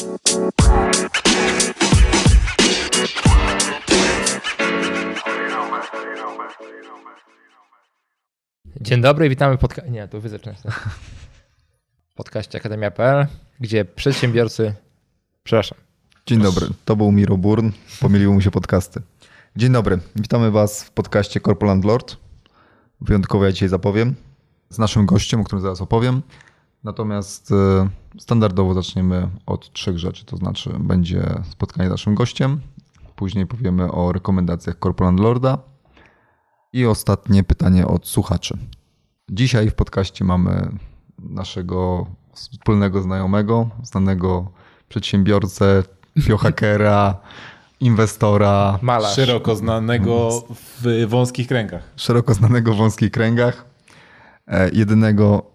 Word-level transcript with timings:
Dzień 0.00 0.10
dobry, 9.00 9.28
witamy 9.28 9.56
w 9.56 9.60
podcaście. 9.60 9.90
Nie, 9.90 10.08
to 10.08 10.20
wy 10.20 10.28
zaczynacie. 10.28 10.62
Podcaście 12.16 12.58
Akademia.pl, 12.58 13.26
gdzie 13.60 13.84
przedsiębiorcy. 13.84 14.74
Przepraszam. 15.42 15.78
Dzień 16.26 16.42
dobry, 16.42 16.66
to 16.84 16.96
był 16.96 17.12
Miro 17.12 17.36
Burn, 17.36 17.70
pomyliły 18.00 18.34
mu 18.34 18.40
się 18.40 18.50
podcasty. 18.50 19.02
Dzień 19.56 19.72
dobry, 19.72 19.98
witamy 20.16 20.50
Was 20.50 20.84
w 20.84 20.90
podcaście 20.90 21.40
Corpoland 21.40 21.84
Lord. 21.84 22.16
Wyjątkowo 23.00 23.44
ja 23.44 23.52
dzisiaj 23.52 23.68
zapowiem 23.68 24.14
z 24.68 24.78
naszym 24.78 25.06
gościem, 25.06 25.40
o 25.40 25.44
którym 25.44 25.62
zaraz 25.62 25.80
opowiem. 25.80 26.22
Natomiast 26.84 27.52
e, 27.52 27.88
standardowo 28.18 28.74
zaczniemy 28.74 29.28
od 29.46 29.72
trzech 29.72 29.98
rzeczy, 29.98 30.24
to 30.24 30.36
znaczy 30.36 30.70
będzie 30.78 31.22
spotkanie 31.50 31.88
z 31.88 31.90
naszym 31.90 32.14
gościem, 32.14 32.60
później 33.16 33.46
powiemy 33.46 33.92
o 33.92 34.12
rekomendacjach 34.12 34.76
Corpoland 34.82 35.20
Lorda 35.20 35.58
i 36.72 36.86
ostatnie 36.86 37.44
pytanie 37.44 37.86
od 37.86 38.08
słuchaczy. 38.08 38.58
Dzisiaj 39.30 39.70
w 39.70 39.74
podcaście 39.74 40.24
mamy 40.24 40.70
naszego 41.18 42.06
wspólnego 42.34 43.02
znajomego, 43.02 43.70
znanego 43.82 44.52
przedsiębiorcę, 44.88 45.82
biohackera, 46.18 47.16
inwestora, 47.80 48.78
Malarz. 48.82 49.14
Szeroko 49.16 49.56
znanego 49.56 50.30
w 50.52 51.06
wąskich 51.08 51.48
kręgach. 51.48 51.82
szeroko 51.96 52.34
znanego 52.34 52.74
w 52.74 52.76
wąskich 52.76 53.10
kręgach, 53.10 53.64
e, 54.46 54.70
jedynego 54.70 55.50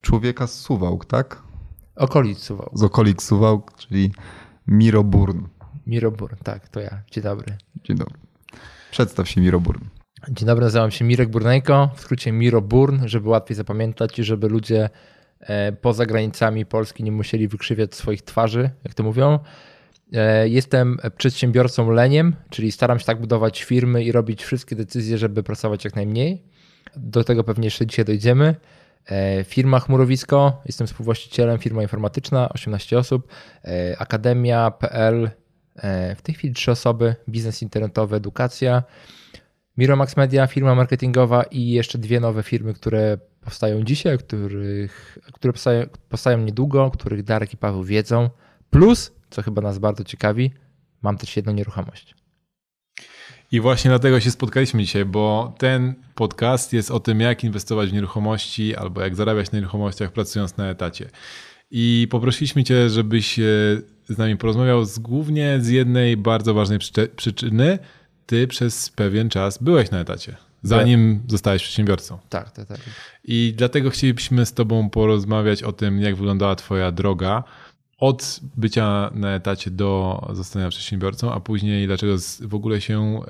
człowieka 0.00 0.46
z 0.46 0.54
Suwałk, 0.60 1.04
tak? 1.04 1.42
Okolic 1.96 2.38
Suwał. 2.38 2.70
Z 2.74 2.82
okolic 2.82 3.22
Suwałk, 3.22 3.74
czyli 3.76 4.12
Miro 4.66 5.04
Burn. 5.04 5.46
Mirobur, 5.86 6.36
tak, 6.44 6.68
to 6.68 6.80
ja. 6.80 7.02
Dzień 7.10 7.24
dobry. 7.24 7.56
Dzień 7.84 7.96
dobry. 7.96 8.14
Przedstaw 8.90 9.28
się 9.28 9.40
Miro 9.40 9.60
Burn. 9.60 9.84
Dzień 10.30 10.46
dobry, 10.46 10.64
nazywam 10.64 10.90
się 10.90 11.04
Mirek 11.04 11.28
Burnejko, 11.28 11.90
w 11.96 12.00
skrócie 12.00 12.32
Miro 12.32 12.60
Burn, 12.62 13.06
żeby 13.08 13.28
łatwiej 13.28 13.56
zapamiętać 13.56 14.18
i 14.18 14.24
żeby 14.24 14.48
ludzie 14.48 14.90
e, 15.40 15.72
poza 15.72 16.06
granicami 16.06 16.66
Polski 16.66 17.04
nie 17.04 17.12
musieli 17.12 17.48
wykrzywiać 17.48 17.94
swoich 17.94 18.22
twarzy, 18.22 18.70
jak 18.84 18.94
to 18.94 19.02
mówią. 19.02 19.38
E, 20.12 20.48
Jestem 20.48 20.98
przedsiębiorcą 21.16 21.90
leniem, 21.90 22.36
czyli 22.50 22.72
staram 22.72 22.98
się 22.98 23.04
tak 23.04 23.20
budować 23.20 23.62
firmy 23.64 24.04
i 24.04 24.12
robić 24.12 24.44
wszystkie 24.44 24.76
decyzje, 24.76 25.18
żeby 25.18 25.42
pracować 25.42 25.84
jak 25.84 25.96
najmniej. 25.96 26.42
Do 26.96 27.24
tego 27.24 27.44
pewnie 27.44 27.66
jeszcze 27.66 27.86
dzisiaj 27.86 28.04
dojdziemy. 28.04 28.54
E, 29.06 29.44
Firma 29.44 29.80
Chmurowisko, 29.80 30.62
jestem 30.66 30.86
współwłaścicielem, 30.86 31.58
firma 31.58 31.82
informatyczna, 31.82 32.48
18 32.48 32.98
osób, 32.98 33.28
e, 33.64 33.96
akademia.pl, 33.98 35.30
e, 35.76 36.14
w 36.14 36.22
tej 36.22 36.34
chwili 36.34 36.54
trzy 36.54 36.70
osoby, 36.70 37.14
biznes 37.28 37.62
internetowy, 37.62 38.16
edukacja. 38.16 38.82
Miromax 39.76 40.16
Media, 40.16 40.46
firma 40.46 40.74
marketingowa 40.74 41.42
i 41.42 41.70
jeszcze 41.70 41.98
dwie 41.98 42.20
nowe 42.20 42.42
firmy, 42.42 42.74
które 42.74 43.18
powstają 43.40 43.82
dzisiaj, 43.82 44.18
których, 44.18 45.18
które 45.32 45.52
powstają, 45.52 45.86
powstają 46.08 46.38
niedługo, 46.38 46.90
których 46.90 47.22
Darek 47.22 47.52
i 47.52 47.56
Paweł 47.56 47.84
wiedzą. 47.84 48.30
Plus, 48.70 49.12
co 49.30 49.42
chyba 49.42 49.62
nas 49.62 49.78
bardzo 49.78 50.04
ciekawi, 50.04 50.52
mam 51.02 51.16
też 51.16 51.36
jedną 51.36 51.52
nieruchomość. 51.52 52.19
I 53.52 53.60
właśnie 53.60 53.88
dlatego 53.88 54.20
się 54.20 54.30
spotkaliśmy 54.30 54.82
dzisiaj, 54.82 55.04
bo 55.04 55.54
ten 55.58 55.94
podcast 56.14 56.72
jest 56.72 56.90
o 56.90 57.00
tym, 57.00 57.20
jak 57.20 57.44
inwestować 57.44 57.90
w 57.90 57.92
nieruchomości 57.92 58.76
albo 58.76 59.00
jak 59.00 59.14
zarabiać 59.16 59.52
na 59.52 59.58
nieruchomościach 59.58 60.12
pracując 60.12 60.56
na 60.56 60.70
etacie. 60.70 61.10
I 61.70 62.08
poprosiliśmy 62.10 62.64
Cię, 62.64 62.90
żebyś 62.90 63.38
e, 63.38 63.42
z 64.08 64.18
nami 64.18 64.36
porozmawiał 64.36 64.84
z, 64.84 64.98
głównie 64.98 65.58
z 65.60 65.68
jednej 65.68 66.16
bardzo 66.16 66.54
ważnej 66.54 66.78
przyczy- 66.78 67.08
przyczyny. 67.08 67.78
Ty 68.26 68.48
przez 68.48 68.90
pewien 68.90 69.28
czas 69.28 69.58
byłeś 69.58 69.90
na 69.90 70.00
etacie, 70.00 70.36
zanim 70.62 71.22
zostałeś 71.28 71.62
przedsiębiorcą. 71.62 72.18
Tak, 72.28 72.50
tak, 72.50 72.66
tak. 72.66 72.78
I 73.24 73.54
dlatego 73.56 73.90
chcielibyśmy 73.90 74.46
z 74.46 74.52
Tobą 74.52 74.90
porozmawiać 74.90 75.62
o 75.62 75.72
tym, 75.72 76.00
jak 76.00 76.16
wyglądała 76.16 76.56
Twoja 76.56 76.92
droga 76.92 77.44
od 78.00 78.40
bycia 78.56 79.10
na 79.14 79.34
etacie 79.34 79.70
do 79.70 80.20
zostania 80.32 80.68
przedsiębiorcą, 80.68 81.32
a 81.32 81.40
później 81.40 81.86
dlaczego 81.86 82.16
w 82.40 82.54
ogóle 82.54 82.80
się 82.80 83.20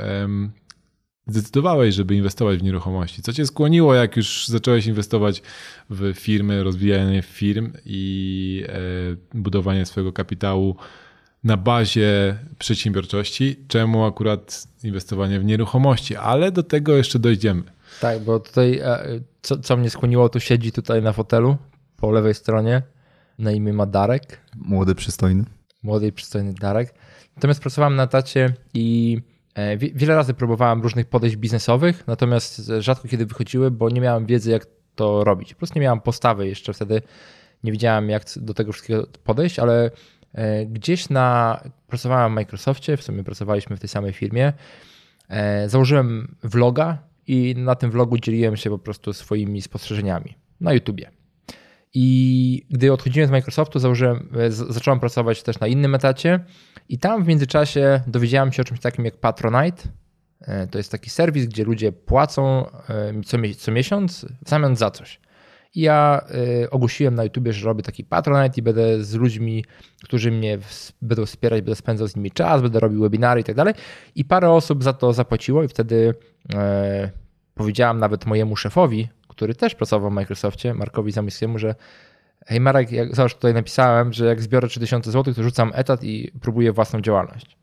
zdecydowałeś, 1.27 1.95
żeby 1.95 2.15
inwestować 2.15 2.59
w 2.59 2.63
nieruchomości. 2.63 3.23
Co 3.23 3.33
Cię 3.33 3.47
skłoniło, 3.47 3.95
jak 3.95 4.17
już 4.17 4.49
zacząłeś 4.49 4.87
inwestować 4.87 5.43
w 5.91 6.13
firmy, 6.15 6.63
rozwijanie 6.63 7.23
firm 7.23 7.73
i 7.85 8.65
e, 8.69 9.39
budowanie 9.39 9.87
swojego 9.87 10.13
kapitału 10.13 10.77
na 11.45 11.57
bazie 11.57 12.39
przedsiębiorczości, 12.59 13.57
czemu 13.69 14.05
akurat 14.05 14.69
inwestowanie 14.85 15.41
w 15.41 15.45
nieruchomości, 15.45 16.17
ale 16.17 16.53
do 16.53 16.63
tego 16.63 16.97
jeszcze 16.97 17.19
dojdziemy. 17.19 17.63
Tak, 18.01 18.21
bo 18.21 18.41
tutaj, 18.41 18.79
e, 18.79 19.21
co, 19.43 19.59
co 19.59 19.77
mnie 19.77 19.91
skłoniło, 19.91 20.29
to 20.29 20.41
siedzi 20.41 20.73
tutaj 20.73 21.03
na 21.03 21.13
fotelu 21.13 21.57
po 21.97 22.11
lewej 22.11 22.35
stronie. 22.35 22.83
Na 23.41 23.53
imię 23.53 23.73
ma 23.73 23.87
Darek. 23.87 24.41
Młody, 24.57 24.95
przystojny. 24.95 25.45
młody 25.83 26.07
i 26.07 26.13
przystojny 26.13 26.55
Darek. 26.55 26.95
Natomiast 27.37 27.61
pracowałem 27.61 27.97
na 27.97 28.07
tacie 28.07 28.55
i 28.75 29.19
e, 29.55 29.77
wie- 29.77 29.91
wiele 29.95 30.15
razy 30.15 30.35
próbowałem 30.35 30.83
różnych 30.83 31.07
podejść 31.07 31.37
biznesowych, 31.37 32.07
natomiast 32.07 32.73
rzadko 32.79 33.09
kiedy 33.09 33.27
wychodziły, 33.27 33.71
bo 33.71 33.91
nie 33.91 34.01
miałem 34.01 34.27
wiedzy, 34.27 34.51
jak 34.51 34.67
to 34.95 35.25
robić. 35.25 35.55
Po 35.55 35.59
prostu 35.59 35.79
nie 35.79 35.83
miałem 35.83 36.01
postawy 36.01 36.49
jeszcze 36.49 36.73
wtedy, 36.73 37.03
nie 37.65 37.73
wiedziałem, 37.73 38.09
jak 38.11 38.23
do 38.37 38.55
tego 38.55 38.73
wszystkiego 38.73 39.07
podejść, 39.25 39.59
ale 39.59 39.91
e, 40.35 40.67
gdzieś 40.67 41.09
na. 41.09 41.61
Pracowałem 41.87 42.33
w 42.33 42.35
Microsoftie, 42.35 42.97
w 42.97 43.03
sumie 43.03 43.25
pracowaliśmy 43.25 43.77
w 43.77 43.81
tej 43.81 43.89
samej 43.89 44.13
firmie. 44.13 44.53
E, 45.29 45.69
Założyłem 45.69 46.37
vloga 46.43 46.99
i 47.27 47.55
na 47.59 47.75
tym 47.75 47.91
vlogu 47.91 48.19
dzieliłem 48.19 48.57
się 48.57 48.71
po 48.71 48.79
prostu 48.79 49.13
swoimi 49.13 49.63
spostrzeżeniami 49.63 50.35
na 50.61 50.73
YouTubie. 50.73 51.11
I 51.95 52.67
gdy 52.71 52.93
odchodziłem 52.93 53.29
z 53.29 53.31
Microsoftu, 53.31 53.79
założyłem, 53.79 54.29
e, 54.39 54.51
zacząłem 54.51 55.01
pracować 55.01 55.43
też 55.43 55.61
na 55.61 55.67
innym 55.67 55.95
etacie 55.95 56.45
i 56.89 56.99
tam 56.99 57.25
w 57.25 57.27
międzyczasie 57.27 58.01
dowiedziałem 58.07 58.53
się 58.53 58.63
o 58.63 58.65
czymś 58.65 58.81
takim 58.81 59.05
jak 59.05 59.17
Patronite. 59.17 59.83
E, 60.41 60.67
To 60.67 60.79
jest 60.79 60.93
taki 60.93 61.11
serwis, 61.11 61.47
gdzie 61.47 61.65
ludzie 61.65 61.93
płacą 61.93 62.67
e, 62.89 63.13
co, 63.25 63.39
co 63.59 63.73
miesiąc 63.73 64.27
w 64.45 64.49
zamian 64.49 64.77
za 64.77 64.91
coś. 64.91 65.21
I 65.75 65.81
ja 65.81 66.25
ogłosiłem 66.71 67.15
na 67.15 67.25
YouTubie, 67.25 67.53
że 67.53 67.67
robię 67.67 67.83
taki 67.83 68.05
Patronite 68.05 68.61
i 68.61 68.63
będę 68.63 69.05
z 69.05 69.15
ludźmi, 69.15 69.65
którzy 70.05 70.31
mnie 70.31 70.59
będą 71.03 71.27
wspierać, 71.27 71.63
będę 71.63 71.77
spędzał 71.77 72.09
z 72.09 72.17
nimi 72.17 72.31
czas, 72.31 72.63
będę 72.63 72.81
robił 72.81 73.01
webinary 73.01 73.41
i 73.41 73.45
tak 73.45 73.57
dalej. 73.57 73.75
I 74.15 74.25
parę 74.25 74.51
osób 74.51 74.85
za 74.85 74.93
to 74.93 75.13
zapłaciło 75.13 75.63
i 75.63 75.69
wtedy 75.69 76.15
powiedziałam 77.55 77.99
nawet 77.99 78.27
mojemu 78.27 78.57
szefowi, 78.57 79.09
który 79.41 79.55
też 79.55 79.75
pracował 79.75 80.11
w 80.11 80.15
Microsoftie, 80.15 80.75
Markowi 80.75 81.13
Zamyskiemu, 81.13 81.59
że 81.59 81.75
hej 82.47 82.61
Marek, 82.61 82.93
jak, 82.93 83.17
zobacz, 83.17 83.35
tutaj 83.35 83.55
napisałem, 83.55 84.13
że 84.13 84.27
jak 84.27 84.43
zbiorę 84.43 84.69
3000 84.69 85.11
zł, 85.11 85.35
to 85.35 85.43
rzucam 85.43 85.73
etat 85.75 86.05
i 86.05 86.33
próbuję 86.41 86.73
własną 86.73 87.01
działalność. 87.01 87.57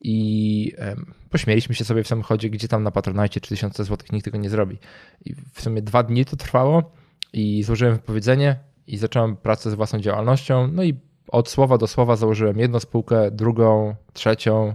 I 0.00 0.72
em, 0.76 1.14
pośmieliśmy 1.30 1.74
się 1.74 1.84
sobie 1.84 2.04
w 2.04 2.08
samochodzie, 2.08 2.50
gdzie 2.50 2.68
tam 2.68 2.82
na 2.82 2.90
Patronite 2.90 3.40
3000 3.40 3.84
zł 3.84 4.06
nikt 4.12 4.24
tego 4.24 4.38
nie 4.38 4.50
zrobi. 4.50 4.78
I 5.24 5.34
w 5.54 5.62
sumie 5.62 5.82
dwa 5.82 6.02
dni 6.02 6.24
to 6.24 6.36
trwało 6.36 6.92
i 7.32 7.62
złożyłem 7.62 7.94
wypowiedzenie 7.94 8.56
i 8.86 8.96
zacząłem 8.96 9.36
pracę 9.36 9.70
z 9.70 9.74
własną 9.74 10.00
działalnością. 10.00 10.68
No 10.72 10.82
i 10.82 10.94
od 11.28 11.48
słowa 11.48 11.78
do 11.78 11.86
słowa 11.86 12.16
założyłem 12.16 12.58
jedną 12.58 12.80
spółkę, 12.80 13.30
drugą, 13.30 13.94
trzecią. 14.12 14.74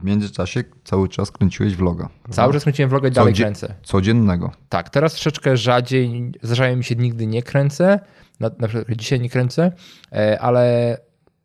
W 0.00 0.04
międzyczasie 0.04 0.64
cały 0.84 1.08
czas 1.08 1.30
kręciłeś 1.30 1.76
vloga. 1.76 2.08
Cały 2.30 2.52
czas 2.52 2.62
kręciłem 2.62 2.90
vloga 2.90 3.08
i 3.08 3.10
dalej 3.10 3.32
Codzie- 3.32 3.44
kręcę. 3.44 3.74
Codziennego. 3.82 4.52
Tak, 4.68 4.90
teraz 4.90 5.12
troszeczkę 5.12 5.56
rzadziej, 5.56 6.32
zdarzają 6.42 6.76
mi 6.76 6.84
się 6.84 6.94
nigdy 6.94 7.26
nie 7.26 7.42
kręcę, 7.42 8.00
na, 8.40 8.50
na 8.58 8.68
przykład 8.68 8.98
dzisiaj 8.98 9.20
nie 9.20 9.30
kręcę, 9.30 9.72
e, 10.12 10.40
ale 10.40 10.96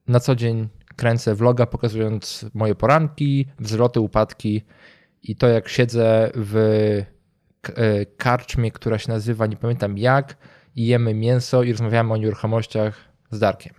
na 0.07 0.19
co 0.19 0.35
dzień 0.35 0.69
kręcę 0.95 1.35
vloga 1.35 1.65
pokazując 1.65 2.45
moje 2.53 2.75
poranki, 2.75 3.47
wzloty, 3.59 3.99
upadki 3.99 4.61
i 5.23 5.35
to 5.35 5.47
jak 5.47 5.69
siedzę 5.69 6.31
w 6.35 6.55
e, 7.75 8.05
karczmie, 8.05 8.71
która 8.71 8.97
się 8.97 9.11
nazywa, 9.11 9.45
nie 9.45 9.57
pamiętam 9.57 9.97
jak, 9.97 10.37
i 10.75 10.85
jemy 10.85 11.13
mięso 11.13 11.63
i 11.63 11.71
rozmawiamy 11.71 12.13
o 12.13 12.17
nieruchomościach 12.17 12.95
z 13.31 13.39
Darkiem. 13.39 13.73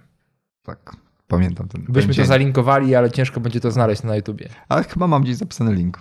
Tak, 0.63 0.97
pamiętam 1.31 1.69
ten, 1.69 1.83
ten 1.83 1.93
Byśmy 1.93 2.09
to 2.09 2.17
dzień. 2.17 2.27
zalinkowali, 2.27 2.95
ale 2.95 3.11
ciężko 3.11 3.41
będzie 3.41 3.61
to 3.61 3.71
znaleźć 3.71 4.03
na 4.03 4.17
YouTubie. 4.17 4.49
Ale 4.69 4.85
chyba 4.85 5.07
mam 5.07 5.23
gdzieś 5.23 5.37
zapisany 5.37 5.75
link. 5.75 5.99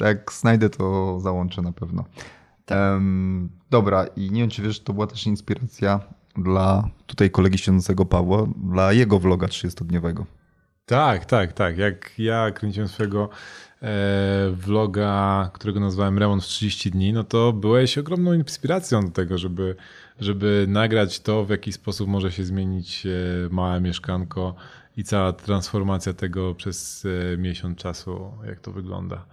Jak 0.00 0.32
znajdę, 0.32 0.70
to 0.70 1.20
załączę 1.20 1.62
na 1.62 1.72
pewno. 1.72 2.04
Em, 2.66 3.48
dobra, 3.70 4.06
i 4.16 4.30
nie 4.30 4.40
wiem, 4.40 4.50
czy 4.50 4.62
wiesz, 4.62 4.80
to 4.80 4.92
była 4.92 5.06
też 5.06 5.26
inspiracja 5.26 6.00
dla 6.36 6.88
tutaj 7.06 7.30
kolegi 7.30 7.58
siedzącego 7.58 8.04
Pawła, 8.04 8.46
dla 8.56 8.92
jego 8.92 9.18
vloga 9.18 9.46
30-dniowego. 9.46 10.24
Tak, 10.86 11.24
tak, 11.24 11.52
tak. 11.52 11.78
Jak 11.78 12.12
ja 12.18 12.50
kręciłem 12.50 12.88
swojego 12.88 13.28
e, 13.82 13.88
vloga, 14.52 15.50
którego 15.52 15.80
nazwałem 15.80 16.18
Remont 16.18 16.44
w 16.44 16.46
30 16.46 16.90
dni, 16.90 17.12
no 17.12 17.24
to 17.24 17.52
byłeś 17.52 17.98
ogromną 17.98 18.32
inspiracją 18.32 19.04
do 19.04 19.10
tego, 19.10 19.38
żeby, 19.38 19.76
żeby 20.20 20.66
nagrać 20.68 21.20
to, 21.20 21.44
w 21.44 21.50
jaki 21.50 21.72
sposób 21.72 22.08
może 22.08 22.32
się 22.32 22.44
zmienić 22.44 23.06
e, 23.06 23.10
małe 23.50 23.80
mieszkanko 23.80 24.54
i 24.96 25.04
cała 25.04 25.32
transformacja 25.32 26.12
tego 26.12 26.54
przez 26.54 27.06
e, 27.32 27.36
miesiąc 27.36 27.78
czasu, 27.78 28.32
jak 28.46 28.60
to 28.60 28.72
wygląda. 28.72 29.26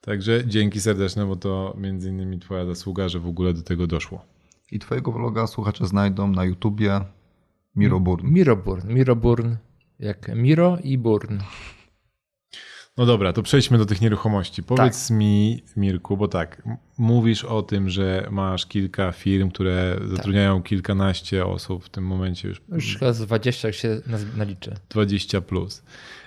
Także 0.00 0.46
dzięki 0.46 0.80
serdeczne, 0.80 1.26
bo 1.26 1.36
to 1.36 1.76
między 1.78 2.08
innymi 2.08 2.38
twoja 2.38 2.66
zasługa, 2.66 3.08
że 3.08 3.20
w 3.20 3.26
ogóle 3.26 3.54
do 3.54 3.62
tego 3.62 3.86
doszło. 3.86 4.24
I 4.72 4.78
twojego 4.78 5.12
vloga 5.12 5.46
słuchacze 5.46 5.86
znajdą 5.86 6.28
na 6.28 6.44
YouTubie 6.44 7.00
Miroburn. 7.76 8.28
Miroburn. 8.28 8.94
Miroburn 8.94 9.56
jak 9.98 10.36
Miro 10.36 10.78
i 10.84 10.98
Burn. 10.98 11.38
No 12.96 13.06
dobra, 13.06 13.32
to 13.32 13.42
przejdźmy 13.42 13.78
do 13.78 13.86
tych 13.86 14.00
nieruchomości. 14.00 14.62
Powiedz 14.62 15.08
tak. 15.08 15.16
mi, 15.16 15.62
Mirku, 15.76 16.16
bo 16.16 16.28
tak, 16.28 16.62
mówisz 16.98 17.44
o 17.44 17.62
tym, 17.62 17.90
że 17.90 18.28
masz 18.30 18.66
kilka 18.66 19.12
firm, 19.12 19.50
które 19.50 19.96
tak. 19.98 20.08
zatrudniają 20.08 20.62
kilkanaście 20.62 21.46
osób 21.46 21.84
w 21.84 21.88
tym 21.88 22.04
momencie 22.04 22.48
już. 22.48 22.60
Już 22.72 22.96
chyba 22.98 23.12
z 23.12 23.20
20, 23.20 23.68
jak 23.68 23.74
się 23.74 24.00
naliczy. 24.36 24.74
20 24.90 25.40
plus. 25.40 25.82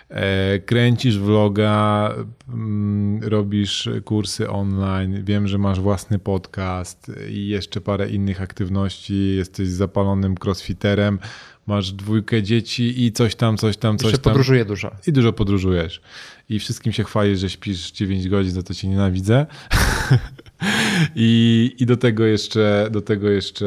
E, 0.09 0.59
kręcisz 0.59 1.19
vloga, 1.19 2.13
mm, 2.49 3.23
robisz 3.23 3.89
kursy 4.05 4.49
online, 4.49 5.23
wiem, 5.23 5.47
że 5.47 5.57
masz 5.57 5.79
własny 5.79 6.19
podcast 6.19 7.11
i 7.29 7.47
jeszcze 7.47 7.81
parę 7.81 8.09
innych 8.09 8.41
aktywności, 8.41 9.35
jesteś 9.35 9.67
zapalonym 9.67 10.35
crossfiterem, 10.43 11.19
masz 11.67 11.91
dwójkę 11.91 12.43
dzieci 12.43 13.03
i 13.05 13.11
coś 13.11 13.35
tam, 13.35 13.57
coś 13.57 13.77
tam, 13.77 13.97
coś 13.97 14.05
Jeszcze 14.05 14.23
tam. 14.23 14.33
podróżuję 14.33 14.65
dużo. 14.65 14.91
I 15.07 15.13
dużo 15.13 15.33
podróżujesz. 15.33 16.01
I 16.49 16.59
wszystkim 16.59 16.93
się 16.93 17.03
chwalisz, 17.03 17.39
że 17.39 17.49
śpisz 17.49 17.91
9 17.91 18.29
godzin, 18.29 18.51
za 18.51 18.63
to 18.63 18.73
cię 18.73 18.87
nienawidzę. 18.87 19.45
I, 21.15 21.75
I 21.79 21.85
do 21.85 21.97
tego 21.97 22.25
jeszcze, 22.25 22.87
do 22.91 23.01
tego 23.01 23.29
jeszcze 23.29 23.65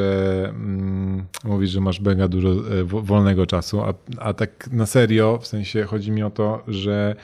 mm, 0.48 1.26
mówisz, 1.44 1.70
że 1.70 1.80
masz 1.80 2.00
mega 2.00 2.28
dużo 2.28 2.50
e, 2.50 2.84
wolnego 2.84 3.46
czasu, 3.46 3.80
a, 3.80 3.94
a 4.18 4.34
tak 4.34 4.68
na 4.72 4.86
serio, 4.86 5.38
w 5.42 5.46
sensie 5.46 5.84
chodzi 5.84 6.10
mi 6.10 6.22
o 6.22 6.30
to, 6.30 6.62
że 6.68 7.16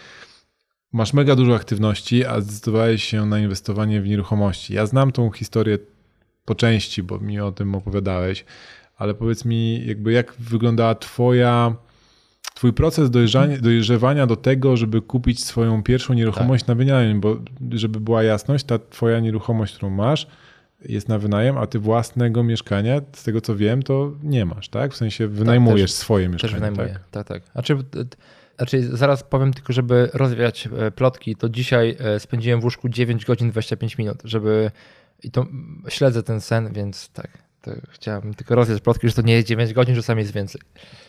masz 0.93 1.13
mega 1.13 1.37
dużo 1.37 1.55
aktywności, 1.55 2.25
a 2.25 2.41
zdecydowałeś 2.41 3.05
się 3.05 3.27
na 3.27 3.39
inwestowanie 3.39 4.01
w 4.01 4.09
nieruchomości. 4.09 4.75
Ja 4.75 4.87
znam 4.87 5.13
tą 5.13 5.31
historię 5.31 5.79
po 6.45 6.55
części, 6.55 7.03
bo 7.03 7.19
mi 7.19 7.41
o 7.41 7.53
tym 7.53 7.75
opowiadałeś, 7.75 8.45
ale 8.97 9.15
powiedz 9.15 9.45
mi, 9.45 9.87
jakby 9.87 10.13
jak 10.13 10.35
wyglądała 10.39 10.95
Twoja, 10.95 11.77
Twój 12.59 12.73
proces 12.73 13.11
dojrzewania 13.61 14.27
do 14.27 14.37
tego, 14.37 14.77
żeby 14.77 15.03
kupić 15.03 15.45
swoją 15.45 15.83
pierwszą 15.83 16.15
nieruchomość 16.15 16.65
tak. 16.65 16.69
na 16.69 16.75
wynajem, 16.75 17.21
bo 17.21 17.37
żeby 17.71 18.01
była 18.01 18.23
jasność, 18.23 18.65
ta 18.65 18.79
Twoja 18.79 19.21
nieruchomość, 19.21 19.75
którą 19.75 19.91
masz, 19.91 20.27
jest 20.85 21.09
na 21.09 21.19
wynajem, 21.19 21.59
a 21.59 21.67
ty 21.67 21.79
własnego 21.79 22.45
mieszkania, 22.45 23.01
z 23.13 23.25
tego 23.25 23.41
co 23.41 23.57
wiem, 23.57 23.83
to 23.83 24.13
nie 24.23 24.45
masz, 24.45 24.69
tak? 24.69 24.93
W 24.93 24.97
sensie 24.97 25.29
wynajmujesz 25.29 25.91
tak, 25.91 25.97
też, 25.97 26.01
swoje 26.01 26.29
mieszkanie. 26.29 26.53
Też 26.53 26.61
wynajmuję, 26.61 26.99
tak, 27.11 27.27
tak. 27.27 27.43
tak. 27.43 27.53
Znaczy, 27.53 27.77
znaczy, 28.57 28.97
zaraz 28.97 29.23
powiem 29.23 29.53
tylko, 29.53 29.73
żeby 29.73 30.11
rozwiać 30.15 30.69
e, 30.79 30.91
plotki, 30.91 31.37
to 31.37 31.49
dzisiaj 31.49 31.97
e, 31.99 32.21
spędziłem 32.21 32.61
w 32.61 32.65
łóżku 32.65 32.89
9 32.89 33.25
godzin 33.25 33.51
25 33.51 33.99
minut, 33.99 34.19
żeby 34.25 34.71
i 35.23 35.31
to 35.31 35.47
śledzę 35.89 36.23
ten 36.23 36.41
sen, 36.41 36.73
więc 36.73 37.09
tak. 37.09 37.48
To 37.63 37.71
chciałem 37.91 38.35
tylko 38.35 38.55
rozwiać 38.55 38.81
plotki, 38.83 39.09
że 39.09 39.15
to 39.15 39.23
nie 39.23 39.33
jest 39.33 39.49
9 39.49 39.73
godzin, 39.73 39.95
że 39.95 40.03
czasami 40.03 40.21
jest 40.21 40.33
więcej. 40.33 40.61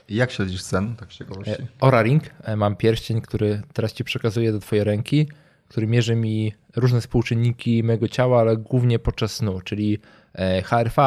I 0.08 0.16
jak 0.16 0.32
śledzisz 0.32 0.62
sen, 0.62 0.96
tak 0.96 1.14
z 1.14 1.18
ciekawości? 1.18 1.52
E, 1.52 1.68
Ora 1.82 2.02
Ring, 2.02 2.24
e, 2.44 2.56
mam 2.56 2.76
pierścień, 2.76 3.22
który 3.22 3.62
teraz 3.74 3.94
ci 3.94 4.04
przekazuję 4.04 4.52
do 4.52 4.60
twojej 4.60 4.84
ręki, 4.84 5.30
który 5.68 5.88
mierzy 5.88 6.16
mi 6.16 6.54
różne 6.76 7.02
współczynniki 7.02 7.84
mojego 7.84 8.08
ciała, 8.08 8.40
ale 8.40 8.58
głównie 8.58 9.00
podczas 9.00 9.36
snu, 9.36 9.62
czyli 9.62 10.00
e, 10.34 10.62
HRV, 10.62 11.02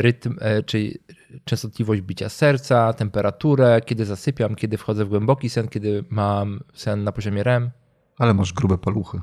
rytm, 0.00 0.36
czyli 0.66 0.98
częstotliwość 1.44 2.02
bicia 2.02 2.28
serca, 2.28 2.92
temperaturę, 2.92 3.80
kiedy 3.84 4.04
zasypiam, 4.04 4.54
kiedy 4.54 4.78
wchodzę 4.78 5.04
w 5.04 5.08
głęboki 5.08 5.50
sen, 5.50 5.68
kiedy 5.68 6.04
mam 6.10 6.60
sen 6.74 7.04
na 7.04 7.12
poziomie 7.12 7.42
REM. 7.42 7.70
Ale 8.18 8.34
masz 8.34 8.52
grube 8.52 8.78
paluchy. 8.78 9.20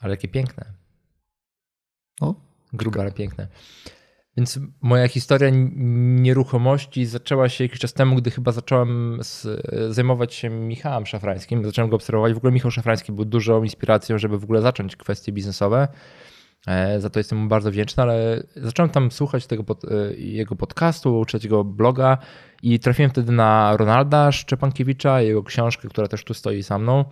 Ale 0.00 0.10
jakie 0.10 0.28
piękne. 0.28 0.64
O, 2.20 2.34
grube, 2.72 3.00
ale 3.00 3.12
piękne. 3.12 3.48
Więc 4.38 4.60
moja 4.80 5.08
historia 5.08 5.50
nieruchomości 5.52 7.06
zaczęła 7.06 7.48
się 7.48 7.64
jakiś 7.64 7.78
czas 7.80 7.92
temu, 7.92 8.16
gdy 8.16 8.30
chyba 8.30 8.52
zacząłem 8.52 9.18
z, 9.22 9.46
zajmować 9.94 10.34
się 10.34 10.50
Michałem 10.50 11.06
Szafrańskim. 11.06 11.64
Zacząłem 11.64 11.90
go 11.90 11.96
obserwować. 11.96 12.34
W 12.34 12.36
ogóle 12.36 12.52
Michał 12.52 12.70
Szafrański 12.70 13.12
był 13.12 13.24
dużą 13.24 13.62
inspiracją, 13.62 14.18
żeby 14.18 14.38
w 14.38 14.44
ogóle 14.44 14.62
zacząć 14.62 14.96
kwestie 14.96 15.32
biznesowe. 15.32 15.88
E, 16.66 17.00
za 17.00 17.10
to 17.10 17.20
jestem 17.20 17.38
mu 17.38 17.48
bardzo 17.48 17.70
wdzięczny, 17.70 18.02
ale 18.02 18.42
zacząłem 18.56 18.90
tam 18.90 19.10
słuchać 19.10 19.46
tego 19.46 19.64
pod, 19.64 19.84
e, 19.84 20.14
jego 20.16 20.56
podcastu, 20.56 21.24
czytać 21.24 21.44
jego 21.44 21.64
bloga 21.64 22.18
i 22.62 22.80
trafiłem 22.80 23.10
wtedy 23.10 23.32
na 23.32 23.76
Ronalda 23.76 24.32
Szczepankiewicza, 24.32 25.20
jego 25.20 25.42
książkę, 25.42 25.88
która 25.88 26.08
też 26.08 26.24
tu 26.24 26.34
stoi 26.34 26.62
za 26.62 26.78
mną 26.78 27.04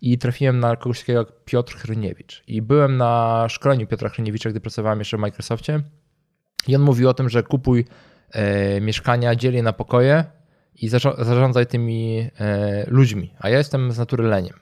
i 0.00 0.18
trafiłem 0.18 0.60
na 0.60 0.76
kogoś 0.76 1.00
takiego 1.00 1.18
jak 1.18 1.44
Piotr 1.44 1.76
Hryniewicz. 1.76 2.42
I 2.46 2.62
byłem 2.62 2.96
na 2.96 3.44
szkoleniu 3.48 3.86
Piotra 3.86 4.08
Hryniewicza, 4.08 4.50
gdy 4.50 4.60
pracowałem 4.60 4.98
jeszcze 4.98 5.16
w 5.16 5.20
Microsoftie 5.20 5.82
i 6.68 6.76
on 6.76 6.82
mówił 6.82 7.08
o 7.08 7.14
tym, 7.14 7.28
że 7.28 7.42
kupuj 7.42 7.84
e, 8.30 8.80
mieszkania, 8.80 9.34
dziel 9.34 9.54
je 9.54 9.62
na 9.62 9.72
pokoje 9.72 10.24
i 10.82 10.88
zarządzaj 11.18 11.66
tymi 11.66 12.28
e, 12.40 12.84
ludźmi. 12.90 13.34
A 13.38 13.48
ja 13.48 13.58
jestem 13.58 13.92
z 13.92 13.98
natury 13.98 14.24
leniem. 14.24 14.54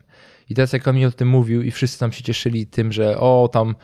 I 0.51 0.55
teraz 0.55 0.73
jak 0.73 0.89
on 0.89 0.97
mi 0.97 1.07
o 1.07 1.11
tym 1.11 1.29
mówił 1.29 1.63
i 1.63 1.71
wszyscy 1.71 1.99
tam 1.99 2.13
się 2.13 2.23
cieszyli 2.23 2.67
tym, 2.67 2.93
że 2.93 3.19
o 3.19 3.49
tam 3.53 3.75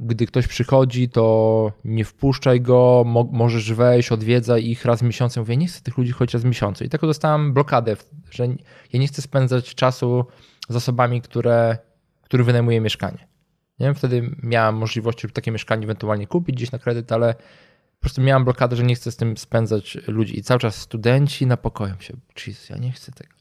gdy 0.00 0.26
ktoś 0.26 0.46
przychodzi, 0.46 1.08
to 1.08 1.72
nie 1.84 2.04
wpuszczaj 2.04 2.60
go, 2.60 3.02
mo 3.06 3.28
możesz 3.32 3.72
wejść, 3.72 4.12
odwiedzaj 4.12 4.64
ich 4.64 4.84
raz 4.84 5.00
w 5.00 5.02
miesiącu. 5.02 5.40
Mówię, 5.40 5.56
nie 5.56 5.66
chcę 5.66 5.80
tych 5.80 5.98
ludzi 5.98 6.12
chodzić 6.12 6.34
raz 6.34 6.42
w 6.42 6.46
miesiącu. 6.46 6.84
I 6.84 6.88
tak 6.88 7.00
dostałem 7.00 7.52
blokadę, 7.52 7.96
że 8.30 8.46
ja 8.92 9.00
nie 9.00 9.08
chcę 9.08 9.22
spędzać 9.22 9.74
czasu 9.74 10.24
z 10.68 10.76
osobami, 10.76 11.22
które, 11.22 11.78
które 12.22 12.44
wynajmuje 12.44 12.80
mieszkanie. 12.80 13.35
Nie? 13.78 13.94
Wtedy 13.94 14.30
miałem 14.42 14.76
możliwość, 14.76 15.20
żeby 15.20 15.34
takie 15.34 15.50
mieszkanie 15.50 15.84
ewentualnie 15.84 16.26
kupić 16.26 16.56
gdzieś 16.56 16.72
na 16.72 16.78
kredyt, 16.78 17.12
ale 17.12 17.34
po 17.34 18.00
prostu 18.00 18.22
miałem 18.22 18.44
blokadę, 18.44 18.76
że 18.76 18.82
nie 18.82 18.94
chcę 18.94 19.12
z 19.12 19.16
tym 19.16 19.36
spędzać 19.36 19.98
ludzi. 20.06 20.38
I 20.38 20.42
cały 20.42 20.60
czas 20.60 20.76
studenci 20.76 21.46
na 21.46 21.56
pokoju 21.56 21.94
się, 22.00 22.14
Jesus, 22.46 22.68
ja 22.68 22.76
nie 22.76 22.92
chcę 22.92 23.12
tego. 23.12 23.34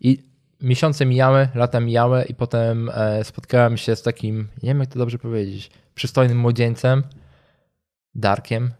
I 0.00 0.18
miesiące 0.60 1.06
mijały, 1.06 1.48
lata 1.54 1.80
mijały 1.80 2.24
i 2.24 2.34
potem 2.34 2.90
e, 2.94 3.24
spotkałem 3.24 3.76
się 3.76 3.96
z 3.96 4.02
takim, 4.02 4.48
nie 4.62 4.68
wiem 4.68 4.80
jak 4.80 4.88
to 4.88 4.98
dobrze 4.98 5.18
powiedzieć, 5.18 5.70
przystojnym 5.94 6.38
młodzieńcem, 6.38 7.02
Darkiem. 8.14 8.70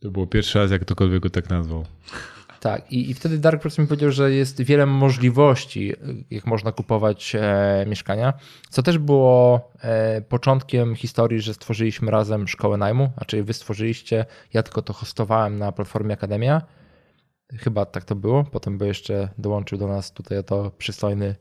To 0.00 0.10
było 0.10 0.26
pierwszy 0.26 0.58
raz, 0.58 0.70
jak 0.70 0.82
ktokolwiek 0.82 1.22
go 1.22 1.30
tak 1.30 1.50
nazwał. 1.50 1.86
Tak, 2.64 2.92
i, 2.92 3.10
i 3.10 3.14
wtedy 3.14 3.38
Dark 3.38 3.60
prostu 3.60 3.82
mi 3.82 3.88
powiedział, 3.88 4.10
że 4.10 4.32
jest 4.32 4.62
wiele 4.62 4.86
możliwości, 4.86 5.92
jak 6.30 6.46
można 6.46 6.72
kupować 6.72 7.36
e, 7.36 7.84
mieszkania, 7.88 8.32
co 8.70 8.82
też 8.82 8.98
było 8.98 9.70
e, 9.80 10.20
początkiem 10.20 10.94
historii, 10.94 11.40
że 11.40 11.54
stworzyliśmy 11.54 12.10
razem 12.10 12.48
szkołę 12.48 12.76
najmu, 12.76 13.10
znaczy 13.16 13.42
wy 13.42 13.52
stworzyliście, 13.52 14.24
ja 14.54 14.62
tylko 14.62 14.82
to 14.82 14.92
hostowałem 14.92 15.58
na 15.58 15.72
platformie 15.72 16.14
Akademia. 16.14 16.62
Chyba 17.52 17.86
tak 17.86 18.04
to 18.04 18.14
było. 18.14 18.44
Potem 18.44 18.78
by 18.78 18.86
jeszcze 18.86 19.28
dołączył 19.38 19.78
do 19.78 19.88
nas 19.88 20.12
tutaj 20.12 20.44
to 20.44 20.70
przystojny. 20.78 21.36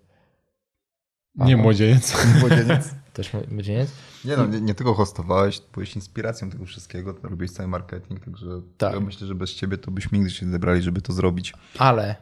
Nie 1.35 1.57
młodzieniec. 1.57 2.25
Młodzieniec. 2.39 2.95
Też 3.13 3.31
młodzieniec. 3.51 3.91
Nie 4.25 4.37
no, 4.37 4.45
nie, 4.45 4.61
nie 4.61 4.75
tylko 4.75 4.93
hostowałeś, 4.93 5.61
byłeś 5.73 5.95
inspiracją 5.95 6.49
tego 6.49 6.65
wszystkiego, 6.65 7.15
robiłeś 7.23 7.51
cały 7.51 7.69
marketing, 7.69 8.25
także 8.25 8.47
tak. 8.77 8.93
ja 8.93 8.99
myślę, 8.99 9.27
że 9.27 9.35
bez 9.35 9.53
ciebie 9.53 9.77
to 9.77 9.91
byśmy 9.91 10.17
nigdy 10.17 10.31
się 10.31 10.45
nie 10.45 10.51
zebrali, 10.51 10.81
żeby 10.81 11.01
to 11.01 11.13
zrobić. 11.13 11.53
Ale, 11.77 12.15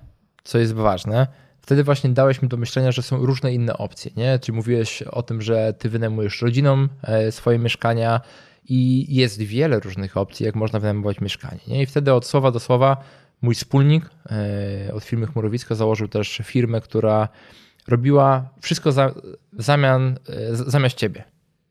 co 0.43 0.57
jest 0.57 0.73
ważne, 0.73 1.27
wtedy 1.61 1.83
właśnie 1.83 2.09
dałeś 2.09 2.41
mi 2.41 2.47
do 2.47 2.57
myślenia, 2.57 2.91
że 2.91 3.01
są 3.01 3.25
różne 3.25 3.53
inne 3.53 3.77
opcje, 3.77 4.11
nie? 4.17 4.39
Czy 4.39 4.53
mówiłeś 4.53 5.01
o 5.01 5.23
tym, 5.23 5.41
że 5.41 5.73
ty 5.73 5.89
wynajmujesz 5.89 6.41
rodzinom 6.41 6.89
e, 7.03 7.31
swoje 7.31 7.59
mieszkania 7.59 8.21
i 8.69 9.05
jest 9.15 9.41
wiele 9.41 9.79
różnych 9.79 10.17
opcji, 10.17 10.45
jak 10.45 10.55
można 10.55 10.79
wynajmować 10.79 11.21
mieszkanie, 11.21 11.59
nie? 11.67 11.81
I 11.81 11.85
wtedy 11.85 12.13
od 12.13 12.25
słowa 12.25 12.51
do 12.51 12.59
słowa 12.59 13.03
mój 13.41 13.55
wspólnik 13.55 14.09
e, 14.87 14.93
od 14.93 15.03
firmy 15.03 15.27
Chmurowiska 15.27 15.75
założył 15.75 16.07
też 16.07 16.41
firmę, 16.43 16.81
która 16.81 17.27
robiła 17.87 18.49
wszystko 18.61 18.91
za, 18.91 19.13
zamian, 19.57 20.19
e, 20.29 20.55
zamiast 20.55 20.95
ciebie. 20.95 21.23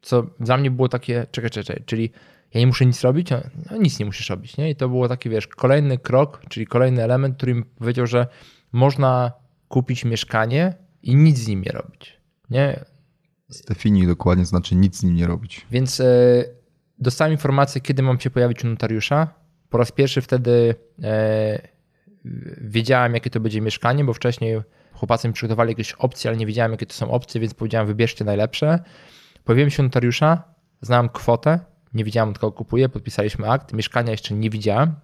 Co 0.03 0.27
dla 0.41 0.57
mnie 0.57 0.71
było 0.71 0.89
takie, 0.89 1.27
czekaj, 1.31 1.51
czekaj, 1.51 1.83
czyli 1.87 2.11
ja 2.55 2.61
nie 2.61 2.67
muszę 2.67 2.87
nic 2.87 3.03
robić, 3.03 3.31
no, 3.71 3.77
nic 3.77 3.99
nie 3.99 4.07
musisz 4.07 4.31
robić. 4.31 4.57
Nie? 4.57 4.71
I 4.71 4.77
to 4.77 4.89
było 4.89 5.09
taki, 5.09 5.31
wiesz, 5.31 5.47
kolejny 5.47 5.99
krok, 5.99 6.43
czyli 6.49 6.67
kolejny 6.67 7.03
element, 7.03 7.37
który 7.37 7.55
mi 7.55 7.65
powiedział, 7.65 8.07
że 8.07 8.27
można 8.73 9.33
kupić 9.69 10.05
mieszkanie 10.05 10.75
i 11.03 11.17
nic 11.17 11.39
z 11.39 11.49
nim 11.49 11.63
nie 11.63 11.73
robić. 11.73 12.21
Nie? 12.51 12.85
Zdefiniuj 13.49 14.07
dokładnie, 14.07 14.45
znaczy 14.45 14.77
nic 14.77 14.97
z 14.97 15.03
nim 15.03 15.15
nie 15.15 15.27
robić. 15.27 15.67
Więc 15.71 16.01
e, 16.01 16.05
dostałem 16.99 17.33
informację, 17.33 17.81
kiedy 17.81 18.03
mam 18.03 18.21
się 18.21 18.31
pojawić 18.31 18.65
u 18.65 18.69
notariusza. 18.69 19.35
Po 19.71 19.79
raz 19.79 19.93
pierwszy 19.93 20.21
wtedy 20.21 20.75
e, 21.03 21.69
wiedziałem, 22.61 23.15
jakie 23.15 23.31
to 23.31 23.41
będzie 23.41 23.61
mieszkanie, 23.61 24.05
bo 24.05 24.13
wcześniej 24.13 24.61
chłopacy 25.01 25.29
mi 25.29 25.35
przygotowali 25.35 25.71
jakieś 25.71 25.93
opcje, 25.93 26.31
ale 26.31 26.37
nie 26.37 26.47
wiedziałem, 26.47 26.73
jakie 26.73 26.87
to 26.87 26.95
są 26.95 27.11
opcje, 27.11 27.41
więc 27.41 27.55
powiedziałem, 27.55 27.87
wybierzcie 27.87 28.25
najlepsze. 28.25 28.79
Pojawiłem 29.45 29.71
się 29.71 29.83
notariusza, 29.83 30.43
znałem 30.81 31.09
kwotę, 31.09 31.59
nie 31.95 32.05
wiedziałem, 32.05 32.29
od 32.29 32.39
kogo 32.39 32.53
kupuję, 32.53 32.89
podpisaliśmy 32.89 33.51
akt, 33.51 33.73
mieszkania 33.73 34.11
jeszcze 34.11 34.35
nie 34.35 34.51
widziałem. 34.51 34.95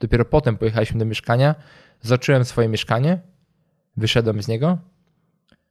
Dopiero 0.00 0.24
potem 0.24 0.56
pojechaliśmy 0.56 0.98
do 0.98 1.04
mieszkania, 1.04 1.54
zobaczyłem 2.00 2.44
swoje 2.44 2.68
mieszkanie, 2.68 3.20
wyszedłem 3.96 4.42
z 4.42 4.48
niego. 4.48 4.78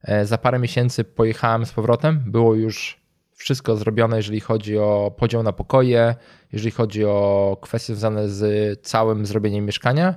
E, 0.03 0.25
za 0.25 0.37
parę 0.37 0.59
miesięcy 0.59 1.03
pojechałem 1.03 1.65
z 1.65 1.71
powrotem, 1.71 2.31
było 2.31 2.55
już 2.55 3.05
wszystko 3.35 3.77
zrobione, 3.77 4.17
jeżeli 4.17 4.39
chodzi 4.39 4.77
o 4.77 5.15
podział 5.17 5.43
na 5.43 5.53
pokoje, 5.53 6.15
jeżeli 6.51 6.71
chodzi 6.71 7.05
o 7.05 7.57
kwestie 7.61 7.93
związane 7.93 8.29
z 8.29 8.81
całym 8.81 9.25
zrobieniem 9.25 9.65
mieszkania. 9.65 10.15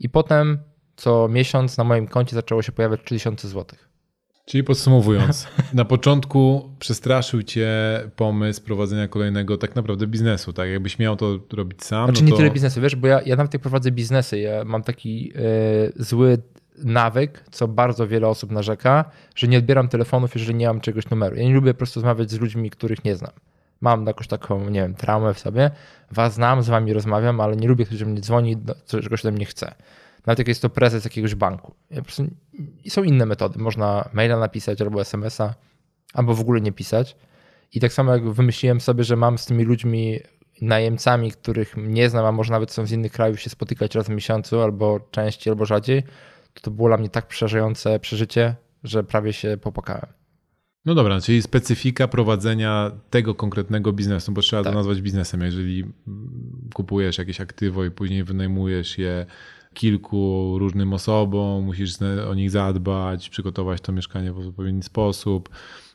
I 0.00 0.08
potem 0.08 0.58
co 1.00 1.28
miesiąc 1.28 1.76
na 1.76 1.84
moim 1.84 2.06
koncie 2.06 2.36
zaczęło 2.36 2.62
się 2.62 2.72
pojawiać 2.72 3.00
3000 3.04 3.48
zł. 3.48 3.78
Czyli 4.44 4.64
podsumowując, 4.64 5.46
na 5.72 5.84
początku 5.84 6.70
przestraszył 6.78 7.42
cię 7.42 7.68
pomysł 8.16 8.62
prowadzenia 8.62 9.08
kolejnego 9.08 9.56
tak 9.56 9.76
naprawdę 9.76 10.06
biznesu, 10.06 10.52
tak? 10.52 10.68
Jakbyś 10.68 10.98
miał 10.98 11.16
to 11.16 11.38
robić 11.52 11.84
sam. 11.84 12.06
Znaczy 12.06 12.22
no 12.22 12.26
nie 12.26 12.32
to... 12.32 12.36
tyle 12.36 12.50
biznesu, 12.50 12.80
wiesz, 12.80 12.96
bo 12.96 13.06
ja, 13.06 13.20
ja 13.26 13.36
nawet 13.36 13.54
jak 13.54 13.62
prowadzę 13.62 13.90
biznesy, 13.90 14.38
ja 14.38 14.64
mam 14.64 14.82
taki 14.82 15.28
yy, 15.28 15.32
zły 15.96 16.38
nawyk, 16.78 17.44
co 17.50 17.68
bardzo 17.68 18.06
wiele 18.06 18.28
osób 18.28 18.50
narzeka, 18.50 19.04
że 19.34 19.48
nie 19.48 19.58
odbieram 19.58 19.88
telefonów, 19.88 20.34
jeżeli 20.34 20.54
nie 20.54 20.66
mam 20.66 20.80
czegoś 20.80 21.10
numeru. 21.10 21.36
Ja 21.36 21.42
nie 21.42 21.54
lubię 21.54 21.74
po 21.74 21.78
prostu 21.78 22.00
rozmawiać 22.00 22.30
z 22.30 22.40
ludźmi, 22.40 22.70
których 22.70 23.04
nie 23.04 23.16
znam. 23.16 23.32
Mam 23.80 24.06
jakąś 24.06 24.26
taką, 24.26 24.70
nie 24.70 24.80
wiem, 24.80 24.94
traumę 24.94 25.34
w 25.34 25.38
sobie. 25.38 25.70
Was 26.10 26.34
znam, 26.34 26.62
z 26.62 26.68
wami 26.68 26.92
rozmawiam, 26.92 27.40
ale 27.40 27.56
nie 27.56 27.68
lubię, 27.68 27.86
ktoś 27.86 27.98
do 27.98 28.06
mnie 28.06 28.20
dzwoni, 28.20 28.56
czegoś 28.86 29.24
ode 29.24 29.32
mnie 29.32 29.46
chce. 29.46 29.74
Nawet 30.26 30.38
jak 30.38 30.48
jest 30.48 30.62
to 30.62 30.70
prezes 30.70 31.04
jakiegoś 31.04 31.34
banku. 31.34 31.74
Prostu, 32.02 32.24
są 32.88 33.02
inne 33.02 33.26
metody. 33.26 33.58
Można 33.58 34.08
maila 34.12 34.38
napisać 34.38 34.82
albo 34.82 35.00
SMS-a, 35.00 35.54
albo 36.14 36.34
w 36.34 36.40
ogóle 36.40 36.60
nie 36.60 36.72
pisać. 36.72 37.16
I 37.72 37.80
tak 37.80 37.92
samo 37.92 38.12
jak 38.12 38.30
wymyśliłem 38.30 38.80
sobie, 38.80 39.04
że 39.04 39.16
mam 39.16 39.38
z 39.38 39.46
tymi 39.46 39.64
ludźmi, 39.64 40.20
najemcami, 40.60 41.32
których 41.32 41.74
nie 41.76 42.10
znam, 42.10 42.24
a 42.24 42.32
może 42.32 42.52
nawet 42.52 42.72
są 42.72 42.86
z 42.86 42.92
innych 42.92 43.12
krajów, 43.12 43.40
się 43.40 43.50
spotykać 43.50 43.94
raz 43.94 44.06
w 44.06 44.10
miesiącu, 44.10 44.60
albo 44.60 45.00
częściej, 45.10 45.50
albo 45.50 45.66
rzadziej, 45.66 46.02
to 46.54 46.60
to 46.60 46.70
było 46.70 46.88
dla 46.88 46.96
mnie 46.96 47.08
tak 47.08 47.26
przerażające 47.26 48.00
przeżycie, 48.00 48.54
że 48.84 49.04
prawie 49.04 49.32
się 49.32 49.58
popłakałem. 49.62 50.06
No 50.84 50.94
dobra, 50.94 51.20
czyli 51.20 51.42
specyfika 51.42 52.08
prowadzenia 52.08 52.90
tego 53.10 53.34
konkretnego 53.34 53.92
biznesu, 53.92 54.32
bo 54.32 54.40
trzeba 54.40 54.62
tak. 54.62 54.72
to 54.72 54.78
nazwać 54.78 55.02
biznesem. 55.02 55.42
Jeżeli 55.42 55.84
kupujesz 56.74 57.18
jakieś 57.18 57.40
aktywo 57.40 57.84
i 57.84 57.90
później 57.90 58.24
wynajmujesz 58.24 58.98
je 58.98 59.26
kilku 59.74 60.54
różnym 60.58 60.92
osobom, 60.92 61.64
musisz 61.64 62.02
o 62.28 62.34
nich 62.34 62.50
zadbać, 62.50 63.28
przygotować 63.28 63.80
to 63.80 63.92
mieszkanie 63.92 64.32
w 64.32 64.38
odpowiedni 64.38 64.82
sposób, 64.82 65.48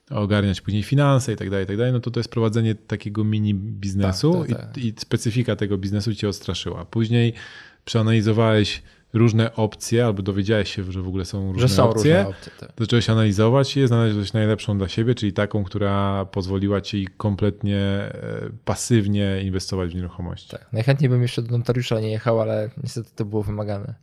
ogarniać 0.10 0.62
później 0.62 0.84
finanse 0.84 1.34
i 1.34 1.36
tak 1.36 1.50
dalej, 1.50 1.64
i 1.64 1.68
tak 1.68 1.78
dalej, 1.78 1.94
no 1.94 2.00
to 2.00 2.12
to 2.12 2.20
jest 2.20 2.32
prowadzenie 2.32 2.76
takiego 2.76 3.24
mini 3.24 3.54
biznesu 3.54 4.34
tak, 4.34 4.50
tak, 4.50 4.74
tak. 4.74 4.78
I, 4.78 4.88
i 4.88 4.94
specyfika 4.98 5.56
tego 5.56 5.78
biznesu 5.78 6.16
cię 6.16 6.30
odstraszyła. 6.30 6.86
Później 6.86 7.34
przeanalizowałeś 7.86 8.82
różne 9.16 9.56
opcje, 9.56 10.06
albo 10.06 10.22
dowiedziałeś 10.22 10.76
się, 10.76 10.92
że 10.92 11.02
w 11.02 11.08
ogóle 11.08 11.26
są 11.26 11.54
różne 11.54 11.70
są 11.70 11.90
opcje. 11.90 12.18
Różne 12.18 12.30
opcje 12.30 12.52
tak. 12.60 12.72
Zacząłeś 12.80 13.10
analizować 13.10 13.76
je, 13.76 13.88
znaleźć 13.88 14.34
najlepszą 14.34 14.78
dla 14.78 14.88
siebie, 14.88 15.16
czyli 15.16 15.34
taką, 15.34 15.64
która 15.64 16.26
pozwoliła 16.26 16.82
ci 16.82 17.08
kompletnie 17.18 17.80
e, 17.80 18.12
pasywnie 18.66 19.42
inwestować 19.44 19.92
w 19.92 19.96
nieruchomości. 19.96 20.50
Tak. 20.50 20.68
Najchętniej 20.74 21.10
bym 21.10 21.22
jeszcze 21.22 21.42
do 21.42 21.58
notariusza 21.58 22.00
nie 22.00 22.12
jechał, 22.12 22.42
ale 22.42 22.70
niestety 22.84 23.10
to 23.16 23.26
było 23.26 23.44
wymagane. 23.44 23.96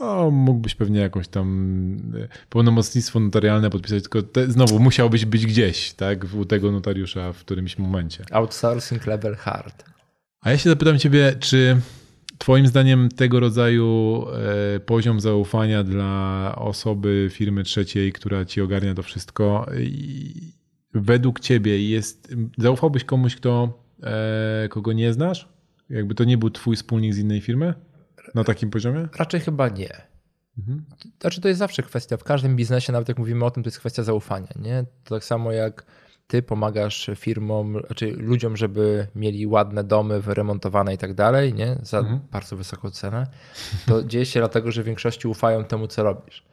No, 0.00 0.30
mógłbyś 0.30 0.74
pewnie 0.74 1.00
jakąś 1.00 1.28
tam 1.28 1.96
e, 2.22 2.28
pełnomocnictwo 2.48 3.20
notarialne 3.20 3.70
podpisać, 3.70 4.02
tylko 4.02 4.22
te, 4.22 4.50
znowu 4.50 4.78
musiałbyś 4.78 5.24
być 5.24 5.46
gdzieś, 5.46 5.92
tak, 5.92 6.26
u 6.34 6.44
tego 6.44 6.72
notariusza 6.72 7.32
w 7.32 7.38
którymś 7.38 7.78
momencie. 7.78 8.24
Outsourcing 8.30 9.06
level 9.06 9.36
hard. 9.36 9.84
A 10.40 10.50
ja 10.50 10.58
się 10.58 10.70
zapytam 10.70 10.98
ciebie, 10.98 11.36
czy 11.40 11.80
Twoim 12.42 12.66
zdaniem 12.66 13.08
tego 13.08 13.40
rodzaju 13.40 14.24
e, 14.76 14.80
poziom 14.80 15.20
zaufania 15.20 15.84
dla 15.84 16.54
osoby, 16.58 17.28
firmy 17.32 17.62
trzeciej, 17.62 18.12
która 18.12 18.44
ci 18.44 18.60
ogarnia 18.60 18.94
to 18.94 19.02
wszystko, 19.02 19.66
według 20.94 21.40
ciebie 21.40 21.90
jest. 21.90 22.34
Zaufałbyś 22.58 23.04
komuś, 23.04 23.36
kto, 23.36 23.84
e, 24.02 24.68
kogo 24.68 24.92
nie 24.92 25.12
znasz? 25.12 25.48
Jakby 25.90 26.14
to 26.14 26.24
nie 26.24 26.38
był 26.38 26.50
twój 26.50 26.76
wspólnik 26.76 27.14
z 27.14 27.18
innej 27.18 27.40
firmy? 27.40 27.74
Na 28.34 28.44
takim 28.44 28.70
poziomie? 28.70 29.08
Raczej 29.18 29.40
chyba 29.40 29.68
nie. 29.68 30.02
Mhm. 30.58 30.84
Znaczy, 31.20 31.40
to 31.40 31.48
jest 31.48 31.58
zawsze 31.58 31.82
kwestia. 31.82 32.16
W 32.16 32.24
każdym 32.24 32.56
biznesie, 32.56 32.92
nawet 32.92 33.08
jak 33.08 33.18
mówimy 33.18 33.44
o 33.44 33.50
tym, 33.50 33.62
to 33.62 33.68
jest 33.68 33.78
kwestia 33.78 34.02
zaufania. 34.02 34.52
Nie? 34.60 34.84
To 35.04 35.14
tak 35.14 35.24
samo 35.24 35.52
jak 35.52 35.86
ty 36.32 36.42
pomagasz 36.42 37.10
firmom, 37.16 37.80
znaczy 37.86 38.12
ludziom, 38.16 38.56
żeby 38.56 39.06
mieli 39.14 39.46
ładne 39.46 39.84
domy, 39.84 40.20
wyremontowane 40.20 40.94
i 40.94 40.98
tak 40.98 41.14
dalej, 41.14 41.54
nie? 41.54 41.76
Za 41.82 41.98
mhm. 41.98 42.20
bardzo 42.30 42.56
wysoką 42.56 42.90
cenę, 42.90 43.26
to 43.86 44.02
dzieje 44.10 44.26
się 44.26 44.40
dlatego, 44.40 44.72
że 44.72 44.82
w 44.82 44.86
większości 44.86 45.28
ufają 45.28 45.64
temu, 45.64 45.86
co 45.86 46.02
robisz. 46.02 46.44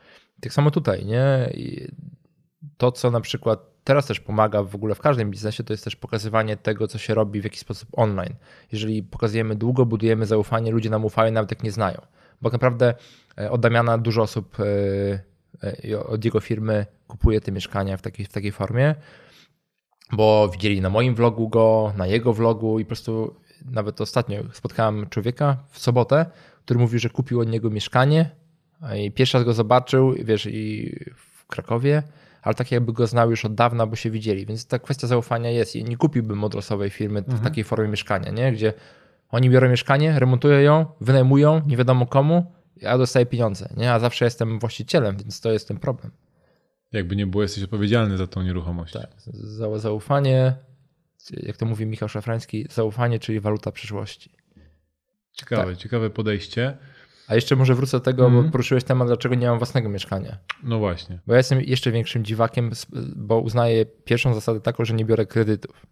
Tak 0.42 0.54
samo 0.54 0.72
tutaj, 0.72 1.06
nie? 1.06 1.50
I 1.54 1.88
to, 2.78 2.92
co 2.92 3.12
na 3.12 3.22
przykład 3.22 3.60
teraz 3.84 4.06
też 4.06 4.20
pomaga 4.20 4.64
w 4.64 4.76
ogóle 4.76 4.96
w 4.96 5.00
każdym 5.00 5.32
biznesie, 5.32 5.64
to 5.64 5.74
jest 5.74 5.84
też 5.84 5.96
pokazywanie 5.96 6.58
tego, 6.58 6.88
co 6.88 6.98
się 6.98 7.14
robi 7.14 7.42
w 7.42 7.44
jakiś 7.44 7.60
sposób 7.60 7.90
online. 7.92 8.36
Jeżeli 8.72 9.04
pokazujemy 9.04 9.56
długo, 9.56 9.86
budujemy 9.86 10.26
zaufanie, 10.26 10.72
ludzie 10.72 10.90
nam 10.90 11.06
ufają, 11.06 11.32
nawet 11.32 11.52
jak 11.52 11.64
nie 11.64 11.72
znają. 11.72 12.02
Bo 12.42 12.50
naprawdę 12.50 12.94
e, 13.38 13.52
od 13.52 13.62
Damiana 13.62 13.98
dużo 13.98 14.22
osób 14.22 14.58
e, 14.60 15.90
e, 15.90 16.00
od 16.00 16.26
jego 16.26 16.40
firmy 16.40 16.86
kupuje 17.08 17.42
te 17.42 17.52
mieszkania 17.52 17.98
w 17.98 18.02
takiej, 18.02 18.26
w 18.26 18.32
takiej 18.32 18.52
formie 18.52 18.96
bo 20.12 20.50
widzieli 20.50 20.82
na 20.82 20.90
moim 20.90 21.16
vlogu 21.16 21.50
go, 21.50 21.94
na 21.98 22.08
jego 22.08 22.34
vlogu 22.34 22.80
i 22.80 22.86
po 22.86 22.88
prostu 22.88 23.36
nawet 23.66 24.02
ostatnio 24.02 24.38
spotkałem 24.54 25.10
człowieka 25.10 25.58
w 25.70 25.80
sobotę, 25.80 26.26
który 26.66 26.80
mówił, 26.80 27.00
że 27.00 27.10
kupił 27.10 27.40
od 27.40 27.50
niego 27.50 27.70
mieszkanie 27.70 28.30
i 28.98 29.12
pierwszy 29.12 29.38
raz 29.38 29.46
go 29.46 29.54
zobaczył, 29.54 30.14
wiesz, 30.24 30.46
i 30.46 30.96
w 31.16 31.48
Krakowie, 31.48 32.04
ale 32.42 32.56
tak 32.56 32.72
jakby 32.72 32.94
go 32.94 33.08
znał 33.08 33.30
już 33.30 33.46
od 33.46 33.56
dawna, 33.56 33.86
bo 33.86 33.96
się 33.96 34.10
widzieli, 34.10 34.46
więc 34.46 34.66
ta 34.66 34.80
kwestia 34.80 35.08
zaufania 35.08 35.50
jest 35.50 35.76
i 35.76 35.84
nie 35.84 35.98
kupiłbym 35.98 36.44
od 36.44 36.54
losowej 36.54 36.90
firmy 36.90 37.20
mhm. 37.20 37.38
w 37.38 37.42
takiej 37.42 37.64
formie 37.64 37.88
mieszkania, 37.88 38.32
nie? 38.32 38.52
gdzie 38.52 38.74
oni 39.30 39.50
biorą 39.50 39.70
mieszkanie, 39.70 40.20
remontują 40.20 40.60
ją, 40.60 40.86
wynajmują, 41.02 41.62
nie 41.68 41.78
wiadomo 41.78 42.06
komu, 42.06 42.52
ja 42.78 42.98
dostaję 42.98 43.26
pieniądze, 43.26 43.70
nie? 43.78 43.94
a 43.94 44.00
zawsze 44.00 44.26
jestem 44.26 44.60
właścicielem, 44.60 45.18
więc 45.18 45.42
to 45.42 45.52
jest 45.52 45.68
ten 45.68 45.78
problem. 45.78 46.12
Jakby 46.92 47.16
nie 47.16 47.28
było, 47.28 47.44
jesteś 47.44 47.64
odpowiedzialny 47.64 48.18
za 48.18 48.28
tą 48.28 48.42
nieruchomość. 48.42 48.94
Tak, 48.94 49.10
za, 49.28 49.80
zaufanie, 49.80 50.56
jak 51.32 51.58
to 51.58 51.66
mówi 51.66 51.86
Michał 51.86 52.10
Szafrański, 52.10 52.68
zaufanie, 52.70 53.20
czyli 53.20 53.40
waluta 53.40 53.72
przyszłości. 53.72 54.32
Ciekawe, 55.32 55.72
tak. 55.72 55.78
ciekawe 55.78 56.10
podejście. 56.10 56.78
A 57.28 57.36
jeszcze 57.36 57.56
może 57.56 57.76
wrócę 57.76 57.98
do 57.98 58.02
tego, 58.02 58.22
mm. 58.24 58.34
bo 58.34 58.38
mhm. 58.38 58.52
poruszyłeś 58.52 58.84
temat, 58.84 59.08
dlaczego 59.08 59.36
nie 59.36 59.48
mam 59.48 59.58
własnego 59.58 59.90
mieszkania. 59.90 60.38
No 60.64 60.80
właśnie. 60.80 61.20
Bo 61.28 61.34
ja 61.34 61.38
jestem 61.38 61.62
jeszcze 61.62 61.92
większym 61.92 62.26
dziwakiem, 62.26 62.72
bo 63.16 63.40
uznaję 63.40 63.86
pierwszą 63.86 64.34
zasadę 64.34 64.62
taką, 64.62 64.86
że 64.86 64.94
nie 64.94 65.06
biorę 65.06 65.26
kredytów. 65.26 65.86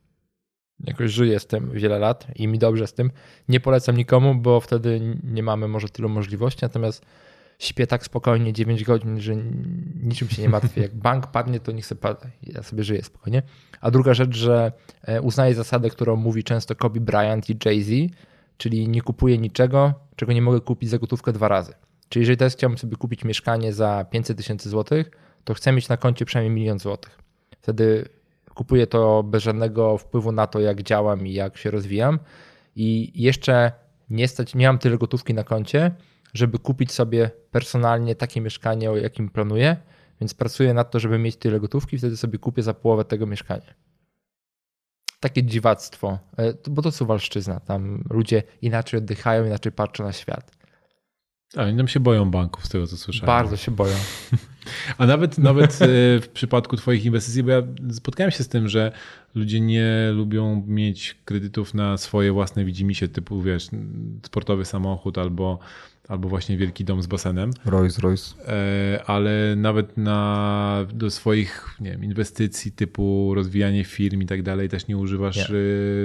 Jakoś 0.79 1.11
żyję 1.11 1.39
z 1.39 1.47
tym 1.47 1.71
wiele 1.71 1.99
lat 1.99 2.27
i 2.35 2.47
mi 2.47 2.59
dobrze 2.59 2.87
z 2.87 2.93
tym. 2.93 3.11
Nie 3.49 3.59
polecam 3.59 3.97
nikomu, 3.97 4.35
bo 4.35 4.59
wtedy 4.59 5.17
nie 5.23 5.43
mamy 5.43 5.67
może 5.67 5.89
tylu 5.89 6.09
możliwości, 6.09 6.59
natomiast 6.61 7.05
śpię 7.59 7.87
tak 7.87 8.05
spokojnie 8.05 8.53
9 8.53 8.83
godzin, 8.83 9.21
że 9.21 9.35
niczym 10.03 10.29
się 10.29 10.41
nie 10.41 10.49
martwię. 10.49 10.81
Jak 10.81 10.95
bank 10.95 11.27
padnie, 11.27 11.59
to 11.59 11.71
niech 11.71 11.85
sobie 11.85 12.01
padnie. 12.01 12.31
Ja 12.43 12.63
sobie 12.63 12.83
żyję 12.83 13.03
spokojnie. 13.03 13.43
A 13.81 13.91
druga 13.91 14.13
rzecz, 14.13 14.35
że 14.35 14.71
e, 15.03 15.21
uznaję 15.21 15.55
zasadę, 15.55 15.89
którą 15.89 16.15
mówi 16.15 16.43
często 16.43 16.75
Kobe 16.75 16.99
Bryant 16.99 17.49
i 17.49 17.57
Jay-Z, 17.65 18.13
czyli 18.57 18.89
nie 18.89 19.01
kupuję 19.01 19.37
niczego, 19.37 19.93
czego 20.15 20.33
nie 20.33 20.41
mogę 20.41 20.61
kupić 20.61 20.89
za 20.89 20.97
gotówkę 20.97 21.33
dwa 21.33 21.47
razy. 21.47 21.73
Czyli 22.09 22.21
jeżeli 22.21 22.37
teraz 22.37 22.53
chciałbym 22.53 22.77
sobie 22.77 22.97
kupić 22.97 23.23
mieszkanie 23.23 23.73
za 23.73 24.05
500 24.11 24.37
tysięcy 24.37 24.69
złotych, 24.69 25.11
to 25.43 25.53
chcę 25.53 25.71
mieć 25.71 25.89
na 25.89 25.97
koncie 25.97 26.25
przynajmniej 26.25 26.55
milion 26.55 26.79
złotych. 26.79 27.19
Wtedy 27.61 28.09
kupuję 28.53 28.87
to 28.87 29.23
bez 29.23 29.43
żadnego 29.43 29.97
wpływu 29.97 30.31
na 30.31 30.47
to, 30.47 30.59
jak 30.59 30.83
działam 30.83 31.27
i 31.27 31.33
jak 31.33 31.57
się 31.57 31.71
rozwijam. 31.71 32.19
I 32.75 33.11
jeszcze 33.23 33.71
nie 34.09 34.27
stać, 34.27 34.55
nie 34.55 34.67
mam 34.67 34.77
tyle 34.77 34.97
gotówki 34.97 35.33
na 35.33 35.43
koncie, 35.43 35.91
żeby 36.33 36.59
kupić 36.59 36.91
sobie 36.91 37.31
personalnie 37.51 38.15
takie 38.15 38.41
mieszkanie, 38.41 38.91
o 38.91 38.97
jakim 38.97 39.29
planuję, 39.29 39.77
więc 40.21 40.33
pracuję 40.33 40.73
nad 40.73 40.91
to, 40.91 40.99
żeby 40.99 41.19
mieć 41.19 41.35
tyle 41.35 41.59
gotówki, 41.59 41.97
wtedy 41.97 42.17
sobie 42.17 42.39
kupię 42.39 42.63
za 42.63 42.73
połowę 42.73 43.05
tego 43.05 43.25
mieszkania. 43.25 43.73
Takie 45.19 45.43
dziwactwo, 45.43 46.19
e, 46.37 46.53
bo 46.69 46.81
to 46.81 46.91
Suwalszczyzna, 46.91 47.59
tam 47.59 48.03
ludzie 48.09 48.43
inaczej 48.61 48.97
oddychają, 48.97 49.45
inaczej 49.45 49.71
patrzą 49.71 50.03
na 50.03 50.13
świat. 50.13 50.56
A 51.55 51.63
oni 51.63 51.77
tam 51.77 51.87
się 51.87 51.99
boją 51.99 52.31
banków, 52.31 52.65
z 52.65 52.69
tego 52.69 52.87
co 52.87 52.97
słyszałem. 52.97 53.25
Bardzo 53.25 53.57
się 53.57 53.71
boją. 53.71 53.95
A 54.97 55.05
nawet, 55.05 55.37
nawet 55.37 55.81
e, 55.81 55.87
w 56.21 56.29
przypadku 56.33 56.77
Twoich 56.77 57.05
inwestycji, 57.05 57.43
bo 57.43 57.51
ja 57.51 57.61
spotkałem 57.91 58.31
się 58.31 58.43
z 58.43 58.47
tym, 58.47 58.67
że 58.69 58.91
ludzie 59.35 59.59
nie 59.59 60.11
lubią 60.13 60.63
mieć 60.67 61.15
kredytów 61.25 61.73
na 61.73 61.97
swoje 61.97 62.31
własne 62.31 62.65
widzimisię, 62.65 63.07
typu 63.07 63.41
wiesz, 63.41 63.67
sportowy 64.25 64.65
samochód 64.65 65.17
albo, 65.17 65.59
albo 66.07 66.29
właśnie 66.29 66.57
wielki 66.57 66.85
dom 66.85 67.01
z 67.01 67.07
basenem. 67.07 67.51
Rolls 67.65 67.99
Royce. 67.99 68.35
E, 68.47 69.03
ale 69.05 69.55
nawet 69.55 69.97
na, 69.97 70.85
do 70.93 71.11
swoich 71.11 71.75
nie 71.79 71.91
wiem, 71.91 72.03
inwestycji 72.03 72.71
typu 72.71 73.31
rozwijanie 73.35 73.83
firm 73.83 74.21
i 74.21 74.25
tak 74.25 74.43
dalej 74.43 74.69
też 74.69 74.87
nie 74.87 74.97
używasz 74.97 75.49
nie. 75.49 75.55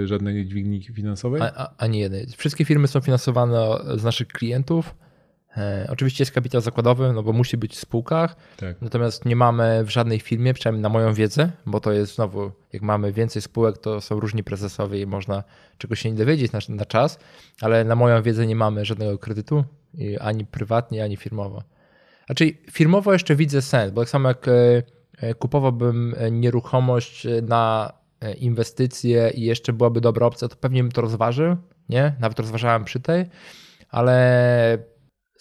żadnej 0.06 0.46
dźwigni 0.46 0.82
finansowej? 0.82 1.42
A, 1.42 1.52
a, 1.56 1.74
ani 1.78 1.98
jednej. 1.98 2.26
Wszystkie 2.36 2.64
firmy 2.64 2.88
są 2.88 3.00
finansowane 3.00 3.58
z 3.96 4.04
naszych 4.04 4.28
klientów 4.28 4.94
E, 5.01 5.01
oczywiście 5.88 6.22
jest 6.22 6.32
kapitał 6.32 6.60
zakładowy, 6.60 7.12
no 7.12 7.22
bo 7.22 7.32
musi 7.32 7.56
być 7.56 7.76
w 7.76 7.80
spółkach, 7.80 8.36
tak. 8.56 8.82
natomiast 8.82 9.24
nie 9.24 9.36
mamy 9.36 9.84
w 9.84 9.90
żadnej 9.90 10.20
firmie, 10.20 10.54
przynajmniej 10.54 10.82
na 10.82 10.88
moją 10.88 11.14
wiedzę, 11.14 11.50
bo 11.66 11.80
to 11.80 11.92
jest 11.92 12.14
znowu, 12.14 12.50
jak 12.72 12.82
mamy 12.82 13.12
więcej 13.12 13.42
spółek, 13.42 13.78
to 13.78 14.00
są 14.00 14.20
różni 14.20 14.44
prezesowie 14.44 15.00
i 15.00 15.06
można 15.06 15.44
czegoś 15.78 16.00
się 16.00 16.10
nie 16.10 16.16
dowiedzieć 16.16 16.52
na, 16.52 16.58
na 16.68 16.84
czas, 16.84 17.18
ale 17.60 17.84
na 17.84 17.94
moją 17.94 18.22
wiedzę 18.22 18.46
nie 18.46 18.56
mamy 18.56 18.84
żadnego 18.84 19.18
kredytu, 19.18 19.64
ani 20.20 20.46
prywatnie, 20.46 21.04
ani 21.04 21.16
firmowo. 21.16 21.62
Znaczy 22.26 22.52
firmowo 22.70 23.12
jeszcze 23.12 23.36
widzę 23.36 23.62
sens, 23.62 23.92
bo 23.92 24.00
tak 24.00 24.08
samo 24.08 24.28
jak 24.28 24.48
e, 24.48 24.82
e, 25.16 25.34
kupowałbym 25.34 26.14
nieruchomość 26.30 27.26
na 27.42 27.92
inwestycje 28.38 29.30
i 29.34 29.42
jeszcze 29.42 29.72
byłaby 29.72 30.00
dobra 30.00 30.26
opcja, 30.26 30.48
to 30.48 30.56
pewnie 30.56 30.82
bym 30.82 30.92
to 30.92 31.00
rozważył, 31.00 31.56
nie? 31.88 32.14
Nawet 32.20 32.38
rozważałem 32.38 32.84
przy 32.84 33.00
tej, 33.00 33.26
ale 33.88 34.91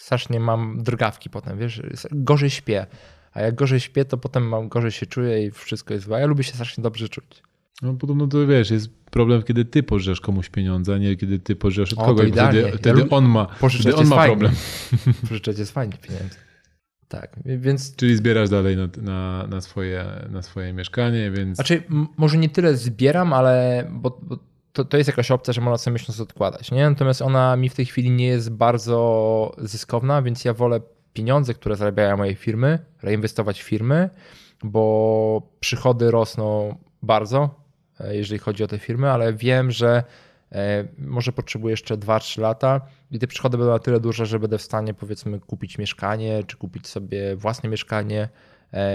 strasznie 0.02 0.40
mam 0.40 0.84
drgawki 0.84 1.30
potem, 1.30 1.58
wiesz, 1.58 1.82
gorzej 2.12 2.50
śpię. 2.50 2.86
A 3.34 3.42
jak 3.42 3.56
gorzej 3.56 3.80
śpię, 3.80 4.06
to 4.06 4.18
potem 4.18 4.48
mam 4.48 4.70
gorzej 4.70 4.92
się 4.92 5.06
czuję 5.06 5.46
i 5.46 5.52
wszystko 5.52 5.94
jest 5.94 6.06
złe. 6.06 6.20
Ja 6.20 6.26
lubię 6.26 6.44
się 6.44 6.54
strasznie 6.54 6.82
dobrze 6.84 7.10
czuć. 7.10 7.44
No 7.82 7.94
podobno 7.94 8.28
to 8.28 8.48
wiesz, 8.48 8.72
jest 8.72 8.90
problem, 9.12 9.44
kiedy 9.44 9.66
ty 9.66 9.84
pożyczasz 9.84 10.22
komuś 10.22 10.50
pieniądze, 10.50 10.94
a 10.94 10.98
nie 10.98 11.16
kiedy 11.16 11.40
ty 11.40 11.56
pożyczasz 11.56 11.94
od 11.94 12.00
o, 12.00 12.06
kogoś, 12.06 12.32
wtedy, 12.32 12.72
wtedy 12.78 13.10
on 13.10 13.26
ma, 13.26 13.48
wtedy 13.70 13.96
on 13.96 14.08
ma 14.08 14.26
problem. 14.26 14.52
Pożyczać 15.30 15.60
jest 15.60 15.72
fajnie 15.72 15.98
pieniędzy. 15.98 16.36
Tak, 17.08 17.36
więc... 17.46 17.96
Czyli 17.96 18.16
zbierasz 18.16 18.50
dalej 18.50 18.78
na, 18.78 18.88
na, 19.02 19.48
na, 19.48 19.62
swoje, 19.62 20.06
na 20.30 20.42
swoje 20.42 20.74
mieszkanie, 20.74 21.32
więc... 21.32 21.56
Znaczy, 21.56 21.84
może 22.18 22.38
nie 22.38 22.50
tyle 22.50 22.78
zbieram, 22.78 23.34
ale 23.34 23.88
bo, 23.92 24.20
bo 24.24 24.38
to, 24.74 24.86
to 24.86 24.98
jest 24.98 25.08
jakaś 25.08 25.32
opcja, 25.32 25.54
że 25.54 25.62
można 25.62 25.78
sobie 25.78 25.94
miesiąc 25.94 26.20
odkładać, 26.20 26.72
nie? 26.72 26.90
Natomiast 26.90 27.22
ona 27.22 27.56
mi 27.56 27.70
w 27.70 27.76
tej 27.76 27.86
chwili 27.86 28.12
nie 28.12 28.28
jest 28.28 28.52
bardzo 28.52 29.56
zyskowna, 29.58 30.22
więc 30.22 30.46
ja 30.46 30.54
wolę 30.54 30.82
pieniądze, 31.14 31.54
które 31.54 31.76
zarabiają 31.76 32.18
moje 32.18 32.36
firmy, 32.36 32.80
reinwestować 33.02 33.62
w 33.62 33.64
firmy, 33.64 34.10
bo 34.64 35.42
przychody 35.60 36.12
rosną 36.12 36.76
bardzo, 37.02 37.50
e, 38.00 38.16
jeżeli 38.16 38.40
chodzi 38.40 38.64
o 38.64 38.68
te 38.68 38.80
firmy, 38.80 39.12
ale 39.12 39.34
wiem, 39.34 39.72
że 39.72 40.04
e, 40.52 40.88
może 40.98 41.32
potrzebuję 41.32 41.72
jeszcze 41.72 41.98
2-3 41.98 42.42
lata 42.42 42.82
i 43.12 43.20
te 43.20 43.28
przychody 43.28 43.58
będą 43.58 43.74
na 43.74 43.80
tyle 43.80 44.00
duże, 44.00 44.26
że 44.26 44.40
będę 44.40 44.58
w 44.58 44.62
stanie 44.62 44.94
powiedzmy 44.94 45.40
kupić 45.40 45.78
mieszkanie, 45.78 46.44
czy 46.48 46.58
kupić 46.58 46.88
sobie 46.88 47.36
własne 47.36 47.70
mieszkanie 47.70 48.30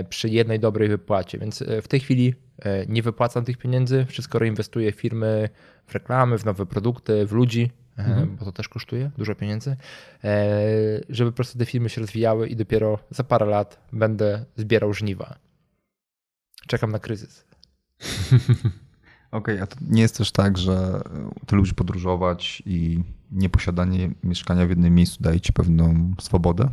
przy 0.09 0.29
jednej 0.29 0.61
dobrej 0.61 0.89
wypłacie. 0.89 1.39
Więc 1.39 1.65
w 1.83 1.89
tej 1.89 2.01
chwili 2.01 2.35
E, 2.59 2.87
nie 2.87 3.03
wypłacam 3.03 3.45
tych 3.45 3.57
pieniędzy, 3.57 4.07
wszystko 4.09 4.39
reinwestuję 4.39 4.93
w 4.93 4.95
firmy, 4.95 5.49
w 5.87 5.95
reklamy, 5.95 6.39
w 6.39 6.45
nowe 6.45 6.67
produkty, 6.67 7.27
w 7.27 7.33
ludzi, 7.33 7.71
e, 7.99 8.05
mhm. 8.05 8.37
bo 8.37 8.45
to 8.45 8.53
też 8.53 8.69
kosztuje 8.69 9.11
dużo 9.19 9.35
pieniędzy, 9.35 9.77
e, 10.25 10.61
żeby 11.09 11.33
po 11.33 11.37
prostu 11.37 11.59
te 11.59 11.67
firmy 11.67 11.89
się 11.89 12.01
rozwijały 12.01 12.49
i 12.49 12.57
dopiero 12.57 12.99
za 13.11 13.25
parę 13.25 13.47
lat 13.47 13.89
będę 13.93 14.45
zbierał 14.57 14.95
żniwa. 14.95 15.39
Czekam 16.67 16.93
na 16.93 16.99
kryzys. 16.99 17.45
Okej, 19.31 19.55
okay, 19.55 19.63
a 19.63 19.67
to 19.67 19.77
nie 19.91 20.03
jest 20.03 20.19
też 20.19 20.33
tak, 20.33 20.59
że 20.59 21.01
ty 21.47 21.57
lubisz 21.57 21.75
podróżować 21.75 22.63
i 22.67 23.01
nieposiadanie 23.31 24.11
mieszkania 24.25 24.67
w 24.67 24.69
jednym 24.69 24.95
miejscu 24.95 25.23
daje 25.23 25.41
ci 25.41 25.53
pewną 25.53 26.15
swobodę? 26.21 26.69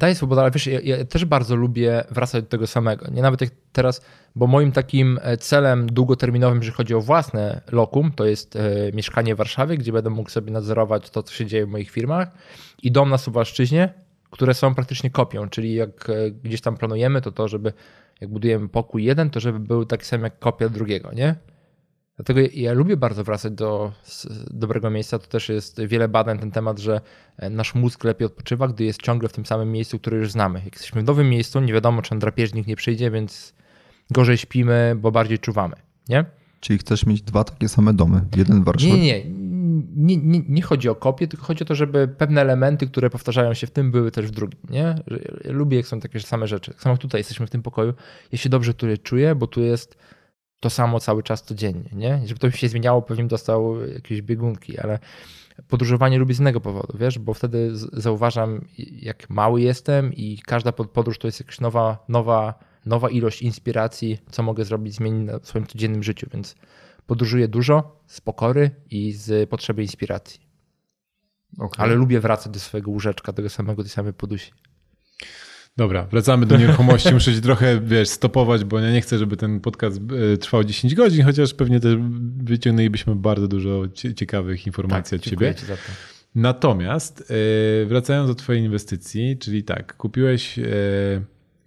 Daje 0.00 0.14
swobodę, 0.14 0.40
ale 0.40 0.50
wiesz, 0.50 0.66
ja, 0.66 0.80
ja, 0.80 1.04
też 1.04 1.24
bardzo 1.24 1.56
lubię 1.56 2.04
wracać 2.10 2.44
do 2.44 2.48
tego 2.48 2.66
samego. 2.66 3.10
Nie 3.10 3.22
nawet 3.22 3.40
jak 3.40 3.50
teraz, 3.72 4.00
bo 4.36 4.46
moim 4.46 4.72
takim 4.72 5.18
e, 5.22 5.36
celem 5.36 5.86
długoterminowym, 5.86 6.58
jeżeli 6.58 6.76
chodzi 6.76 6.94
o 6.94 7.00
własne 7.00 7.60
lokum, 7.72 8.12
to 8.12 8.24
jest 8.24 8.56
e, 8.56 8.92
mieszkanie 8.92 9.34
w 9.34 9.38
Warszawie, 9.38 9.76
gdzie 9.76 9.92
będę 9.92 10.10
mógł 10.10 10.30
sobie 10.30 10.52
nadzorować 10.52 11.10
to, 11.10 11.22
co 11.22 11.34
się 11.34 11.46
dzieje 11.46 11.66
w 11.66 11.68
moich 11.68 11.90
firmach 11.90 12.28
i 12.82 12.92
dom 12.92 13.10
na 13.10 13.18
Suwalszczyźnie, 13.18 13.94
które 14.30 14.54
są 14.54 14.74
praktycznie 14.74 15.10
kopią, 15.10 15.48
czyli 15.48 15.74
jak 15.74 16.10
e, 16.10 16.30
gdzieś 16.30 16.60
tam 16.60 16.76
planujemy, 16.76 17.20
to 17.20 17.32
to, 17.32 17.48
żeby 17.48 17.72
jak 18.20 18.30
budujemy 18.30 18.68
pokój 18.68 19.04
jeden, 19.04 19.30
to 19.30 19.40
żeby 19.40 19.58
był 19.58 19.84
taki 19.84 20.04
sam 20.04 20.22
jak 20.22 20.38
kopia 20.38 20.68
drugiego, 20.68 21.12
nie? 21.12 21.34
Dlatego 22.24 22.40
ja 22.54 22.72
lubię 22.72 22.96
bardzo 22.96 23.24
wracać 23.24 23.52
do 23.52 23.92
dobrego 24.50 24.90
miejsca. 24.90 25.18
To 25.18 25.26
też 25.26 25.48
jest 25.48 25.80
wiele 25.84 26.08
badań 26.08 26.36
na 26.36 26.40
ten 26.40 26.50
temat, 26.50 26.78
że 26.78 27.00
e, 27.36 27.50
nasz 27.50 27.74
mózg 27.74 28.04
lepiej 28.04 28.26
odpoczywa, 28.26 28.68
gdy 28.68 28.84
jest 28.84 29.02
ciągle 29.02 29.28
w 29.28 29.32
tym 29.32 29.46
samym 29.46 29.72
miejscu, 29.72 29.98
które 29.98 30.16
już 30.16 30.30
znamy. 30.30 30.62
Jak 30.64 30.74
jesteśmy 30.74 31.02
w 31.02 31.04
nowym 31.04 31.30
miejscu, 31.30 31.60
nie 31.60 31.72
wiadomo, 31.72 32.02
czy 32.02 32.10
ten 32.10 32.18
drapieżnik 32.18 32.66
nie 32.66 32.76
przyjdzie, 32.76 33.10
więc 33.10 33.54
gorzej 34.10 34.38
śpimy, 34.38 34.96
bo 34.98 35.12
bardziej 35.12 35.38
czuwamy. 35.38 35.76
Nie? 36.08 36.24
Czyli 36.60 36.78
chcesz 36.78 37.06
mieć 37.06 37.22
dwa 37.22 37.44
takie 37.44 37.68
same 37.68 37.94
domy, 37.94 38.20
jeden 38.36 38.62
w 38.62 38.64
Warszawie? 38.64 38.92
Nie, 38.92 39.00
nie, 39.00 39.24
nie, 39.96 40.16
nie, 40.16 40.42
nie 40.48 40.62
chodzi 40.62 40.88
o 40.88 40.94
kopię, 40.94 41.28
tylko 41.28 41.44
chodzi 41.44 41.62
o 41.64 41.66
to, 41.66 41.74
żeby 41.74 42.08
pewne 42.08 42.40
elementy, 42.40 42.86
które 42.86 43.10
powtarzają 43.10 43.54
się 43.54 43.66
w 43.66 43.70
tym, 43.70 43.90
były 43.90 44.10
też 44.10 44.26
w 44.26 44.30
drugim. 44.30 44.60
Nie? 44.70 44.94
Ja 45.44 45.52
lubię, 45.52 45.76
jak 45.76 45.86
są 45.86 46.00
takie 46.00 46.20
same 46.20 46.46
rzeczy. 46.46 46.70
Tak 46.70 46.82
samo 46.82 46.96
tutaj 46.96 47.18
jesteśmy 47.18 47.46
w 47.46 47.50
tym 47.50 47.62
pokoju. 47.62 47.94
Ja 48.32 48.38
się 48.38 48.48
dobrze 48.48 48.74
tutaj 48.74 48.98
czuję, 48.98 49.34
bo 49.34 49.46
tu 49.46 49.60
jest 49.60 49.96
to 50.60 50.70
samo 50.70 51.00
cały 51.00 51.22
czas 51.22 51.42
codziennie, 51.42 51.90
nie? 51.92 52.20
Żeby 52.24 52.40
to 52.40 52.50
się 52.50 52.68
zmieniało, 52.68 53.02
pewnie 53.02 53.24
dostał 53.24 53.88
jakieś 53.88 54.22
biegunki, 54.22 54.78
ale 54.78 54.98
podróżowanie 55.68 56.18
lubię 56.18 56.34
z 56.34 56.40
innego 56.40 56.60
powodu, 56.60 56.98
wiesz, 56.98 57.18
bo 57.18 57.34
wtedy 57.34 57.70
zauważam, 57.92 58.64
jak 58.78 59.30
mały 59.30 59.60
jestem 59.60 60.14
i 60.14 60.38
każda 60.46 60.72
podróż 60.72 61.18
to 61.18 61.28
jest 61.28 61.40
jakaś 61.40 61.60
nowa, 61.60 62.04
nowa, 62.08 62.54
nowa 62.86 63.10
ilość 63.10 63.42
inspiracji, 63.42 64.18
co 64.30 64.42
mogę 64.42 64.64
zrobić, 64.64 64.94
zmienić 64.94 65.30
w 65.42 65.48
swoim 65.48 65.66
codziennym 65.66 66.02
życiu, 66.02 66.26
więc 66.32 66.54
podróżuję 67.06 67.48
dużo 67.48 68.00
z 68.06 68.20
pokory 68.20 68.70
i 68.90 69.12
z 69.12 69.50
potrzeby 69.50 69.82
inspiracji. 69.82 70.40
Okay. 71.58 71.84
Ale 71.84 71.94
lubię 71.94 72.20
wracać 72.20 72.52
do 72.52 72.60
swojego 72.60 72.90
łóżeczka, 72.90 73.32
tego 73.32 73.48
samego, 73.48 73.82
tej 73.82 73.90
samej 73.90 74.12
podusi. 74.12 74.52
Dobra, 75.76 76.06
wracamy 76.06 76.46
do 76.46 76.56
nieruchomości. 76.56 77.14
Muszę 77.14 77.34
się 77.34 77.40
trochę, 77.40 77.80
wiesz, 77.80 78.08
stopować, 78.08 78.64
bo 78.64 78.78
ja 78.78 78.92
nie 78.92 79.00
chcę, 79.00 79.18
żeby 79.18 79.36
ten 79.36 79.60
podcast 79.60 80.00
e, 80.34 80.36
trwał 80.36 80.64
10 80.64 80.94
godzin, 80.94 81.24
chociaż 81.24 81.54
pewnie 81.54 81.80
też 81.80 81.96
wyciągnęlibyśmy 82.36 83.16
bardzo 83.16 83.48
dużo 83.48 83.82
ciekawych 84.16 84.66
informacji 84.66 85.18
tak, 85.18 85.26
od 85.26 85.30
ciebie. 85.30 85.54
Ci 85.54 85.66
za 85.66 85.76
to. 85.76 85.82
Natomiast 86.34 87.32
e, 87.82 87.86
wracając 87.86 88.28
do 88.28 88.34
twojej 88.34 88.62
inwestycji, 88.62 89.38
czyli 89.38 89.64
tak, 89.64 89.96
kupiłeś 89.96 90.58
e, 90.58 90.62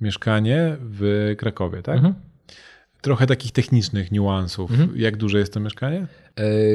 mieszkanie 0.01 0.77
w 0.79 1.33
Krakowie, 1.37 1.81
tak? 1.81 1.95
Mhm. 1.95 2.13
Trochę 3.01 3.27
takich 3.27 3.51
technicznych 3.51 4.11
niuansów. 4.11 4.71
Mhm. 4.71 4.91
Jak 4.95 5.17
duże 5.17 5.39
jest 5.39 5.53
to 5.53 5.59
mieszkanie? 5.59 6.07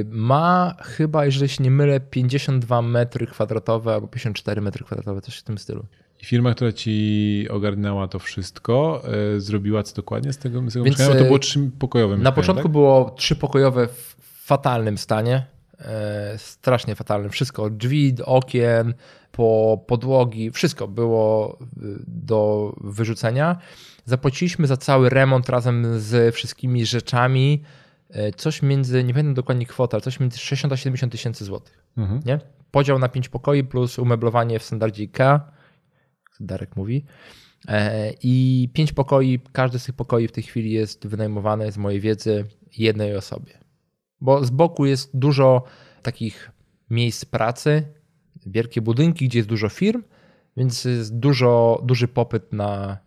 Ma 0.04 0.76
chyba, 0.82 1.24
jeżeli 1.24 1.48
się 1.48 1.64
nie 1.64 1.70
mylę, 1.70 2.00
52 2.00 2.82
metry 2.82 3.26
kwadratowe 3.26 3.94
albo 3.94 4.08
54 4.08 4.60
metry 4.60 4.84
kwadratowe, 4.84 5.20
coś 5.20 5.38
w 5.38 5.42
tym 5.42 5.58
stylu. 5.58 5.86
I 6.20 6.24
firma, 6.24 6.54
która 6.54 6.72
ci 6.72 7.46
ogarnęła 7.50 8.08
to 8.08 8.18
wszystko, 8.18 9.02
e, 9.36 9.40
zrobiła 9.40 9.82
co 9.82 9.96
dokładnie 9.96 10.32
z 10.32 10.38
tego, 10.38 10.70
z 10.70 10.72
tego 10.72 10.84
Więc, 10.84 10.98
mieszkania? 10.98 11.20
To 11.20 11.24
było 11.24 11.36
e, 11.36 11.40
trzypokojowe 11.40 12.16
Na 12.16 12.32
początku 12.32 12.62
tak? 12.62 12.72
było 12.72 13.10
trzypokojowe 13.10 13.86
w 13.86 14.16
fatalnym 14.44 14.98
stanie. 14.98 15.46
E, 15.78 16.34
strasznie 16.38 16.94
fatalnym. 16.94 17.30
Wszystko, 17.30 17.62
od 17.62 17.76
drzwi, 17.76 18.14
okien, 18.24 18.94
po 19.32 19.80
podłogi, 19.86 20.50
wszystko 20.50 20.88
było 20.88 21.58
do 22.06 22.72
wyrzucenia. 22.80 23.56
Zapłaciliśmy 24.04 24.66
za 24.66 24.76
cały 24.76 25.08
remont 25.08 25.48
razem 25.48 26.00
z 26.00 26.34
wszystkimi 26.34 26.86
rzeczami 26.86 27.62
coś 28.36 28.62
między, 28.62 29.04
nie 29.04 29.14
pamiętam 29.14 29.34
dokładnie 29.34 29.66
kwota, 29.66 29.96
ale 29.96 30.02
coś 30.02 30.20
między 30.20 30.38
60 30.38 30.72
a 30.72 30.76
70 30.76 31.12
tysięcy 31.12 31.44
złotych. 31.44 31.84
Mhm. 31.96 32.20
Nie? 32.24 32.38
Podział 32.70 32.98
na 32.98 33.08
pięć 33.08 33.28
pokoi 33.28 33.64
plus 33.64 33.98
umeblowanie 33.98 34.58
w 34.58 34.62
standardzie 34.62 35.02
IKEA 35.02 35.40
Darek 36.40 36.76
mówi. 36.76 37.04
E, 37.68 38.12
I 38.22 38.68
pięć 38.72 38.92
pokoi, 38.92 39.40
każdy 39.52 39.78
z 39.78 39.84
tych 39.84 39.94
pokoi 39.94 40.28
w 40.28 40.32
tej 40.32 40.44
chwili 40.44 40.70
jest 40.70 41.06
wynajmowany 41.06 41.72
z 41.72 41.78
mojej 41.78 42.00
wiedzy 42.00 42.44
jednej 42.76 43.16
osobie. 43.16 43.58
Bo 44.20 44.44
z 44.44 44.50
boku 44.50 44.86
jest 44.86 45.10
dużo 45.18 45.64
takich 46.02 46.50
miejsc 46.90 47.24
pracy, 47.24 47.82
wielkie 48.46 48.82
budynki, 48.82 49.28
gdzie 49.28 49.38
jest 49.38 49.48
dużo 49.48 49.68
firm, 49.68 50.02
więc 50.56 50.84
jest 50.84 51.18
dużo, 51.18 51.82
duży 51.84 52.08
popyt 52.08 52.52
na, 52.52 52.98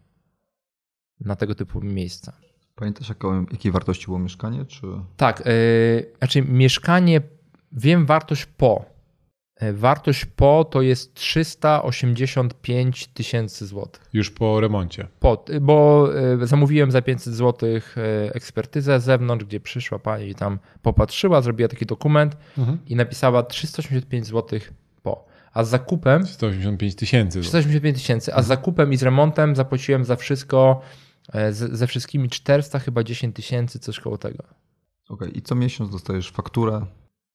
na 1.20 1.36
tego 1.36 1.56
typu 1.56 1.82
miejsca. 1.82 2.34
Pamiętasz, 2.76 3.10
jaką, 3.10 3.46
jakiej 3.52 3.72
wartości 3.72 4.06
było 4.06 4.20
mieszkanie? 4.20 4.65
Czy... 4.65 4.88
Tak, 5.17 5.44
yy, 5.46 6.12
znaczy 6.17 6.41
mieszkanie, 6.41 7.22
wiem 7.72 8.06
wartość 8.06 8.46
po. 8.46 8.86
E, 9.62 9.74
wartość 9.74 10.26
po 10.26 10.65
to 10.65 10.82
jest 10.82 11.13
385 11.13 13.08
tysięcy 13.08 13.67
złotych. 13.67 14.10
Już 14.13 14.32
po 14.32 14.60
remoncie. 14.60 15.08
Po, 15.19 15.45
bo 15.62 16.08
e, 16.43 16.47
zamówiłem 16.47 16.91
za 16.91 17.02
500 17.02 17.34
złotych 17.34 17.95
e, 17.97 18.36
ekspertyzę 18.36 19.00
z 19.00 19.04
zewnątrz, 19.04 19.45
gdzie 19.45 19.60
przyszła 19.60 20.00
pani 20.00 20.28
i 20.28 20.36
tam 20.36 20.60
popatrzyła, 20.82 21.41
zrobiła 21.41 21.69
taki 21.69 21.86
dokument 21.86 22.38
Mhm. 22.58 22.78
i 22.88 22.95
napisała 22.95 23.43
385 23.43 24.26
złotych 24.26 24.74
po. 25.04 25.26
A 25.54 25.63
z 25.63 25.69
zakupem 25.69 26.28
185 26.28 26.95
tysięcy. 26.95 27.41
385 27.41 27.97
tysięcy, 27.97 28.34
a 28.34 28.41
z 28.41 28.47
zakupem 28.47 28.93
i 28.93 28.97
z 28.97 29.04
remontem 29.04 29.56
zapłaciłem 29.56 30.06
za 30.06 30.15
wszystko 30.15 30.82
e, 31.34 31.54
z, 31.54 31.71
ze 31.78 31.88
wszystkimi 31.88 32.30
400 32.30 32.80
chyba 32.80 33.04
10 33.04 33.36
tysięcy, 33.36 33.80
coś 33.80 34.00
koło 34.00 34.17
tego. 34.17 34.43
Okej, 35.10 35.38
i 35.38 35.41
co 35.41 35.56
miesiąc 35.56 35.91
dostajesz 35.91 36.32
fakturę. 36.32 36.86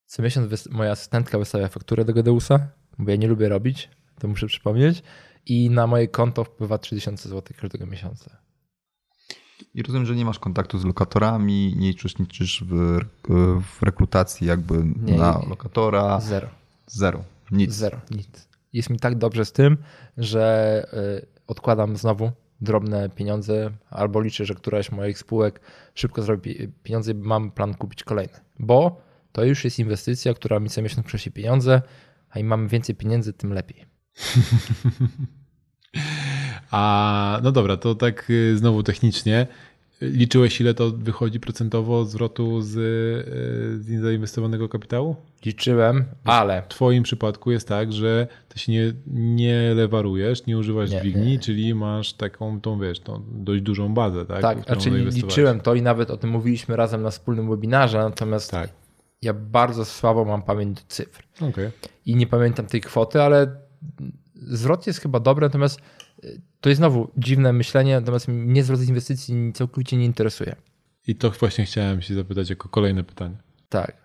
Co 0.07 0.23
miesiąc 0.23 0.69
moja 0.71 0.91
asystentka 0.91 1.39
wystawia 1.39 1.69
fakturę 1.69 2.05
do 2.05 2.13
Gedeusa, 2.15 2.69
bo 2.99 3.11
ja 3.11 3.17
nie 3.17 3.29
lubię 3.29 3.49
robić, 3.49 3.91
to 4.19 4.29
muszę 4.29 4.47
przypomnieć. 4.47 5.03
I 5.47 5.71
na 5.71 5.87
moje 5.87 6.09
konto 6.09 6.45
wpływa 6.45 6.79
3000 6.79 7.29
zł 7.29 7.57
każdego 7.61 7.87
miesiąca. 7.87 8.37
I 9.75 9.83
rozumiem, 9.83 10.07
że 10.07 10.15
nie 10.17 10.25
masz 10.25 10.39
kontaktu 10.39 10.79
z 10.79 10.85
lokatorami, 10.85 11.75
nie 11.77 11.91
uczestniczysz 11.91 12.65
w, 12.69 12.99
w 13.79 13.83
rekrutacji 13.83 14.47
jakby 14.47 14.85
Nie, 15.03 15.17
na 15.19 15.43
lokatora. 15.49 16.21
Zero. 16.21 16.49
Zero. 16.87 17.25
Nic. 17.51 17.73
Zero. 17.73 18.01
Nic. 18.11 18.49
Jest 18.73 18.91
mi 18.91 18.99
tak 18.99 19.19
dobrze 19.19 19.45
z 19.45 19.53
tym, 19.53 19.77
że 20.17 20.87
y, 21.23 21.27
odkładam 21.47 21.97
znowu 21.97 22.31
drobne 22.61 23.09
pieniądze 23.09 23.71
albo 23.91 24.21
liczę, 24.21 24.45
że 24.45 24.55
któraś 24.55 24.93
moich 24.93 25.19
spółek 25.19 25.61
szybko 25.95 26.23
zrobi 26.23 26.55
pi- 26.55 26.69
pieniądze 26.83 27.13
i 27.13 27.15
mam 27.15 27.51
plan 27.51 27.75
kupić 27.75 28.05
kolejne. 28.05 28.41
Bo 28.59 29.01
to 29.37 29.45
już 29.45 29.65
jest 29.65 29.79
inwestycja, 29.79 30.35
która 30.35 30.61
mi 30.61 30.71
co 30.71 30.83
miesiąc 30.83 31.07
przynosi 31.07 31.31
pieniądze, 31.31 31.83
a 32.31 32.39
im 32.39 32.47
mamy 32.47 32.69
więcej 32.69 32.95
pieniędzy, 32.95 33.33
tym 33.33 33.53
lepiej. 33.53 33.85
A 36.71 37.41
no 37.43 37.53
dobra, 37.53 37.77
to 37.77 37.95
tak 37.95 38.31
y, 38.31 38.59
znowu 38.59 38.83
technicznie. 38.83 39.47
Liczyłeś, 40.01 40.61
ile 40.61 40.75
to 40.75 40.91
wychodzi 40.91 41.41
procentowo 41.41 42.05
zwrotu 42.05 42.61
z, 42.61 42.77
y, 42.77 43.83
z 43.83 44.03
zainwestowanego 44.03 44.69
kapitału? 44.69 45.17
Liczyłem, 45.45 46.05
ale 46.25 46.63
W 46.63 46.69
Twoim 46.69 47.03
przypadku 47.03 47.51
jest 47.53 47.69
tak, 47.69 47.93
że 47.93 48.27
ty 48.49 48.59
się 48.59 48.73
nie, 48.73 48.93
nie 49.07 49.75
lewarujesz, 49.75 50.47
nie 50.47 50.59
używasz 50.59 50.91
Nie, 50.91 51.01
dźwigni, 51.01 51.33
nie, 51.33 51.39
czyli 51.39 51.75
masz 51.75 52.13
taką, 52.13 52.61
tą 52.61 52.81
wiesz, 52.81 53.01
tą 53.01 53.23
dość 53.29 53.63
dużą 53.63 53.95
bazę, 53.95 54.27
tak? 54.27 54.43
tak, 54.43 54.61
którą 54.61 54.81
znaczy 54.81 55.05
liczyłem 55.05 55.61
to 55.61 55.75
i 55.75 55.83
nawet 55.83 56.11
o 56.11 56.17
tym 56.17 56.31
mówiliśmy 56.31 56.77
razem 56.77 57.03
na 57.03 57.11
wspólnym 57.11 57.51
webinarze, 57.51 57.99
natomiast 57.99 58.51
Tak, 58.51 58.86
ja 59.27 59.35
bardzo 59.35 59.85
słabo 59.85 60.25
mam 60.25 60.43
pamięć 60.43 60.83
do 60.83 60.87
cyfr. 60.89 61.23
okej. 61.41 61.71
i 62.07 62.17
nie 62.17 62.27
pamiętam 62.27 62.67
tej 62.67 62.81
kwoty, 62.81 63.23
ale 63.23 63.57
zwrot 64.35 64.87
jest 64.87 65.01
chyba 65.01 65.21
dobry, 65.21 65.47
natomiast 65.47 65.81
y, 66.25 66.41
to 66.61 66.69
jest 66.69 66.79
znowu 66.79 67.11
dziwne 67.17 67.53
myślenie, 67.53 68.01
natomiast 68.01 68.29
mnie 68.29 68.65
zwrot 68.65 68.81
z 68.81 68.89
inwestycji 68.89 69.53
całkowicie 69.53 69.97
nie 69.97 70.05
interesuje. 70.05 70.57
I 71.07 71.15
to 71.15 71.31
właśnie 71.31 71.65
chciałem 71.65 72.03
się 72.03 72.15
zapytać 72.15 72.51
jako 72.51 72.69
kolejne 72.69 73.05
pytanie. 73.05 73.37
Tak. 73.69 73.97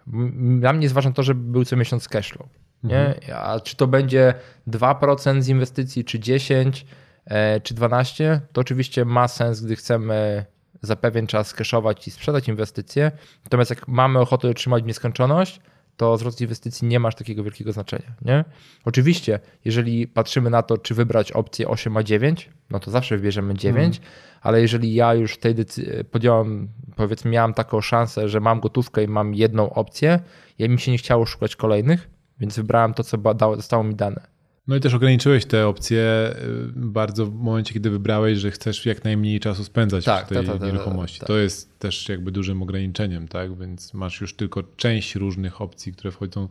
Dla 0.60 0.74
mnie 0.74 0.84
jest 0.84 0.96
ważne 0.96 1.14
to, 1.14 1.24
żeby 1.24 1.52
był 1.52 1.66
co 1.66 1.78
miesiąc 1.78 2.08
cashflow. 2.08 2.50
Nie? 2.84 3.08
Mhm. 3.08 3.38
A 3.38 3.60
czy 3.60 3.76
to 3.76 3.88
będzie 3.88 4.34
2% 4.68 5.42
z 5.42 5.48
inwestycji, 5.48 6.06
czy 6.06 6.20
10, 6.20 6.86
e, 7.26 7.62
czy 7.62 7.74
12, 7.74 8.42
to 8.54 8.62
oczywiście 8.62 9.06
ma 9.06 9.28
sens, 9.28 9.62
gdy 9.62 9.76
chcemy 9.76 10.46
za 10.82 10.96
pewien 10.96 11.28
czas 11.28 11.54
cashować 11.54 12.08
i 12.08 12.12
sprzedać 12.12 12.48
inwestycje. 12.48 13.12
Natomiast 13.44 13.70
jak 13.70 13.88
mamy 13.88 14.20
ochotę 14.20 14.50
otrzymać 14.50 14.84
w 14.84 14.88
nieskończoność, 14.88 15.62
to 15.98 16.17
zwrot 16.17 16.41
inwestycji 16.41 16.88
nie 16.88 17.00
ma 17.00 17.08
aż 17.08 17.15
takiego 17.15 17.44
wielkiego 17.44 17.72
znaczenia. 17.72 18.13
Nie? 18.22 18.46
Oczywiście, 18.86 19.39
jeżeli 19.65 20.08
patrzymy 20.08 20.50
na 20.50 20.63
to, 20.63 20.78
czy 20.78 20.96
wybrać 20.96 21.32
opcję 21.32 21.67
8 21.67 21.98
a 21.98 22.04
9, 22.04 22.50
no 22.70 22.80
to 22.80 22.91
zawsze 22.91 23.17
wybierzemy 23.17 23.54
9, 23.54 24.02
ale 24.41 24.62
jeżeli 24.62 24.94
ja 24.94 25.13
już 25.13 25.34
w 25.34 25.38
tej 25.38 25.56
decyzji 25.56 25.91
podjąłem, 26.12 26.70
powiedzmy, 26.96 27.32
miałem 27.32 27.54
taką 27.54 27.82
szansę, 27.82 28.30
że 28.30 28.39
mam 28.39 28.60
gotówkę 28.60 29.04
i 29.04 29.08
mam 29.08 29.36
jedną 29.36 29.74
opcję, 29.74 30.20
ja 30.60 30.67
mi 30.67 30.80
się 30.80 30.91
nie 30.91 30.98
chciało 30.98 31.26
szukać 31.26 31.56
kolejnych, 31.56 32.10
więc 32.39 32.56
wybrałem 32.56 32.94
to, 32.94 33.04
co 33.04 33.17
badało, 33.17 33.56
zostało 33.56 33.84
mi 33.84 33.96
dane. 33.96 34.31
No 34.72 34.78
i 34.78 34.80
też 34.80 34.94
ograniczyłeś 34.94 35.46
te 35.46 35.68
opcje 35.68 36.34
y, 36.36 36.72
bardzo 36.76 37.26
w 37.26 37.34
momencie, 37.34 37.74
kiedy 37.74 37.90
wybrałeś, 37.90 38.38
że 38.38 38.52
chcesz 38.52 38.86
jak 38.86 39.04
najmniej 39.04 39.40
czasu 39.40 39.64
spędzać 39.64 40.06
Tak, 40.06 40.26
w 40.26 40.30
tej 40.30 40.38
tak, 40.38 40.46
tak, 40.46 40.60
tak, 40.60 40.68
nieruchomości. 40.68 41.20
tak. 41.20 41.28
To 41.28 41.38
jest 41.38 41.80
też 41.80 42.10
jakby 42.10 42.32
dużym 42.32 42.62
ograniczeniem, 42.62 43.28
tak? 43.28 43.58
Więc 43.58 43.94
masz 43.94 44.22
już 44.22 44.36
tylko 44.36 44.64
część 44.64 45.16
różnych 45.16 45.62
opcji, 45.62 45.94
które 45.94 46.12
wchodzą. 46.12 46.50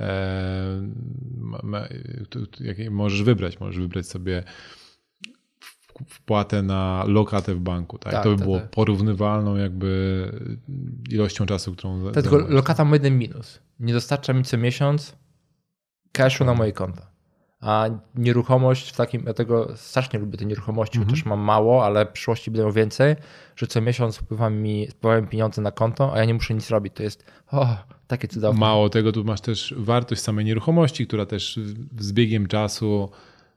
E, 0.00 0.88
jakie 2.60 2.90
możesz 2.90 3.22
wybrać. 3.22 3.60
Możesz 3.60 3.80
wybrać 3.80 4.06
sobie 4.06 4.44
wpłatę 6.06 6.62
na 6.62 7.04
lokatę 7.06 7.54
w 7.54 7.60
banku, 7.60 7.98
tak? 7.98 8.12
Tak, 8.12 8.24
to 8.24 8.30
by 8.30 8.36
tak, 8.36 8.44
było 8.44 8.60
tak. 8.60 8.70
porównywalną 8.70 9.56
jakby 9.56 10.32
ilością 11.10 11.46
czasu, 11.46 11.72
którą 11.72 12.12
tylko 12.12 12.38
lokata 12.38 12.84
ma 12.84 12.96
jeden 12.96 13.18
minus. 13.18 13.58
Nie 13.80 13.92
dostarcza 13.92 14.32
mi 14.32 14.44
co 14.44 14.58
miesiąc 14.58 15.16
cashu 16.12 16.44
na 16.44 16.54
moje 16.54 16.72
konta. 16.72 17.17
A 17.60 17.88
nieruchomość 18.14 18.90
w 18.92 18.96
takim, 18.96 19.22
ja 19.26 19.34
tego 19.34 19.76
strasznie 19.76 20.18
lubię 20.18 20.38
te 20.38 20.44
nieruchomości, 20.44 20.98
chociaż 20.98 21.24
mam 21.24 21.40
mało, 21.40 21.84
ale 21.84 22.06
w 22.06 22.08
przyszłości 22.08 22.50
będę 22.50 22.64
miał 22.64 22.72
więcej, 22.72 23.16
że 23.56 23.66
co 23.66 23.80
miesiąc 23.80 24.16
wpływa 24.16 24.50
mi, 24.50 24.88
wpływają 24.88 25.26
pieniądze 25.26 25.62
na 25.62 25.72
konto, 25.72 26.14
a 26.14 26.18
ja 26.18 26.24
nie 26.24 26.34
muszę 26.34 26.54
nic 26.54 26.70
robić. 26.70 26.94
To 26.94 27.02
jest 27.02 27.24
o, 27.52 27.76
takie 28.06 28.28
cudowne. 28.28 28.60
Mało 28.60 28.88
tego, 28.88 29.12
tu 29.12 29.24
masz 29.24 29.40
też 29.40 29.74
wartość 29.76 30.20
samej 30.20 30.44
nieruchomości, 30.44 31.06
która 31.06 31.26
też 31.26 31.60
z 31.98 32.12
biegiem 32.12 32.46
czasu 32.46 33.10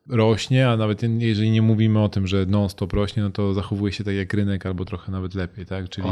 rośnie, 0.10 0.70
a 0.70 0.78
nawet 0.78 1.02
jeżeli 1.04 1.52
nie 1.52 1.62
mówimy 1.62 2.04
o 2.04 2.10
tym, 2.10 2.28
że 2.28 2.46
non-stop 2.46 2.94
rośnie, 2.94 3.24
no 3.24 3.30
to 3.30 3.54
zachowuje 3.54 3.94
się 3.94 4.04
tak 4.04 4.16
jak 4.16 4.34
rynek 4.34 4.66
albo 4.66 4.86
trochę 4.86 5.12
nawet 5.12 5.36
lepiej, 5.36 5.66
tak? 5.66 5.90
Czyli 5.90 6.08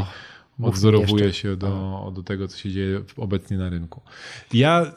odzorowuje 0.62 1.24
jeszcze. 1.24 1.42
się 1.42 1.56
do, 1.56 2.12
do 2.14 2.22
tego, 2.22 2.48
co 2.48 2.58
się 2.58 2.70
dzieje 2.70 3.00
obecnie 3.16 3.58
na 3.58 3.68
rynku. 3.68 4.00
Ja 4.52 4.92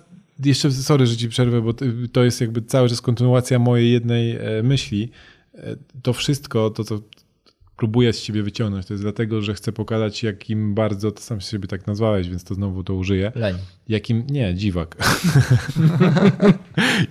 jeszcze, 0.46 0.72
sorry, 0.72 1.08
że 1.08 1.18
ci 1.18 1.30
przerwę, 1.30 1.62
bo 1.62 1.74
to 2.12 2.24
jest 2.24 2.42
jakby 2.42 2.62
cały 2.62 2.90
czas 2.90 3.02
kontynuacja 3.02 3.60
mojej 3.60 3.92
jednej 3.92 4.32
e, 4.36 4.64
myśli. 4.64 5.10
E, 5.56 5.76
To 6.02 6.14
wszystko, 6.14 6.70
to 6.70 6.84
co 6.84 7.00
próbuję 7.78 8.14
z 8.14 8.22
ciebie 8.22 8.44
wyciągnąć, 8.44 8.86
to 8.86 8.94
jest 8.94 9.04
dlatego, 9.04 9.42
że 9.42 9.54
chcę 9.54 9.72
pokazać, 9.72 10.24
jakim 10.24 10.74
bardzo, 10.74 11.12
to 11.12 11.22
sam 11.22 11.42
siebie 11.42 11.68
tak 11.68 11.88
nazwałeś, 11.88 12.30
więc 12.30 12.44
to 12.44 12.56
znowu 12.56 12.84
to 12.84 12.96
użyję. 12.96 13.32
Leń. 13.36 13.56
Jakim, 13.90 14.24
nie, 14.30 14.56
dziwak. 14.56 14.96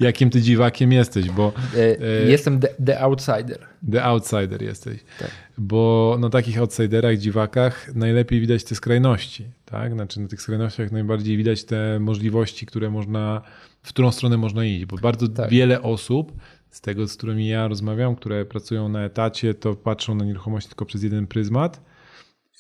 Jakim 0.00 0.30
ty 0.30 0.42
dziwakiem 0.42 0.92
jesteś, 0.92 1.30
bo 1.30 1.52
E, 1.76 2.00
E, 2.00 2.30
Jestem 2.30 2.60
the, 2.60 2.68
the 2.86 3.00
outsider. 3.00 3.58
the 3.92 4.04
outsider 4.04 4.62
jesteś. 4.62 5.00
Tak. 5.18 5.30
Bo 5.58 6.16
na 6.20 6.30
takich 6.30 6.58
outsiderach, 6.58 7.18
dziwakach 7.18 7.94
najlepiej 7.94 8.40
widać 8.40 8.64
te 8.64 8.74
skrajności. 8.74 9.44
Tak? 9.64 9.92
Znaczy 9.92 10.20
na 10.20 10.28
tych 10.28 10.42
skrajnościach 10.42 10.92
najbardziej 10.92 11.36
widać 11.36 11.64
te 11.64 11.98
możliwości, 12.00 12.66
które 12.66 12.90
można, 12.90 13.42
w 13.82 13.88
którą 13.88 14.12
stronę 14.12 14.36
można 14.36 14.64
iść. 14.64 14.84
Bo 14.84 14.96
bardzo 14.96 15.28
Tak. 15.28 15.50
wiele 15.50 15.82
osób 15.82 16.32
z 16.72 16.80
tego, 16.80 17.08
z 17.08 17.16
którymi 17.16 17.48
ja 17.48 17.68
rozmawiam, 17.68 18.16
które 18.16 18.44
pracują 18.44 18.88
na 18.88 19.04
etacie, 19.04 19.54
to 19.54 19.74
patrzą 19.74 20.14
na 20.14 20.24
nieruchomości 20.24 20.68
tylko 20.68 20.86
przez 20.86 21.02
jeden 21.02 21.26
pryzmat. 21.26 21.82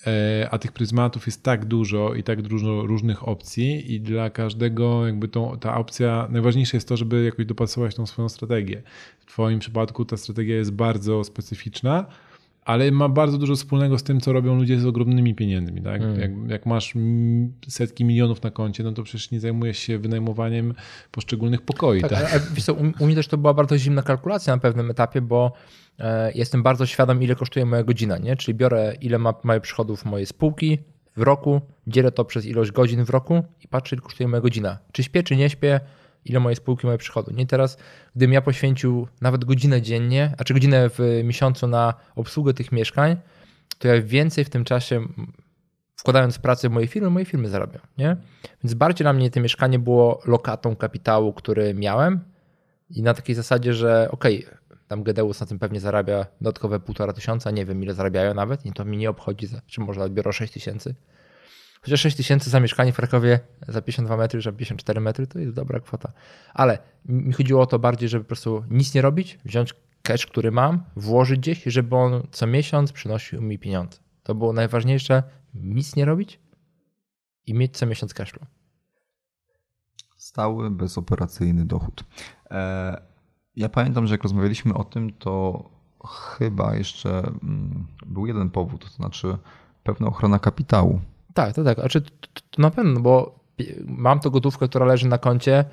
E, 0.06 0.48
A 0.50 0.58
tych 0.58 0.72
pryzmatów 0.72 1.26
jest 1.26 1.42
tak 1.42 1.64
dużo 1.64 2.14
i 2.14 2.22
tak 2.22 2.42
dużo 2.42 2.86
różnych 2.86 3.28
opcji, 3.28 3.94
i 3.94 4.00
dla 4.00 4.30
każdego, 4.30 5.06
jakby 5.06 5.28
tą, 5.28 5.58
ta 5.58 5.76
opcja, 5.76 6.28
najważniejsze 6.30 6.76
jest 6.76 6.88
to, 6.88 6.96
żeby 6.96 7.24
jakoś 7.24 7.46
dopasować 7.46 7.94
tą 7.94 8.06
swoją 8.06 8.28
strategię. 8.28 8.82
W 9.20 9.26
Twoim 9.26 9.58
przypadku 9.58 10.04
ta 10.04 10.16
strategia 10.16 10.56
jest 10.56 10.72
bardzo 10.72 11.24
specyficzna, 11.24 12.06
ale 12.64 12.90
ma 12.90 13.08
bardzo 13.08 13.38
dużo 13.38 13.56
wspólnego 13.56 13.98
z 13.98 14.02
tym, 14.02 14.20
co 14.20 14.32
robią 14.32 14.56
ludzie 14.56 14.80
z 14.80 14.86
ogromnymi 14.86 15.34
pieniędzmi. 15.34 15.82
Tak? 15.82 16.02
Mm. 16.02 16.20
Jak, 16.20 16.30
jak 16.50 16.66
masz 16.66 16.94
setki 17.68 18.04
milionów 18.04 18.42
na 18.42 18.50
koncie, 18.50 18.82
no 18.84 18.92
to 18.92 19.02
przecież 19.02 19.30
nie 19.30 19.40
zajmujesz 19.40 19.78
się 19.78 19.98
wynajmowaniem 19.98 20.74
poszczególnych 21.10 21.62
pokoi. 21.62 22.00
Tak, 22.00 22.10
Tak, 22.10 22.34
a, 22.34 22.54
wiesz 22.54 22.64
co, 22.64 22.74
u, 22.74 22.92
u 22.98 23.06
mnie 23.06 23.14
też 23.14 23.28
to 23.28 23.38
była 23.38 23.54
bardzo 23.54 23.78
zimna 23.78 24.02
kalkulacja 24.02 24.54
na 24.54 24.60
pewnym 24.60 24.90
etapie, 24.90 25.20
bo 25.20 25.52
e, 25.98 26.32
jestem 26.32 26.62
bardzo 26.62 26.86
świadom, 26.86 27.22
ile 27.22 27.34
kosztuje 27.34 27.66
moja 27.66 27.82
godzina, 27.84 28.18
nie? 28.18 28.36
Czyli 28.36 28.54
biorę, 28.54 28.94
ile 29.00 29.18
ma, 29.18 29.34
mają 29.42 29.60
przychodów 29.60 30.04
moje 30.04 30.26
spółki 30.26 30.78
w 31.16 31.22
roku, 31.22 31.60
dzielę 31.86 32.12
to 32.12 32.24
przez 32.24 32.46
ilość 32.46 32.70
godzin 32.70 33.04
w 33.04 33.10
roku 33.10 33.42
i 33.64 33.68
patrzę, 33.68 33.96
ile 33.96 34.02
kosztuje 34.02 34.28
moja 34.28 34.40
godzina. 34.40 34.78
Czy 34.92 35.02
śpię, 35.02 35.22
czy 35.22 35.36
nie 35.36 35.50
śpię, 35.50 35.80
ile 36.24 36.40
moje 36.40 36.56
spółki 36.56 36.86
mają 36.86 36.98
przychodu. 36.98 37.30
Nie 37.34 37.46
teraz, 37.46 37.76
gdybym 38.16 38.32
ja 38.32 38.42
poświęcił 38.42 39.08
nawet 39.20 39.44
godzinę 39.44 39.82
dziennie, 39.82 40.34
a 40.38 40.44
czy 40.44 40.54
godzinę 40.54 40.90
w 40.90 41.20
miesiącu 41.24 41.66
na 41.66 41.94
obsługę 42.16 42.54
tych 42.54 42.72
mieszkań, 42.72 43.16
to 43.78 43.88
ja 43.88 44.02
więcej 44.02 44.44
w 44.44 44.50
tym 44.50 44.64
czasie 44.64 45.00
wkładając 45.96 46.38
pracę 46.38 46.68
w 46.68 46.72
moje 46.72 46.86
firmy, 46.86 47.10
moje 47.10 47.24
firmy 47.24 47.48
zarabiam. 47.48 47.82
Nie? 47.98 48.16
Więc 48.64 48.74
bardziej 48.74 49.04
dla 49.04 49.12
mnie 49.12 49.30
to 49.30 49.40
mieszkanie 49.40 49.78
było 49.78 50.20
lokatą 50.26 50.76
kapitału, 50.76 51.32
który 51.32 51.74
miałem 51.74 52.20
i 52.90 53.02
na 53.02 53.14
takiej 53.14 53.34
zasadzie, 53.34 53.74
że 53.74 54.08
okej, 54.10 54.46
tam 54.88 55.02
Gedeus 55.02 55.40
na 55.40 55.46
tym 55.46 55.58
pewnie 55.58 55.80
zarabia 55.80 56.26
dodatkowe 56.40 56.80
półtora 56.80 57.12
tysiąca, 57.12 57.50
nie 57.50 57.66
wiem 57.66 57.82
ile 57.82 57.94
zarabiają 57.94 58.34
nawet 58.34 58.66
i 58.66 58.72
to 58.72 58.84
mi 58.84 58.96
nie 58.96 59.10
obchodzi, 59.10 59.48
czy 59.66 59.80
może 59.80 60.02
odbiorą 60.02 60.32
6 60.32 60.52
tysięcy. 60.52 60.94
Chociaż 61.84 62.00
6 62.00 62.16
tysięcy 62.16 62.50
za 62.50 62.60
mieszkanie 62.60 62.92
w 62.92 62.96
Krakowie 62.96 63.40
za 63.68 63.82
52 63.82 64.16
metry, 64.16 64.42
za 64.42 64.52
54 64.52 65.00
metry 65.00 65.26
to 65.26 65.38
jest 65.38 65.54
dobra 65.54 65.80
kwota. 65.80 66.12
Ale 66.54 66.78
mi 67.04 67.32
chodziło 67.32 67.62
o 67.62 67.66
to 67.66 67.78
bardziej, 67.78 68.08
żeby 68.08 68.24
po 68.24 68.28
prostu 68.28 68.64
nic 68.70 68.94
nie 68.94 69.02
robić, 69.02 69.38
wziąć 69.44 69.74
cash, 70.02 70.26
który 70.26 70.50
mam, 70.50 70.84
włożyć 70.96 71.40
gdzieś, 71.40 71.62
żeby 71.64 71.96
on 71.96 72.26
co 72.30 72.46
miesiąc 72.46 72.92
przynosił 72.92 73.42
mi 73.42 73.58
pieniądze. 73.58 73.98
To 74.22 74.34
było 74.34 74.52
najważniejsze, 74.52 75.22
nic 75.54 75.96
nie 75.96 76.04
robić 76.04 76.40
i 77.46 77.54
mieć 77.54 77.76
co 77.76 77.86
miesiąc 77.86 78.14
cashflow. 78.14 78.48
Stały, 80.16 80.70
bezoperacyjny 80.70 81.64
dochód. 81.64 82.04
E, 82.50 83.02
ja 83.56 83.68
pamiętam, 83.68 84.06
że 84.06 84.14
jak 84.14 84.22
rozmawialiśmy 84.22 84.74
o 84.74 84.84
tym, 84.84 85.12
to 85.12 85.64
chyba 86.06 86.74
jeszcze 86.74 87.18
mm, 87.18 87.86
był 88.06 88.26
jeden 88.26 88.50
powód, 88.50 88.84
to 88.84 88.88
znaczy 88.88 89.38
pewna 89.82 90.06
ochrona 90.06 90.38
kapitału. 90.38 91.00
Tak, 91.34 91.54
to 91.54 91.64
tak. 91.64 91.78
Znaczy, 91.78 92.00
to, 92.00 92.10
to 92.50 92.62
na 92.62 92.70
pewno, 92.70 93.00
bo 93.00 93.40
mam 93.84 94.20
to 94.20 94.30
gotówkę, 94.30 94.68
która 94.68 94.86
leży 94.86 95.08
na 95.08 95.18
koncie, 95.18 95.64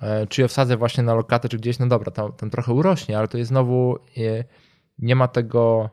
e, 0.00 0.26
czy 0.26 0.42
ją 0.42 0.48
wsadzę 0.48 0.76
właśnie 0.76 1.04
na 1.04 1.14
lokatę, 1.14 1.48
czy 1.48 1.56
gdzieś, 1.56 1.78
no 1.78 1.86
dobra, 1.86 2.10
tam, 2.10 2.32
tam 2.32 2.50
trochę 2.50 2.72
urośnie, 2.72 3.18
ale 3.18 3.28
to 3.28 3.38
jest 3.38 3.48
znowu, 3.48 3.96
e, 4.16 4.44
nie 4.98 5.16
ma 5.16 5.28
tego 5.28 5.90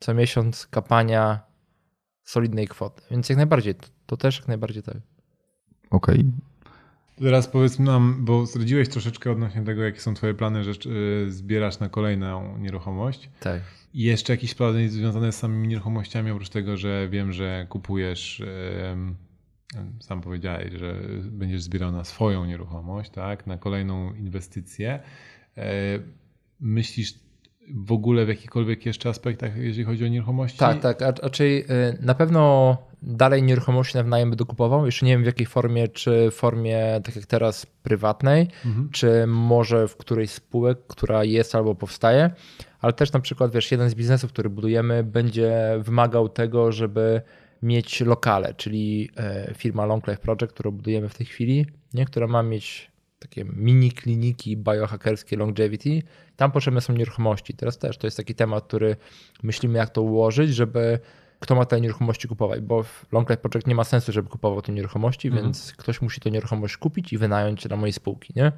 co 0.00 0.14
miesiąc 0.14 0.66
kapania 0.66 1.40
solidnej 2.24 2.68
kwoty. 2.68 3.02
Więc 3.10 3.28
jak 3.28 3.36
najbardziej, 3.36 3.74
to, 3.74 3.88
to 4.06 4.16
też 4.16 4.38
jak 4.38 4.48
najbardziej 4.48 4.82
tak. 4.82 4.96
Okej. 5.90 6.18
Okay. 6.18 6.47
Teraz 7.20 7.48
powiedz 7.48 7.78
nam, 7.78 8.24
bo 8.24 8.46
zdradziłeś 8.46 8.88
troszeczkę 8.88 9.30
odnośnie 9.30 9.62
tego, 9.62 9.82
jakie 9.82 10.00
są 10.00 10.14
twoje 10.14 10.34
plany, 10.34 10.64
że 10.64 10.72
y, 11.26 11.32
zbierasz 11.32 11.78
na 11.78 11.88
kolejną 11.88 12.58
nieruchomość. 12.58 13.30
Tak. 13.40 13.62
I 13.94 14.02
jeszcze 14.02 14.32
jakieś 14.32 14.54
plany 14.54 14.90
związane 14.90 15.32
z 15.32 15.38
samymi 15.38 15.68
nieruchomościami, 15.68 16.30
oprócz 16.30 16.48
tego, 16.48 16.76
że 16.76 17.08
wiem, 17.08 17.32
że 17.32 17.66
kupujesz, 17.68 18.42
sam 20.00 20.20
powiedziałeś, 20.20 20.72
że 20.72 21.00
będziesz 21.22 21.62
zbierał 21.62 21.92
na 21.92 22.04
swoją 22.04 22.44
nieruchomość, 22.44 23.10
tak, 23.10 23.46
na 23.46 23.58
kolejną 23.58 24.14
inwestycję. 24.14 25.00
E, 25.56 25.98
myślisz 26.60 27.14
w 27.74 27.92
ogóle 27.92 28.24
w 28.24 28.28
jakichkolwiek 28.28 28.86
jeszcze 28.86 29.08
aspektach, 29.08 29.56
jeżeli 29.56 29.84
chodzi 29.84 30.04
o 30.04 30.08
nieruchomości? 30.08 30.58
Tak, 30.58 30.80
tak. 30.80 31.02
A, 31.02 31.12
raczej 31.22 31.60
y, 31.60 31.66
na 32.00 32.14
pewno 32.14 32.76
dalej 33.02 33.42
nieruchomości 33.42 33.96
na 33.96 34.02
wynajem 34.02 34.30
będę 34.30 34.44
kupował. 34.44 34.86
Jeszcze 34.86 35.06
nie 35.06 35.12
wiem 35.12 35.22
w 35.22 35.26
jakiej 35.26 35.46
formie, 35.46 35.88
czy 35.88 36.30
w 36.30 36.34
formie 36.34 37.00
tak 37.04 37.16
jak 37.16 37.26
teraz 37.26 37.66
prywatnej, 37.66 38.48
mhm. 38.66 38.88
czy 38.90 39.26
może 39.26 39.88
w 39.88 39.96
którejś 39.96 40.30
spółek, 40.30 40.78
która 40.88 41.24
jest 41.24 41.54
albo 41.54 41.74
powstaje. 41.74 42.30
Ale 42.80 42.92
też 42.92 43.12
na 43.12 43.20
przykład, 43.20 43.52
wiesz, 43.52 43.72
jeden 43.72 43.90
z 43.90 43.94
biznesów, 43.94 44.32
który 44.32 44.50
budujemy, 44.50 45.04
będzie 45.04 45.78
wymagał 45.78 46.28
tego, 46.28 46.72
żeby 46.72 47.22
mieć 47.62 48.00
lokale, 48.00 48.54
czyli 48.54 49.10
e, 49.16 49.54
firma 49.54 49.86
Long 49.86 50.06
Life 50.06 50.20
Project, 50.22 50.52
którą 50.52 50.70
budujemy 50.70 51.08
w 51.08 51.14
tej 51.14 51.26
chwili, 51.26 51.66
nie? 51.94 52.04
która 52.04 52.26
ma 52.26 52.42
mieć 52.42 52.90
takie 53.18 53.44
mini 53.44 53.92
kliniki 53.92 54.56
biohackerskie 54.56 55.36
longevity. 55.36 56.02
Tam 56.36 56.52
potrzebne 56.52 56.80
są 56.80 56.92
nieruchomości. 56.92 57.54
Teraz 57.54 57.78
też 57.78 57.98
to 57.98 58.06
jest 58.06 58.16
taki 58.16 58.34
temat, 58.34 58.64
który 58.64 58.96
myślimy, 59.42 59.78
jak 59.78 59.90
to 59.90 60.02
ułożyć, 60.02 60.54
żeby 60.54 60.98
kto 61.40 61.54
ma 61.54 61.64
te 61.64 61.80
nieruchomości 61.80 62.28
kupować, 62.28 62.60
bo 62.60 62.82
w 62.82 63.06
Long 63.12 63.30
Life 63.30 63.42
Project 63.42 63.66
nie 63.66 63.74
ma 63.74 63.84
sensu, 63.84 64.12
żeby 64.12 64.28
kupował 64.28 64.62
te 64.62 64.72
nieruchomości, 64.72 65.28
mhm. 65.28 65.44
więc 65.44 65.72
ktoś 65.76 66.02
musi 66.02 66.20
tę 66.20 66.30
nieruchomość 66.30 66.76
kupić 66.76 67.12
i 67.12 67.18
wynająć 67.18 67.68
na 67.68 67.76
mojej 67.76 67.92
spółki. 67.92 68.32
Nie? 68.36 68.52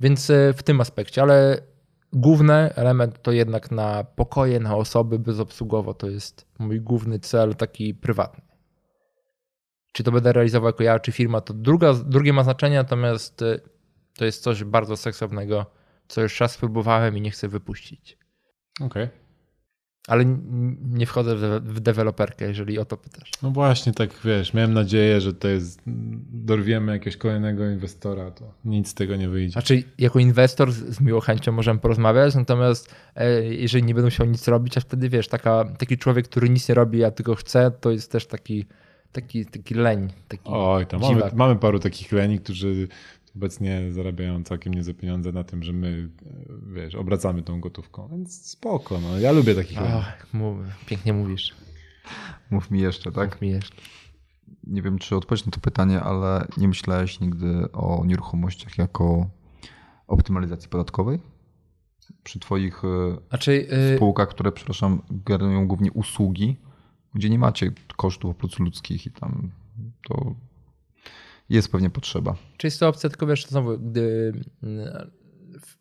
Więc 0.00 0.30
e, 0.30 0.52
w 0.52 0.62
tym 0.62 0.80
aspekcie, 0.80 1.22
ale 1.22 1.58
główny 2.12 2.74
element 2.74 3.22
to 3.22 3.32
jednak 3.32 3.70
na 3.70 4.04
pokoje, 4.04 4.60
na 4.60 4.76
osoby 4.76 5.18
bezobsługowo 5.18 5.94
to 5.94 6.10
jest 6.10 6.46
mój 6.58 6.80
główny 6.80 7.18
cel 7.18 7.54
taki 7.54 7.94
prywatny. 7.94 8.44
Czy 9.92 10.02
to 10.02 10.12
będę 10.12 10.32
realizował 10.32 10.68
jako 10.68 10.82
ja, 10.82 10.98
czy 10.98 11.12
firma, 11.12 11.40
to 11.40 11.54
druga, 11.54 11.94
drugie 11.94 12.32
ma 12.32 12.44
znaczenie, 12.44 12.76
natomiast 12.76 13.42
e, 13.42 13.58
to 14.16 14.24
jest 14.24 14.42
coś 14.42 14.64
bardzo 14.64 14.96
seksownego, 14.96 15.66
co 16.08 16.22
już 16.22 16.40
raz 16.40 16.52
spróbowałem 16.52 17.16
i 17.16 17.20
nie 17.20 17.30
chcę 17.30 17.48
wypuścić. 17.48 18.18
Okej. 18.80 19.04
Okay. 19.04 19.24
Ale 20.08 20.24
nie 20.82 21.06
wchodzę 21.06 21.60
w 21.60 21.80
deweloperkę, 21.80 22.44
jeżeli 22.44 22.78
o 22.78 22.84
to 22.84 22.96
pytasz. 22.96 23.30
No 23.42 23.50
właśnie, 23.50 23.92
tak 23.92 24.10
wiesz, 24.24 24.54
miałem 24.54 24.74
nadzieję, 24.74 25.20
że 25.20 25.34
to 25.34 25.48
jest, 25.48 25.80
dorwiemy 26.32 26.92
jakiegoś 26.92 27.16
kolejnego 27.16 27.70
inwestora, 27.70 28.30
to 28.30 28.54
nic 28.64 28.88
z 28.88 28.94
tego 28.94 29.16
nie 29.16 29.28
wyjdzie. 29.28 29.52
Znaczy, 29.52 29.82
jako 29.98 30.18
inwestor 30.18 30.72
z, 30.72 30.76
z 30.76 31.00
miłą 31.00 31.20
chęcią 31.20 31.52
możemy 31.52 31.80
porozmawiać, 31.80 32.34
natomiast 32.34 32.94
e, 33.16 33.44
jeżeli 33.44 33.84
nie 33.84 33.94
będą 33.94 34.06
musiał 34.06 34.26
nic 34.26 34.48
robić, 34.48 34.78
a 34.78 34.80
wtedy 34.80 35.08
wiesz, 35.08 35.28
taka, 35.28 35.64
taki 35.78 35.98
człowiek, 35.98 36.28
który 36.28 36.50
nic 36.50 36.68
nie 36.68 36.74
robi, 36.74 37.04
a 37.04 37.10
tylko 37.10 37.34
chce, 37.34 37.70
to 37.70 37.90
jest 37.90 38.12
też 38.12 38.26
taki, 38.26 38.66
taki, 39.12 39.46
taki 39.46 39.74
leń. 39.74 40.08
Taki 40.28 40.42
Oj, 40.44 40.86
tam 40.86 41.00
mamy, 41.00 41.22
mamy 41.34 41.56
paru 41.56 41.78
takich 41.78 42.12
leni, 42.12 42.38
którzy 42.38 42.88
obecnie 43.36 43.92
zarabiają 43.92 44.44
całkiem 44.44 44.74
niezłe 44.74 44.94
pieniądze 44.94 45.32
na 45.32 45.44
tym, 45.44 45.62
że 45.62 45.72
my, 45.72 46.10
wiesz, 46.74 46.94
obracamy 46.94 47.42
tą 47.42 47.60
gotówką, 47.60 48.08
więc 48.08 48.46
spoko, 48.46 49.00
no. 49.00 49.18
Ja 49.18 49.32
lubię 49.32 49.54
takich 49.54 49.80
ludzi. 49.80 49.92
Mów, 50.32 50.58
pięknie 50.86 51.12
mówisz. 51.12 51.54
Mów 52.50 52.70
mi 52.70 52.80
jeszcze, 52.80 53.12
tak? 53.12 53.30
Mów 53.30 53.40
mi 53.40 53.48
jeszcze. 53.50 53.82
Nie 54.66 54.82
wiem, 54.82 54.98
czy 54.98 55.16
odpowiedź 55.16 55.46
na 55.46 55.52
to 55.52 55.60
pytanie, 55.60 56.00
ale 56.00 56.46
nie 56.56 56.68
myślałeś 56.68 57.20
nigdy 57.20 57.72
o 57.72 58.04
nieruchomościach 58.06 58.78
jako 58.78 59.30
optymalizacji 60.06 60.68
podatkowej? 60.68 61.20
Przy 62.24 62.38
twoich 62.38 62.82
znaczy, 63.28 63.66
yy... 63.90 63.96
spółkach, 63.96 64.28
które, 64.28 64.52
przepraszam, 64.52 65.02
generują 65.10 65.66
głównie 65.66 65.92
usługi, 65.92 66.56
gdzie 67.14 67.30
nie 67.30 67.38
macie 67.38 67.72
kosztów 67.96 68.36
prostu 68.36 68.62
ludzkich 68.62 69.06
i 69.06 69.10
tam 69.10 69.50
to 70.08 70.34
jest 71.48 71.72
pewnie 71.72 71.90
potrzeba. 71.90 72.36
Czy 72.56 72.66
jest 72.66 72.80
to 72.80 72.88
opcja, 72.88 73.10
tylko 73.10 73.26
wiesz, 73.26 73.46
znowu, 73.46 73.78
gdy, 73.78 74.32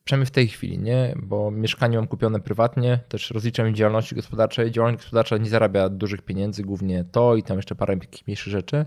przynajmniej 0.03 0.25
w 0.25 0.31
tej 0.31 0.47
chwili, 0.47 0.79
nie? 0.79 1.15
Bo 1.23 1.51
mieszkanie 1.51 1.97
mam 1.97 2.07
kupione 2.07 2.39
prywatnie, 2.39 2.99
też 3.09 3.31
rozliczam 3.31 3.75
działalności 3.75 4.15
gospodarczej. 4.15 4.71
Działalność 4.71 5.03
gospodarcza 5.03 5.37
nie 5.37 5.49
zarabia 5.49 5.89
dużych 5.89 6.21
pieniędzy, 6.21 6.63
głównie 6.63 7.03
to 7.11 7.35
i 7.35 7.43
tam 7.43 7.57
jeszcze 7.57 7.75
parę 7.75 7.97
mniejszych 8.27 8.53
rzeczy, 8.53 8.85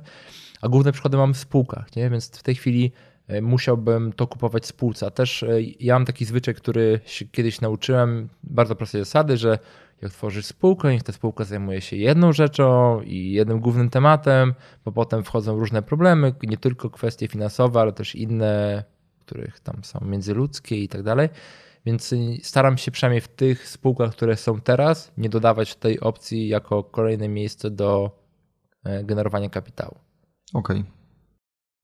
a 0.61 0.69
główne 0.69 0.93
przychody 0.93 1.17
mam 1.17 1.35
w 1.35 1.39
spółkach, 1.39 1.97
nie? 1.97 2.11
Więc 2.11 2.39
w 2.39 2.43
tej 2.43 2.55
chwili 2.55 2.93
e, 3.29 3.43
musiałbym 3.43 4.13
to 4.13 4.27
kupować 4.27 4.67
spółce. 4.67 5.07
A 5.07 5.11
też 5.11 5.43
e, 5.43 5.63
ja 5.63 5.95
mam 5.95 6.05
taki 6.05 6.25
zwyczaj, 6.25 6.55
który 6.55 7.01
się 7.05 7.25
kiedyś 7.25 7.61
nauczyłem, 7.61 8.29
bardzo 8.43 8.77
prostej 8.77 9.01
zasady, 9.01 9.37
że 9.37 9.59
jak 10.03 10.13
tworzysz 10.13 10.47
spółkę, 10.47 10.93
niech 10.93 11.03
ta 11.03 11.13
spółka 11.13 11.45
zajmuje 11.45 11.81
się 11.81 11.97
jedną 11.97 12.33
rzeczą 12.33 13.01
i 13.03 13.33
jednym 13.33 13.61
głównym 13.61 13.91
tematem, 13.91 14.55
bo 14.85 14.93
potem 14.93 15.25
wchodzą 15.25 15.59
różne 15.59 15.83
problemy, 15.83 16.35
nie 16.43 16.57
tylko 16.57 16.91
kwestie 16.91 17.29
finansowe, 17.29 17.81
ale 17.81 17.93
też 17.93 18.15
inne, 18.15 18.85
których 19.21 19.61
tam 19.61 19.85
są 19.85 20.01
międzyludzkie 20.05 20.83
i 20.83 20.89
tak 20.89 21.03
dalej. 21.03 21.29
Więc 21.87 22.15
staram 22.43 22.79
się 22.79 22.91
przynajmniej 22.91 23.21
w 23.21 23.29
tych 23.29 23.69
spółkach, 23.69 24.11
które 24.13 24.37
są 24.37 24.61
teraz, 24.61 25.13
nie 25.17 25.29
dodawać 25.29 25.77
tej 25.77 26.01
opcji 26.01 26.49
jako 26.49 26.85
kolejne 26.85 27.29
miejsce 27.29 27.71
do 27.71 28.11
e, 28.85 29.05
generowania 29.05 29.51
kapitału. 29.51 29.95
Okej. 30.55 30.81
Okay. 30.81 30.91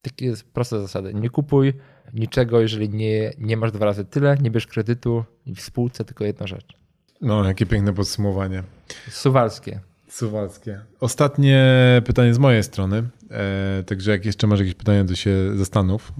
Takie 0.03 0.27
jest 0.27 0.53
proste 0.53 0.81
zasady. 0.81 1.15
Nie 1.15 1.31
kupuj 1.31 1.73
niczego, 2.15 2.61
jeżeli 2.61 2.89
nie, 2.89 3.33
nie 3.39 3.57
masz 3.57 3.73
dwa 3.73 3.87
razy 3.87 4.05
tyle, 4.05 4.37
nie 4.41 4.51
bierz 4.51 4.67
kredytu 4.67 5.25
i 5.47 5.55
w 5.55 5.61
spółce 5.61 6.05
tylko 6.05 6.25
jedna 6.25 6.47
rzecz. 6.47 6.82
No, 7.23 7.45
jakie 7.45 7.67
piękne 7.67 7.93
podsumowanie. 7.93 8.63
Suwalskie. 9.11 9.81
Suwalskie. 10.09 10.81
Ostatnie 11.01 11.67
pytanie 12.05 12.35
z 12.35 12.39
mojej 12.39 12.63
strony. 12.63 13.03
E, 13.31 13.83
także 13.87 14.11
jak 14.11 14.25
jeszcze 14.25 14.47
masz 14.47 14.59
jakieś 14.59 14.75
pytania, 14.75 15.05
to 15.05 15.15
się 15.15 15.57
zastanów, 15.57 16.13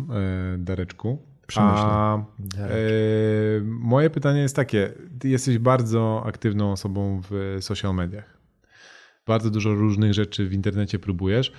e, 0.55 0.59
Dareczku. 0.59 1.19
A, 1.57 2.17
e, 2.17 2.23
moje 3.65 4.11
pytanie 4.11 4.41
jest 4.41 4.57
takie. 4.57 4.93
Ty 5.19 5.29
jesteś 5.29 5.59
bardzo 5.59 6.23
aktywną 6.27 6.73
osobą 6.73 7.21
w 7.31 7.57
social 7.61 7.95
mediach. 7.95 8.39
Bardzo 9.27 9.51
dużo 9.51 9.75
różnych 9.75 10.15
rzeczy 10.15 10.49
w 10.49 10.53
internecie 10.53 10.99
próbujesz. 10.99 11.53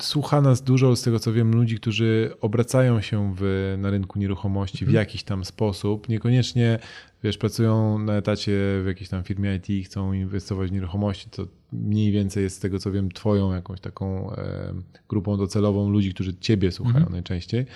Słucha 0.00 0.40
nas 0.40 0.62
dużo, 0.62 0.96
z 0.96 1.02
tego 1.02 1.18
co 1.18 1.32
wiem, 1.32 1.52
ludzi, 1.52 1.76
którzy 1.76 2.34
obracają 2.40 3.00
się 3.00 3.34
w, 3.38 3.74
na 3.78 3.90
rynku 3.90 4.18
nieruchomości 4.18 4.78
w 4.78 4.88
mhm. 4.88 4.94
jakiś 4.94 5.22
tam 5.22 5.44
sposób. 5.44 6.08
Niekoniecznie, 6.08 6.78
wiesz, 7.24 7.38
pracują 7.38 7.98
na 7.98 8.16
etacie 8.16 8.52
w 8.82 8.86
jakiejś 8.86 9.08
tam 9.08 9.22
firmie 9.22 9.54
IT 9.54 9.70
i 9.70 9.84
chcą 9.84 10.12
inwestować 10.12 10.70
w 10.70 10.72
nieruchomości. 10.72 11.30
To 11.30 11.46
mniej 11.72 12.12
więcej 12.12 12.42
jest 12.42 12.56
z 12.56 12.60
tego 12.60 12.78
co 12.78 12.92
wiem, 12.92 13.12
twoją 13.12 13.52
jakąś 13.54 13.80
taką 13.80 14.36
e, 14.36 14.74
grupą 15.08 15.36
docelową 15.36 15.90
ludzi, 15.90 16.14
którzy 16.14 16.34
ciebie 16.34 16.72
słuchają 16.72 16.96
mhm. 16.96 17.12
najczęściej. 17.12 17.66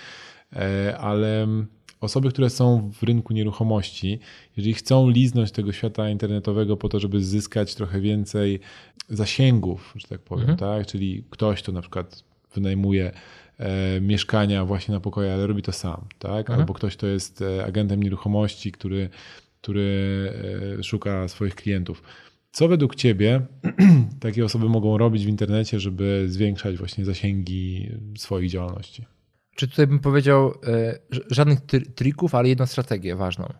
E, 0.52 0.98
ale 0.98 1.46
osoby, 2.00 2.28
które 2.28 2.50
są 2.50 2.90
w 2.92 3.02
rynku 3.02 3.32
nieruchomości, 3.32 4.18
jeżeli 4.56 4.74
chcą 4.74 5.10
liznąć 5.10 5.52
tego 5.52 5.72
świata 5.72 6.10
internetowego 6.10 6.76
po 6.76 6.88
to, 6.88 7.00
żeby 7.00 7.24
zyskać 7.24 7.74
trochę 7.74 8.00
więcej 8.00 8.60
zasięgów, 9.08 9.92
że 9.96 10.08
tak 10.08 10.20
powiem, 10.20 10.50
mhm. 10.50 10.58
tak? 10.58 10.86
Czyli 10.86 11.24
ktoś, 11.30 11.62
kto 11.62 11.72
na 11.72 11.80
przykład 11.80 12.24
wynajmuje 12.54 13.12
e, 13.58 14.00
mieszkania 14.00 14.64
właśnie 14.64 14.94
na 14.94 15.00
pokoje, 15.00 15.34
ale 15.34 15.46
robi 15.46 15.62
to 15.62 15.72
sam, 15.72 16.04
tak? 16.18 16.40
Mhm. 16.40 16.60
Albo 16.60 16.74
ktoś, 16.74 16.96
kto 16.96 17.06
jest 17.06 17.42
e, 17.42 17.64
agentem 17.64 18.02
nieruchomości, 18.02 18.72
który, 18.72 19.08
który 19.60 20.32
e, 20.78 20.82
szuka 20.82 21.28
swoich 21.28 21.54
klientów. 21.54 22.02
Co 22.52 22.68
według 22.68 22.94
Ciebie 22.94 23.40
takie 24.20 24.44
osoby 24.44 24.68
mogą 24.68 24.98
robić 24.98 25.24
w 25.24 25.28
internecie, 25.28 25.80
żeby 25.80 26.24
zwiększać 26.28 26.76
właśnie 26.76 27.04
zasięgi 27.04 27.90
swoich 28.18 28.50
działalności? 28.50 29.04
Czy 29.56 29.68
tutaj 29.68 29.86
bym 29.86 29.98
powiedział 29.98 30.54
e, 30.66 30.98
żadnych 31.30 31.58
trików, 31.94 32.34
ale 32.34 32.48
jedną 32.48 32.66
strategię 32.66 33.16
ważną. 33.16 33.52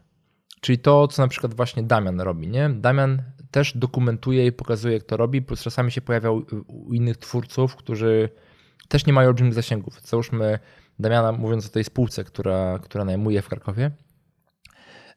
Czyli 0.60 0.78
to, 0.78 1.08
co 1.08 1.22
na 1.22 1.28
przykład 1.28 1.54
właśnie 1.54 1.82
Damian 1.82 2.20
robi. 2.20 2.48
Nie? 2.48 2.70
Damian 2.70 3.22
też 3.50 3.76
dokumentuje 3.76 4.46
i 4.46 4.52
pokazuje, 4.52 4.94
jak 4.94 5.02
to 5.02 5.16
robi, 5.16 5.44
czasami 5.62 5.92
się 5.92 6.00
pojawia 6.00 6.30
u, 6.30 6.44
u 6.66 6.94
innych 6.94 7.16
twórców, 7.16 7.76
którzy 7.76 8.28
też 8.88 9.06
nie 9.06 9.12
mają 9.12 9.28
olbrzymich 9.28 9.54
zasięgów. 9.54 10.00
Załóżmy 10.04 10.58
Damiana, 10.98 11.32
mówiąc 11.32 11.66
o 11.66 11.70
tej 11.70 11.84
spółce, 11.84 12.24
która, 12.24 12.78
która 12.82 13.04
najmuje 13.04 13.42
w 13.42 13.48
Krakowie, 13.48 13.90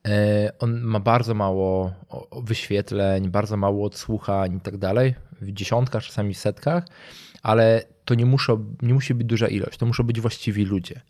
e, 0.07 0.51
on 0.59 0.81
ma 0.81 0.99
bardzo 0.99 1.33
mało 1.33 1.93
wyświetleń, 2.43 3.29
bardzo 3.29 3.57
mało 3.57 3.85
odsłuchań 3.85 4.55
i 4.55 4.61
tak 4.61 4.77
dalej, 4.77 5.15
w 5.41 5.51
dziesiątkach, 5.51 6.03
czasami 6.03 6.33
w 6.33 6.37
setkach, 6.37 6.85
ale 7.43 7.83
to 8.05 8.15
nie, 8.15 8.25
muszą, 8.25 8.75
nie 8.81 8.93
musi 8.93 9.13
być 9.13 9.27
duża 9.27 9.47
ilość, 9.47 9.77
to 9.77 9.85
muszą 9.85 10.03
być 10.03 10.21
właściwi 10.21 10.65
ludzie. 10.65 11.01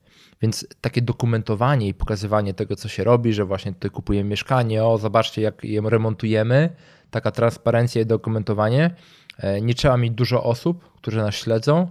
Więc 0.41 0.67
takie 0.81 1.01
dokumentowanie 1.01 1.87
i 1.87 1.93
pokazywanie 1.93 2.53
tego, 2.53 2.75
co 2.75 2.87
się 2.89 3.03
robi, 3.03 3.33
że 3.33 3.45
właśnie 3.45 3.73
tutaj 3.73 3.91
kupujemy 3.91 4.29
mieszkanie, 4.29 4.83
o 4.83 4.97
zobaczcie, 4.97 5.41
jak 5.41 5.63
je 5.63 5.81
remontujemy, 5.85 6.69
taka 7.11 7.31
transparencja 7.31 8.01
i 8.01 8.05
dokumentowanie. 8.05 8.95
E, 9.37 9.61
nie 9.61 9.73
trzeba 9.73 9.97
mieć 9.97 10.13
dużo 10.13 10.43
osób, 10.43 10.93
które 10.93 11.23
nas 11.23 11.35
śledzą, 11.35 11.87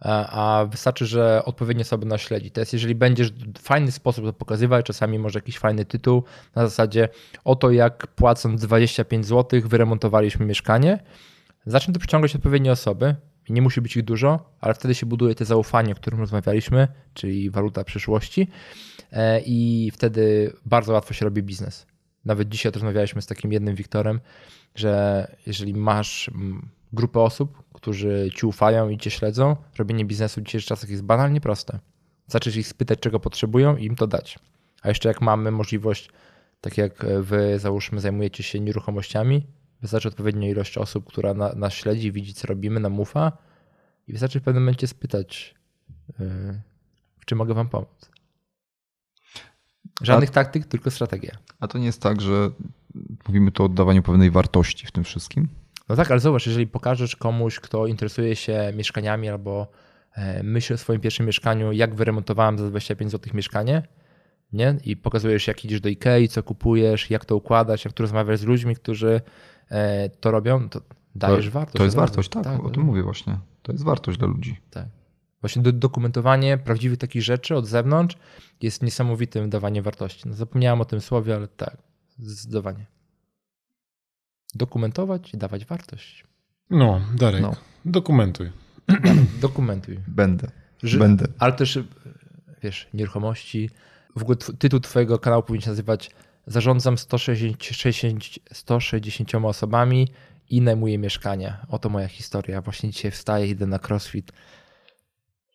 a 0.00 0.66
wystarczy, 0.70 1.06
że 1.06 1.42
odpowiednie 1.44 1.82
osoby 1.82 2.06
nas 2.06 2.20
śledzi. 2.20 2.50
To 2.50 2.60
jest, 2.60 2.72
jeżeli 2.72 2.94
będziesz 2.94 3.32
w 3.32 3.60
fajny 3.60 3.92
sposób 3.92 4.24
to 4.24 4.32
pokazywać, 4.32 4.86
czasami 4.86 5.18
może 5.18 5.38
jakiś 5.38 5.58
fajny 5.58 5.84
tytuł 5.84 6.24
na 6.54 6.68
zasadzie 6.68 7.08
oto 7.44 7.70
jak 7.70 8.06
płacąc 8.06 8.60
25 8.60 9.26
zł 9.26 9.60
wyremontowaliśmy 9.64 10.46
mieszkanie, 10.46 10.98
zacznie 11.66 11.94
to 11.94 12.00
przyciągać 12.00 12.36
odpowiednie 12.36 12.72
osoby, 12.72 13.14
nie 13.48 13.62
musi 13.62 13.80
być 13.80 13.96
ich 13.96 14.04
dużo, 14.04 14.50
ale 14.60 14.74
wtedy 14.74 14.94
się 14.94 15.06
buduje 15.06 15.34
te 15.34 15.44
zaufanie, 15.44 15.92
o 15.92 15.96
którym 15.96 16.20
rozmawialiśmy, 16.20 16.88
czyli 17.14 17.50
waluta 17.50 17.84
przyszłości 17.84 18.48
e, 19.12 19.40
i 19.40 19.90
wtedy 19.94 20.52
bardzo 20.64 20.92
łatwo 20.92 21.14
się 21.14 21.24
robi 21.24 21.42
biznes. 21.42 21.86
Nawet 22.24 22.48
dzisiaj 22.48 22.72
rozmawialiśmy 22.72 23.22
z 23.22 23.26
takim 23.26 23.52
jednym 23.52 23.74
Wiktorem, 23.74 24.20
że 24.74 25.26
jeżeli 25.46 25.74
masz 25.74 26.28
mm, 26.28 26.68
grupę 26.92 27.20
osób, 27.20 27.62
którzy 27.72 28.30
ci 28.34 28.46
ufają 28.46 28.88
i 28.88 28.98
cię 28.98 29.10
śledzą, 29.10 29.56
robienie 29.78 30.04
biznesu 30.04 30.40
w 30.40 30.44
dzisiejszych 30.44 30.68
czasach 30.68 30.90
jest 30.90 31.02
banalnie 31.02 31.40
proste. 31.40 31.78
Zacząć 32.26 32.56
ich 32.56 32.68
spytać, 32.68 32.98
czego 33.00 33.20
potrzebują 33.20 33.76
i 33.76 33.84
im 33.84 33.96
to 33.96 34.06
dać. 34.06 34.38
A 34.82 34.88
jeszcze 34.88 35.08
jak 35.08 35.20
mamy 35.20 35.50
możliwość, 35.50 36.10
tak 36.60 36.78
jak 36.78 37.06
wy 37.20 37.58
załóżmy 37.58 38.00
zajmujecie 38.00 38.42
się 38.42 38.60
nieruchomościami, 38.60 39.46
wystarczy 39.86 40.08
odpowiednia 40.08 40.48
ilość 40.48 40.78
osób, 40.78 41.06
która 41.06 41.34
na, 41.34 41.52
nas 41.52 41.72
śledzi, 41.72 42.12
widzi 42.12 42.34
co 42.34 42.46
robimy, 42.46 42.80
nam 42.80 43.00
ufa 43.00 43.32
i 44.08 44.12
wystarczy 44.12 44.40
w 44.40 44.42
pewnym 44.42 44.62
momencie 44.62 44.86
spytać, 44.86 45.54
yy, 46.18 46.60
w 47.18 47.24
czym 47.24 47.38
mogę 47.38 47.54
wam 47.54 47.68
pomóc. 47.68 48.10
Żadnych 50.02 50.30
a, 50.30 50.32
taktyk, 50.32 50.66
tylko 50.66 50.90
strategia. 50.90 51.36
A 51.60 51.68
to 51.68 51.78
nie 51.78 51.86
jest 51.86 52.02
tak, 52.02 52.20
że 52.20 52.50
mówimy 53.28 53.52
tu 53.52 53.62
o 53.62 53.66
oddawaniu 53.66 54.02
pewnej 54.02 54.30
wartości 54.30 54.86
w 54.86 54.92
tym 54.92 55.04
wszystkim? 55.04 55.48
No 55.88 55.96
tak, 55.96 56.10
ale 56.10 56.20
zobacz, 56.20 56.46
jeżeli 56.46 56.66
pokażesz 56.66 57.16
komuś, 57.16 57.60
kto 57.60 57.86
interesuje 57.86 58.36
się 58.36 58.72
mieszkaniami 58.76 59.28
albo 59.28 59.66
e, 60.12 60.42
myśli 60.42 60.74
o 60.74 60.78
swoim 60.78 61.00
pierwszym 61.00 61.26
mieszkaniu, 61.26 61.72
jak 61.72 61.94
wyremontowałem 61.94 62.58
za 62.58 62.68
25 62.68 63.12
zł 63.12 63.34
mieszkanie, 63.34 63.82
nie? 64.52 64.76
I 64.84 64.96
pokazujesz, 64.96 65.46
jak 65.46 65.64
idziesz 65.64 65.80
do 65.80 65.88
Ikei, 65.88 66.28
co 66.28 66.42
kupujesz, 66.42 67.10
jak 67.10 67.24
to 67.24 67.36
układać, 67.36 67.84
jak 67.84 67.94
tu 67.94 68.02
rozmawiasz 68.02 68.38
z 68.38 68.44
ludźmi, 68.44 68.76
którzy 68.76 69.20
to 70.20 70.30
robią, 70.30 70.68
to 70.68 70.80
dajesz 71.14 71.44
to, 71.44 71.50
wartość. 71.50 71.76
To 71.76 71.84
jest 71.84 71.96
wartość, 71.96 72.28
tak, 72.28 72.44
tak, 72.44 72.64
o 72.64 72.70
tym 72.70 72.82
mówię 72.82 73.02
właśnie. 73.02 73.38
To 73.62 73.72
jest 73.72 73.84
wartość 73.84 74.18
dla 74.18 74.28
ludzi. 74.28 74.56
Tak. 74.70 74.86
Właśnie 75.40 75.62
do, 75.62 75.72
dokumentowanie 75.72 76.58
prawdziwych 76.58 76.98
takich 76.98 77.22
rzeczy 77.22 77.56
od 77.56 77.66
zewnątrz 77.66 78.16
jest 78.62 78.82
niesamowitym 78.82 79.50
dawaniem 79.50 79.84
wartości. 79.84 80.28
No, 80.28 80.34
zapomniałem 80.34 80.80
o 80.80 80.84
tym 80.84 81.00
słowie, 81.00 81.34
ale 81.34 81.48
tak, 81.48 81.76
zdecydowanie 82.18 82.86
dokumentować 84.56 85.34
i 85.34 85.38
dawać 85.38 85.64
wartość. 85.64 86.24
No, 86.70 87.00
Darek, 87.14 87.42
no. 87.42 87.56
dokumentuj. 87.84 88.50
dokumentuj. 89.40 90.00
Będę. 90.08 90.50
Że, 90.82 90.98
Będę. 90.98 91.26
Ale 91.38 91.52
też, 91.52 91.78
wiesz, 92.62 92.88
nieruchomości. 92.94 93.70
W 94.16 94.22
ogóle 94.22 94.36
tytuł 94.58 94.80
twojego 94.80 95.18
kanału 95.18 95.42
powinien 95.42 95.62
się 95.62 95.70
nazywać 95.70 96.10
Zarządzam 96.46 96.98
160, 96.98 98.24
160 98.52 99.34
osobami 99.34 100.08
i 100.50 100.62
najmuję 100.62 100.98
mieszkania. 100.98 101.66
Oto 101.68 101.88
moja 101.88 102.08
historia. 102.08 102.62
Właśnie 102.62 102.90
dzisiaj 102.90 103.10
wstaję, 103.10 103.46
idę 103.46 103.66
na 103.66 103.78
crossfit. 103.88 104.32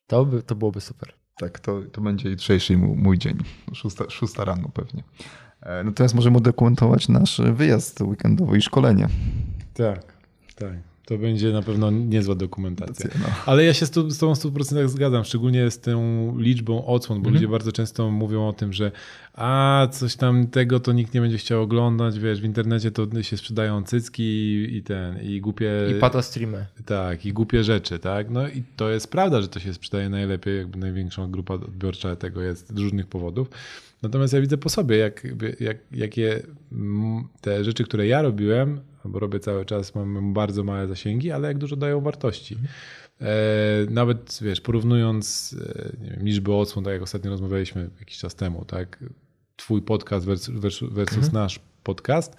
To, 0.07 0.25
by, 0.25 0.43
to 0.43 0.55
byłoby 0.55 0.81
super. 0.81 1.13
Tak, 1.37 1.59
to, 1.59 1.81
to 1.91 2.01
będzie 2.01 2.29
jutrzejszy 2.29 2.77
mój 2.77 3.17
dzień. 3.17 3.37
Szósta, 3.73 4.09
szósta 4.09 4.45
rano 4.45 4.69
pewnie. 4.73 5.03
E, 5.61 5.83
no 5.83 5.91
teraz 5.91 6.13
możemy 6.13 6.37
udokumentować 6.37 7.09
nasz 7.09 7.41
wyjazd 7.53 8.01
weekendowy 8.01 8.57
i 8.57 8.61
szkolenie. 8.61 9.07
Tak, 9.73 10.13
tak. 10.55 10.90
To 11.11 11.17
będzie 11.17 11.51
na 11.51 11.61
pewno 11.61 11.91
niezła 11.91 12.35
dokumentacja. 12.35 13.09
No. 13.19 13.25
Ale 13.45 13.65
ja 13.65 13.73
się 13.73 13.85
z, 13.85 13.91
z 13.93 14.17
Tobą 14.17 14.35
w 14.35 14.39
100% 14.39 14.87
zgadzam, 14.87 15.23
szczególnie 15.23 15.71
z 15.71 15.79
tą 15.79 16.33
liczbą 16.37 16.85
odsłon, 16.85 17.17
bo 17.17 17.27
mhm. 17.27 17.33
ludzie 17.33 17.47
bardzo 17.47 17.71
często 17.71 18.11
mówią 18.11 18.47
o 18.47 18.53
tym, 18.53 18.73
że 18.73 18.91
a 19.33 19.87
coś 19.91 20.15
tam 20.15 20.47
tego 20.47 20.79
to 20.79 20.93
nikt 20.93 21.13
nie 21.13 21.21
będzie 21.21 21.37
chciał 21.37 21.61
oglądać, 21.61 22.19
wiesz, 22.19 22.41
w 22.41 22.43
internecie 22.43 22.91
to 22.91 23.23
się 23.23 23.37
sprzedają 23.37 23.83
cycki 23.83 24.23
i, 24.23 24.75
i 24.77 24.83
ten, 24.83 25.21
i 25.21 25.41
głupie... 25.41 25.71
I 25.97 25.99
patostreamy. 25.99 26.65
Tak, 26.85 27.25
i 27.25 27.33
głupie 27.33 27.63
rzeczy, 27.63 27.99
tak? 27.99 28.29
No 28.29 28.47
i 28.47 28.63
to 28.75 28.89
jest 28.89 29.11
prawda, 29.11 29.41
że 29.41 29.47
to 29.47 29.59
się 29.59 29.73
sprzedaje 29.73 30.09
najlepiej, 30.09 30.57
jakby 30.57 30.77
największą 30.77 31.31
grupa 31.31 31.53
odbiorcza 31.53 32.15
tego 32.15 32.41
jest 32.41 32.75
z 32.75 32.77
różnych 32.77 33.07
powodów. 33.07 33.49
Natomiast 34.01 34.33
ja 34.33 34.41
widzę 34.41 34.57
po 34.57 34.69
sobie, 34.69 34.97
jak, 34.97 35.27
jak, 35.59 35.77
jakie 35.91 36.43
te 37.41 37.63
rzeczy, 37.63 37.83
które 37.83 38.07
ja 38.07 38.21
robiłem, 38.21 38.81
bo 39.05 39.19
robię 39.19 39.39
cały 39.39 39.65
czas, 39.65 39.95
mam 39.95 40.33
bardzo 40.33 40.63
małe 40.63 40.87
zasięgi, 40.87 41.31
ale 41.31 41.47
jak 41.47 41.57
dużo 41.57 41.75
dają 41.75 42.01
wartości. 42.01 42.57
E, 43.21 43.27
nawet 43.89 44.39
wiesz, 44.41 44.61
porównując 44.61 45.55
e, 45.61 45.91
wiem, 46.01 46.25
liczbę 46.25 46.55
odsłon, 46.55 46.85
tak 46.85 46.93
jak 46.93 47.01
ostatnio 47.01 47.31
rozmawialiśmy 47.31 47.89
jakiś 47.99 48.17
czas 48.17 48.35
temu, 48.35 48.65
tak? 48.65 49.03
Twój 49.55 49.81
podcast 49.81 50.25
versus, 50.25 50.55
versus 50.91 51.17
mhm. 51.17 51.33
nasz 51.33 51.59
podcast 51.83 52.35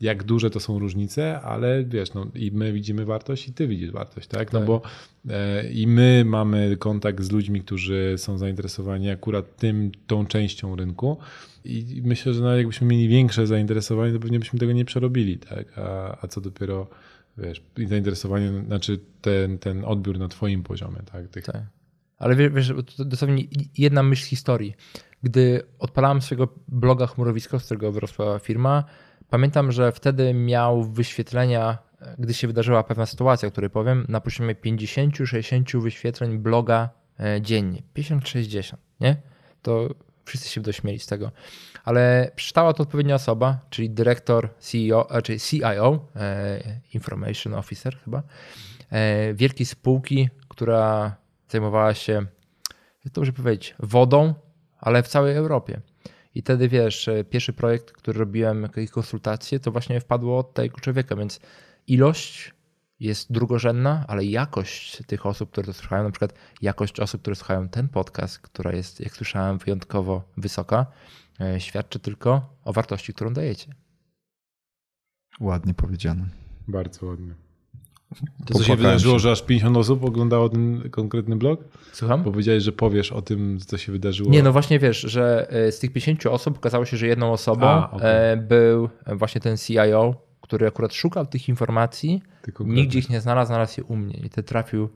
jak 0.00 0.24
duże 0.24 0.50
to 0.50 0.60
są 0.60 0.78
różnice, 0.78 1.40
ale 1.40 1.84
wiesz, 1.84 2.14
no 2.14 2.26
i 2.34 2.50
my 2.50 2.72
widzimy 2.72 3.04
wartość 3.04 3.48
i 3.48 3.52
ty 3.52 3.68
widzisz 3.68 3.90
wartość, 3.90 4.28
tak? 4.28 4.52
No 4.52 4.58
tak. 4.58 4.66
bo 4.66 4.82
e, 5.28 5.70
i 5.70 5.86
my 5.86 6.22
mamy 6.26 6.76
kontakt 6.76 7.24
z 7.24 7.30
ludźmi, 7.30 7.60
którzy 7.60 8.14
są 8.16 8.38
zainteresowani 8.38 9.10
akurat 9.10 9.56
tym, 9.56 9.92
tą 10.06 10.26
częścią 10.26 10.76
rynku 10.76 11.18
i 11.64 12.02
myślę, 12.04 12.34
że 12.34 12.42
nawet 12.42 12.58
jakbyśmy 12.58 12.86
mieli 12.86 13.08
większe 13.08 13.46
zainteresowanie, 13.46 14.12
to 14.12 14.20
pewnie 14.20 14.38
byśmy 14.38 14.58
tego 14.58 14.72
nie 14.72 14.84
przerobili, 14.84 15.38
tak? 15.38 15.78
A, 15.78 16.18
a 16.24 16.28
co 16.28 16.40
dopiero 16.40 16.88
wiesz, 17.38 17.62
zainteresowanie, 17.88 18.64
znaczy 18.66 19.00
ten, 19.20 19.58
ten 19.58 19.84
odbiór 19.84 20.18
na 20.18 20.28
twoim 20.28 20.62
poziomie, 20.62 20.98
tak? 21.12 21.28
Tych... 21.28 21.44
tak. 21.44 21.62
Ale 22.18 22.36
wiesz, 22.36 22.52
wiesz, 22.52 22.72
to 22.96 23.04
dosłownie 23.04 23.44
jedna 23.78 24.02
myśl 24.02 24.26
historii. 24.26 24.74
Gdy 25.22 25.62
odpalałem 25.78 26.22
swojego 26.22 26.48
bloga 26.68 27.06
chmurowisko, 27.06 27.60
z 27.60 27.64
którego 27.64 27.92
wyrosła 27.92 28.38
firma, 28.38 28.84
Pamiętam, 29.34 29.72
że 29.72 29.92
wtedy 29.92 30.34
miał 30.34 30.84
wyświetlenia, 30.84 31.78
gdy 32.18 32.34
się 32.34 32.46
wydarzyła 32.46 32.82
pewna 32.82 33.06
sytuacja, 33.06 33.48
o 33.48 33.52
której 33.52 33.70
powiem, 33.70 34.06
na 34.08 34.20
poziomie 34.20 34.54
50-60 34.54 35.82
wyświetleń 35.82 36.38
bloga 36.38 36.90
e, 37.20 37.40
dziennie. 37.40 37.82
50-60, 37.96 38.76
nie? 39.00 39.16
To 39.62 39.88
wszyscy 40.24 40.48
się 40.48 40.60
dośmieli 40.60 40.98
z 40.98 41.06
tego. 41.06 41.30
Ale 41.84 42.30
przeczytała 42.36 42.72
to 42.72 42.82
odpowiednia 42.82 43.14
osoba, 43.14 43.58
czyli 43.70 43.90
dyrektor 43.90 44.48
CEO, 44.58 45.10
e, 45.10 45.22
czyli 45.22 45.40
CIO, 45.40 46.08
e, 46.16 46.60
Information 46.94 47.54
Officer 47.54 47.98
chyba, 48.04 48.22
wielkiej 49.34 49.66
spółki, 49.66 50.28
która 50.48 51.16
zajmowała 51.48 51.94
się, 51.94 52.12
jak 53.04 53.14
to 53.14 53.20
może 53.20 53.32
powiedzieć, 53.32 53.74
wodą, 53.78 54.34
ale 54.78 55.02
w 55.02 55.08
całej 55.08 55.36
Europie. 55.36 55.80
I 56.34 56.42
wtedy 56.42 56.68
wiesz, 56.68 57.10
pierwszy 57.30 57.52
projekt, 57.52 57.92
który 57.92 58.18
robiłem, 58.18 58.62
jakieś 58.62 58.90
konsultacje, 58.90 59.60
to 59.60 59.72
właśnie 59.72 60.00
wpadło 60.00 60.38
od 60.38 60.54
tego 60.54 60.80
człowieka, 60.80 61.16
więc 61.16 61.40
ilość 61.86 62.54
jest 63.04 63.32
drugorzędna, 63.32 64.04
ale 64.08 64.24
jakość 64.24 65.02
tych 65.06 65.26
osób, 65.26 65.50
które 65.50 65.66
to 65.66 65.72
słuchają, 65.72 66.04
na 66.04 66.10
przykład 66.10 66.34
jakość 66.62 67.00
osób, 67.00 67.20
które 67.20 67.36
słuchają 67.36 67.68
ten 67.68 67.88
podcast, 67.88 68.38
która 68.38 68.72
jest, 68.72 69.00
jak 69.00 69.16
słyszałem, 69.16 69.58
wyjątkowo 69.58 70.22
wysoka, 70.36 70.86
e, 71.40 71.60
świadczy 71.60 71.98
tylko 71.98 72.56
o 72.64 72.72
wartości, 72.72 73.14
którą 73.14 73.32
dajecie. 73.32 73.74
Ładnie 75.40 75.74
powiedziane. 75.74 76.26
Bardzo 76.68 77.06
ładnie. 77.06 77.34
To 78.46 78.54
co 78.54 78.64
się 78.64 78.76
wydarzyło, 78.76 79.14
się. 79.14 79.18
że 79.18 79.30
aż 79.30 79.42
50 79.42 79.76
osób 79.76 80.04
oglądało 80.04 80.48
ten 80.48 80.90
konkretny 80.90 81.36
blog? 81.36 81.60
Słucham? 81.92 82.24
Powiedziałeś, 82.24 82.62
że 82.62 82.72
powiesz 82.72 83.12
o 83.12 83.22
tym, 83.22 83.58
co 83.66 83.78
się 83.78 83.92
wydarzyło. 83.92 84.30
Nie, 84.30 84.42
no 84.42 84.52
właśnie 84.52 84.78
wiesz, 84.78 85.00
że 85.00 85.50
e, 85.50 85.72
z 85.72 85.78
tych 85.78 85.92
50 85.92 86.26
osób 86.26 86.56
okazało 86.56 86.84
się, 86.84 86.96
że 86.96 87.06
jedną 87.06 87.32
osobą 87.32 87.66
A, 87.66 87.90
okay. 87.90 88.10
E, 88.10 88.36
był 88.36 88.88
właśnie 89.06 89.40
ten 89.40 89.56
CIO, 89.56 90.23
który 90.44 90.66
akurat 90.66 90.94
szukał 90.94 91.26
tych 91.26 91.48
informacji, 91.48 92.22
Tylko 92.42 92.64
nigdzie 92.64 92.98
ich 92.98 93.10
nie 93.10 93.20
znalazł, 93.20 93.46
znalazł 93.46 93.80
je 93.80 93.84
u 93.84 93.96
mnie 93.96 94.20
i 94.24 94.30
te 94.30 94.42
trafił, 94.42 94.88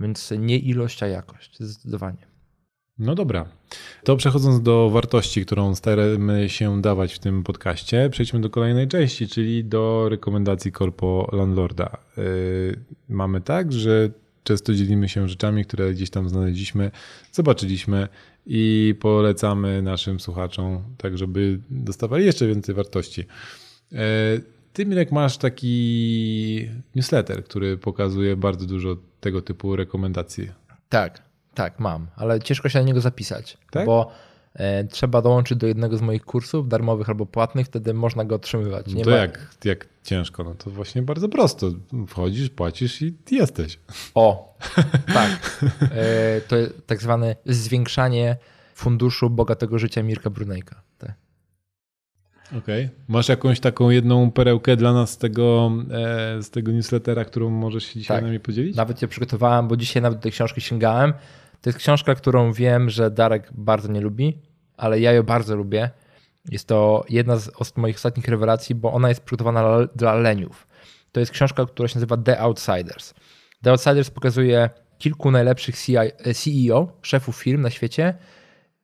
więc 0.00 0.32
nie 0.38 0.58
ilość, 0.58 1.02
a 1.02 1.06
jakość, 1.06 1.56
zdecydowanie. 1.60 2.26
No 2.98 3.14
dobra. 3.14 3.48
To 4.04 4.16
przechodząc 4.16 4.62
do 4.62 4.90
wartości, 4.90 5.46
którą 5.46 5.74
staramy 5.74 6.48
się 6.48 6.82
dawać 6.82 7.14
w 7.14 7.18
tym 7.18 7.42
podcaście, 7.42 8.08
przejdźmy 8.10 8.40
do 8.40 8.50
kolejnej 8.50 8.88
części, 8.88 9.28
czyli 9.28 9.64
do 9.64 10.08
rekomendacji 10.08 10.72
Corpo 10.72 11.30
Landlorda. 11.32 11.96
Yy, 12.16 12.24
mamy 13.08 13.40
tak, 13.40 13.72
że 13.72 14.10
często 14.42 14.74
dzielimy 14.74 15.08
się 15.08 15.28
rzeczami, 15.28 15.64
które 15.64 15.92
gdzieś 15.92 16.10
tam 16.10 16.28
znaleźliśmy, 16.28 16.90
zobaczyliśmy 17.32 18.08
i 18.46 18.94
polecamy 19.00 19.82
naszym 19.82 20.20
słuchaczom, 20.20 20.84
tak 20.98 21.18
żeby 21.18 21.60
dostawali 21.70 22.26
jeszcze 22.26 22.46
więcej 22.46 22.74
wartości. 22.74 23.24
Ty, 24.74 24.86
Mirek, 24.86 25.12
masz 25.12 25.38
taki 25.38 26.68
newsletter, 26.94 27.44
który 27.44 27.76
pokazuje 27.76 28.36
bardzo 28.36 28.66
dużo 28.66 28.96
tego 29.20 29.42
typu 29.42 29.76
rekomendacji. 29.76 30.50
Tak, 30.88 31.22
tak, 31.54 31.80
mam, 31.80 32.06
ale 32.16 32.40
ciężko 32.40 32.68
się 32.68 32.78
na 32.78 32.84
niego 32.84 33.00
zapisać, 33.00 33.58
Tak? 33.70 33.86
bo 33.86 34.10
e, 34.54 34.84
trzeba 34.84 35.22
dołączyć 35.22 35.58
do 35.58 35.66
jednego 35.66 35.96
z 35.96 36.00
moich 36.02 36.24
kursów, 36.24 36.68
darmowych 36.68 37.08
albo 37.08 37.26
płatnych, 37.26 37.66
wtedy 37.66 37.94
można 37.94 38.24
go 38.24 38.34
otrzymywać. 38.34 38.86
No 38.86 38.94
Nie 38.94 39.04
to 39.04 39.10
ma... 39.10 39.16
jak, 39.16 39.56
jak 39.64 39.86
ciężko? 40.02 40.44
No 40.44 40.54
to 40.54 40.70
właśnie 40.70 41.02
bardzo 41.02 41.28
prosto. 41.28 41.70
Wchodzisz, 42.08 42.50
płacisz 42.50 43.02
i 43.02 43.14
jesteś. 43.30 43.78
O, 44.14 44.56
tak. 45.14 45.60
E, 45.80 46.40
to 46.40 46.56
jest 46.56 46.86
tak 46.86 47.02
zwane 47.02 47.36
zwiększanie 47.46 48.36
funduszu 48.74 49.30
bogatego 49.30 49.78
życia 49.78 50.02
Mirka 50.02 50.30
Brunejka. 50.30 50.82
Okej. 52.58 52.88
Masz 53.08 53.28
jakąś 53.28 53.60
taką 53.60 53.90
jedną 53.90 54.30
perełkę 54.30 54.76
dla 54.76 54.92
nas 54.92 55.10
z 55.10 55.18
tego, 55.18 55.72
e, 56.38 56.42
z 56.42 56.50
tego 56.50 56.72
newslettera, 56.72 57.24
którą 57.24 57.50
możesz 57.50 57.84
się 57.84 57.98
dzisiaj 58.00 58.16
Tak. 58.16 58.24
nami 58.24 58.40
podzielić? 58.40 58.76
Nawet 58.76 59.02
je 59.02 59.08
przygotowałem, 59.08 59.68
bo 59.68 59.76
dzisiaj 59.76 60.02
nawet 60.02 60.18
do 60.18 60.22
tej 60.22 60.32
książki 60.32 60.60
sięgałem. 60.60 61.12
To 61.60 61.70
jest 61.70 61.78
książka, 61.78 62.14
którą 62.14 62.52
wiem, 62.52 62.90
że 62.90 63.10
Darek 63.10 63.50
bardzo 63.52 63.88
nie 63.92 64.00
lubi, 64.00 64.38
ale 64.76 65.00
ja 65.00 65.12
ją 65.12 65.22
bardzo 65.22 65.56
lubię. 65.56 65.90
Jest 66.50 66.68
to 66.68 67.04
jedna 67.08 67.36
z 67.36 67.50
moich 67.76 67.96
ostatnich 67.96 68.28
rewelacji, 68.28 68.74
bo 68.74 68.92
ona 68.92 69.08
jest 69.08 69.20
przygotowana 69.20 69.86
dla- 69.96 70.14
leniów. 70.14 70.66
To 71.12 71.20
jest 71.20 71.32
książka, 71.32 71.66
która 71.66 71.88
się 71.88 71.94
nazywa 71.96 72.16
The 72.16 72.40
Outsiders. 72.40 73.14
The 73.62 73.70
Outsiders 73.70 74.10
pokazuje 74.10 74.70
kilku 74.98 75.30
najlepszych 75.30 75.76
CI, 75.78 75.96
e, 75.96 76.12
CEO, 76.34 76.92
szefów 77.02 77.36
firm 77.36 77.60
na 77.62 77.70
świecie, 77.70 78.14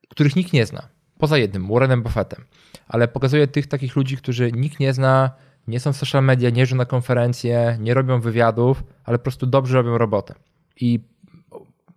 których 0.09 0.37
nikt 0.37 0.53
nie 0.53 0.67
zna. 0.67 0.89
Poza 1.21 1.39
jednym, 1.39 1.69
Warrenem 1.69 2.03
Buffettem. 2.03 2.45
Ale 2.89 3.09
pokazuje 3.09 3.47
tych 3.47 3.67
takich 3.67 3.97
ludzi, 3.97 4.17
którzy 4.17 4.53
nikt 4.53 4.81
nie 4.81 4.93
zna, 4.93 5.31
nie 5.69 5.81
są 5.81 5.93
w 5.93 5.97
social 5.97 6.25
media, 6.25 6.51
nie 6.51 6.61
jeżdżą 6.61 6.77
na 6.77 6.85
konferencje, 6.85 7.77
nie 7.81 7.95
robią 7.95 8.21
wywiadów, 8.21 8.85
ale 9.05 9.19
po 9.19 9.23
prostu 9.23 9.47
dobrze 9.47 9.77
robią 9.77 9.99
robotę. 9.99 10.35
I 10.81 11.01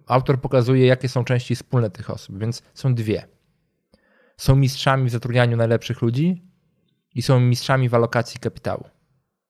autor 0.07 0.41
pokazuje, 0.41 0.85
jakie 0.85 1.09
są 1.09 1.23
części 1.23 1.55
wspólne 1.55 1.89
tych 1.89 2.09
osób, 2.09 2.39
więc 2.39 2.63
są 2.73 2.95
dwie. 2.95 3.27
Są 4.37 4.55
mistrzami 4.55 5.09
w 5.09 5.11
zatrudnianiu 5.11 5.57
najlepszych 5.57 6.01
ludzi 6.01 6.43
i 7.15 7.21
są 7.21 7.39
mistrzami 7.39 7.89
w 7.89 7.95
alokacji 7.95 8.39
kapitału. 8.39 8.83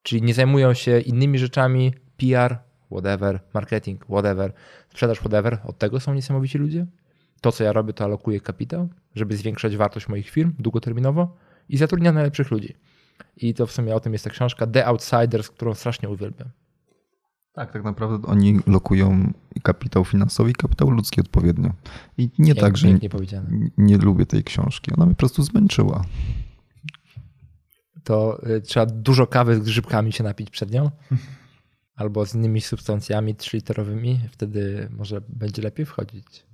Czyli 0.04 0.22
nie 0.22 0.34
zajmują 0.34 0.74
się 0.74 1.00
innymi 1.00 1.40
rzeczami, 1.40 1.94
PR, 2.18 2.58
whatever, 2.92 3.40
marketing, 3.54 4.06
whatever, 4.06 4.54
sprzedaż, 4.90 5.20
whatever. 5.20 5.60
Od 5.66 5.78
tego 5.78 6.00
są 6.00 6.14
niesamowici 6.14 6.58
ludzie. 6.58 6.86
To, 7.44 7.52
co 7.52 7.64
ja 7.64 7.74
robię, 7.74 7.94
to 7.94 8.04
alokuję 8.04 8.40
kapitał, 8.42 8.90
żeby 9.16 9.38
zwiększać 9.38 9.78
wartość 9.78 10.08
moich 10.08 10.30
firm 10.30 10.54
długoterminowo 10.60 11.36
i 11.70 11.78
zatrudniam 11.78 12.16
najlepszych 12.16 12.52
ludzi. 12.52 12.76
I 13.38 13.54
to 13.54 13.68
w 13.68 13.72
sumie 13.72 13.96
o 13.96 14.00
tym 14.00 14.14
jest 14.14 14.26
ta 14.26 14.32
książka 14.32 14.68
The 14.68 14.86
Outsiders, 14.86 15.50
którą 15.50 15.74
strasznie 15.74 16.10
uwielbiam. 16.10 16.50
Tak, 17.54 17.74
tak 17.74 17.84
naprawdę 17.84 18.28
oni 18.28 18.60
lokują 18.68 19.34
kapitał 19.64 20.06
finansowy 20.06 20.52
i 20.52 20.54
kapitał 20.54 20.90
ludzki 20.90 21.22
odpowiednio. 21.22 21.74
I 22.18 22.30
nie 22.40 22.56
tak, 22.56 22.78
że 22.78 22.88
Pięknie 22.88 23.10
powiedziane. 23.10 23.48
n- 23.50 23.70
nie 23.78 23.98
lubię 23.98 24.26
tej 24.26 24.44
książki. 24.44 24.92
Ona 24.98 25.06
mnie 25.06 25.16
po 25.16 25.20
prostu 25.20 25.44
zmęczyła. 25.44 26.06
To 28.04 28.48
y, 28.50 28.62
trzeba 28.62 28.86
dużo 28.86 29.28
kawy 29.28 29.56
z 29.56 29.60
grzybkami 29.60 30.14
się 30.14 30.24
napić 30.24 30.50
przed 30.50 30.72
nią. 30.72 30.92
Albo 31.96 32.26
z 32.26 32.36
innymi 32.36 32.62
substancjami 32.62 33.36
trzyliterowymi, 33.36 34.20
wtedy 34.32 34.88
może 34.98 35.22
będzie 35.30 35.62
lepiej 35.62 35.86
wchodzić. 35.86 36.46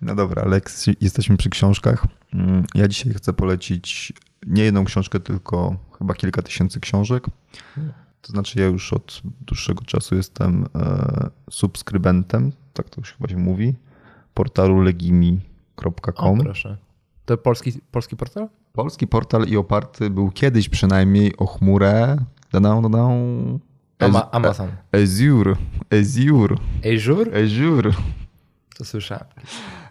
No 0.00 0.14
dobra, 0.14 0.42
ale 0.42 0.54
jak 0.54 0.70
jesteśmy 1.00 1.36
przy 1.36 1.50
książkach, 1.50 2.06
mm, 2.34 2.64
ja 2.74 2.88
dzisiaj 2.88 3.14
chcę 3.14 3.32
polecić 3.32 4.12
nie 4.46 4.62
jedną 4.64 4.84
książkę, 4.84 5.20
tylko 5.20 5.76
chyba 5.98 6.14
kilka 6.14 6.42
tysięcy 6.42 6.80
książek. 6.80 7.26
To 8.22 8.32
znaczy 8.32 8.60
ja 8.60 8.66
już 8.66 8.92
od 8.92 9.22
dłuższego 9.40 9.84
czasu 9.84 10.14
jestem 10.14 10.66
e, 10.74 11.30
subskrybentem, 11.50 12.52
tak 12.72 12.90
to 12.90 13.00
już 13.00 13.12
chyba 13.12 13.28
się 13.28 13.36
mówi, 13.36 13.74
portalu 14.34 14.78
O, 14.78 14.82
legimi.com. 14.82 16.38
proszę. 16.38 16.76
To 17.24 17.38
polski, 17.38 17.72
polski 17.90 18.16
portal? 18.16 18.48
Polski 18.72 19.06
portal 19.06 19.44
i 19.48 19.56
oparty 19.56 20.10
był 20.10 20.30
kiedyś 20.30 20.68
przynajmniej 20.68 21.36
o 21.36 21.46
chmurę. 21.46 22.16
Dadą. 22.52 23.58
Ama, 23.98 24.30
Amazon. 24.30 24.68
Azure. 24.92 25.56
Azure. 25.90 26.56
Azure? 26.94 27.44
Azure. 27.44 27.90
To 28.78 28.84
słyszałem. 28.84 29.24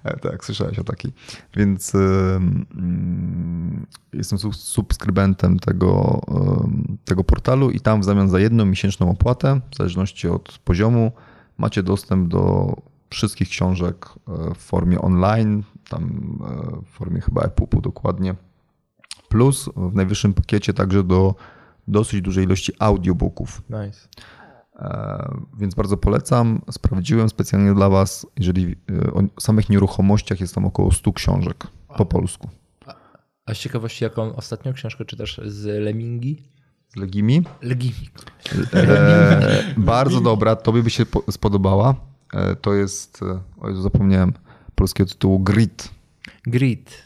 E, 0.04 0.18
Tak, 0.20 0.46
słyszałeś 0.46 0.80
o 0.80 0.84
takiej. 0.84 1.14
Więc 1.56 1.96
mm, 1.96 3.86
jestem 4.14 4.40
sub- 4.40 4.56
subskrybentem 4.56 5.60
tego, 5.60 6.22
tego 7.06 7.24
portalu 7.24 7.72
i 7.72 7.80
tam 7.80 8.02
w 8.02 8.04
zamian 8.04 8.30
za 8.30 8.40
jedną 8.40 8.66
miesięczną 8.66 9.10
opłatę, 9.10 9.62
w 9.72 9.76
zależności 9.76 10.28
od 10.28 10.60
poziomu, 10.64 11.12
macie 11.58 11.84
dostęp 11.84 12.28
do 12.28 12.76
wszystkich 13.10 13.50
książek 13.50 14.10
e, 14.28 14.54
w 14.54 14.58
formie 14.58 15.02
online, 15.02 15.64
tam 15.90 16.04
e, 16.44 16.82
w 16.86 16.90
formie 16.90 17.22
chyba 17.22 17.42
EPUB-u 17.42 17.82
dokładnie. 17.82 18.36
Plus 19.30 19.70
w 19.76 19.96
najwyższym 19.96 20.34
pakiecie 20.34 20.74
także 20.74 21.04
do 21.04 21.36
dosyć 21.88 22.22
dużej 22.22 22.46
ilości 22.46 22.74
audiobooków. 22.80 23.62
Nice. 23.70 24.08
E, 24.76 25.36
Więc 25.58 25.76
bardzo 25.76 25.98
polecam. 25.98 26.62
Sprawdziłem 26.72 27.30
specjalnie 27.30 27.74
dla 27.74 27.90
Was, 27.90 28.28
jeżeli 28.38 28.76
e, 29.06 29.12
o 29.14 29.22
samych 29.42 29.70
nieruchomościach 29.70 30.40
jest 30.42 30.56
tam 30.56 30.66
około 30.66 30.92
100 30.92 31.14
książek 31.14 31.68
po 31.98 32.06
polsku. 32.06 32.50
A 33.46 33.54
z 33.54 33.58
ciekawości, 33.58 34.04
jaką 34.04 34.36
ostatnią 34.36 34.74
książkę 34.74 35.06
czytasz 35.06 35.42
z 35.46 35.66
Lemingi? 35.84 36.44
Z 36.88 36.96
Legimi. 36.96 37.44
Legimi. 37.62 38.10
E, 38.74 39.74
bardzo 39.78 40.22
dobra, 40.22 40.56
Tobie 40.56 40.84
by 40.84 40.90
się 40.90 41.06
po- 41.06 41.32
spodobała. 41.32 41.96
E, 42.34 42.56
To 42.56 42.74
jest, 42.74 43.22
e, 43.24 43.42
o 43.60 43.70
Jezu, 43.70 43.82
zapomniałem 43.82 44.34
polskiego 44.76 45.10
tytułu, 45.10 45.40
Grit. 45.40 45.90
Grid. 46.46 47.04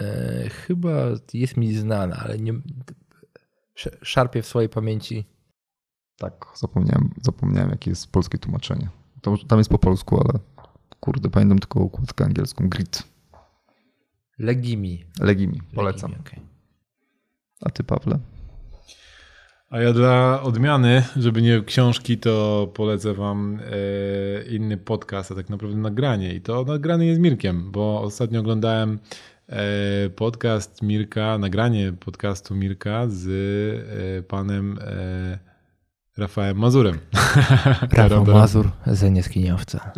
E, 0.00 0.48
chyba 0.50 0.90
jest 1.34 1.56
mi 1.56 1.74
znana, 1.74 2.16
ale 2.16 2.38
nie 2.38 2.52
sz- 3.76 3.98
szarpię 4.02 4.42
w 4.42 4.46
swojej 4.46 4.68
pamięci. 4.68 5.24
Tak, 6.18 6.46
zapomniałem, 6.54 7.10
zapomniałem 7.22 7.70
jakie 7.70 7.90
jest 7.90 8.12
polskie 8.12 8.38
tłumaczenie. 8.38 8.88
To, 9.22 9.36
tam 9.48 9.58
jest 9.58 9.70
po 9.70 9.78
polsku, 9.78 10.20
ale 10.20 10.38
kurde, 11.00 11.30
pamiętam 11.30 11.58
tylko 11.58 11.80
układkę 11.80 12.24
angielską. 12.24 12.68
Grit. 12.68 13.02
Legimi. 14.38 15.04
Legimi, 15.20 15.60
polecam. 15.74 16.10
Legimi, 16.10 16.28
okej. 16.28 16.42
A 17.60 17.70
Ty, 17.70 17.84
Pawle? 17.84 18.18
A 19.70 19.80
ja 19.80 19.92
dla 19.92 20.42
odmiany, 20.42 21.02
żeby 21.16 21.42
nie 21.42 21.62
książki, 21.62 22.18
to 22.18 22.68
polecę 22.74 23.14
wam 23.14 23.60
e, 23.60 24.42
inny 24.42 24.76
podcast, 24.76 25.32
a 25.32 25.34
tak 25.34 25.50
naprawdę 25.50 25.76
nagranie. 25.76 26.34
I 26.34 26.40
to 26.40 26.64
nagranie 26.64 27.06
jest 27.06 27.20
Mirkiem, 27.20 27.70
bo 27.70 28.00
ostatnio 28.00 28.40
oglądałem 28.40 28.98
e, 29.48 30.10
podcast 30.10 30.82
Mirka, 30.82 31.38
nagranie 31.38 31.92
podcastu 31.92 32.54
Mirka 32.54 33.04
z 33.08 33.28
e, 33.28 34.22
panem 34.22 34.78
e, 34.80 35.48
Rafałem 36.18 36.58
Mazurem. 36.58 36.98
Dobra. 38.08 38.34
Mazur, 38.34 38.70
ze 38.86 39.10
nieskiniowca. 39.10 39.92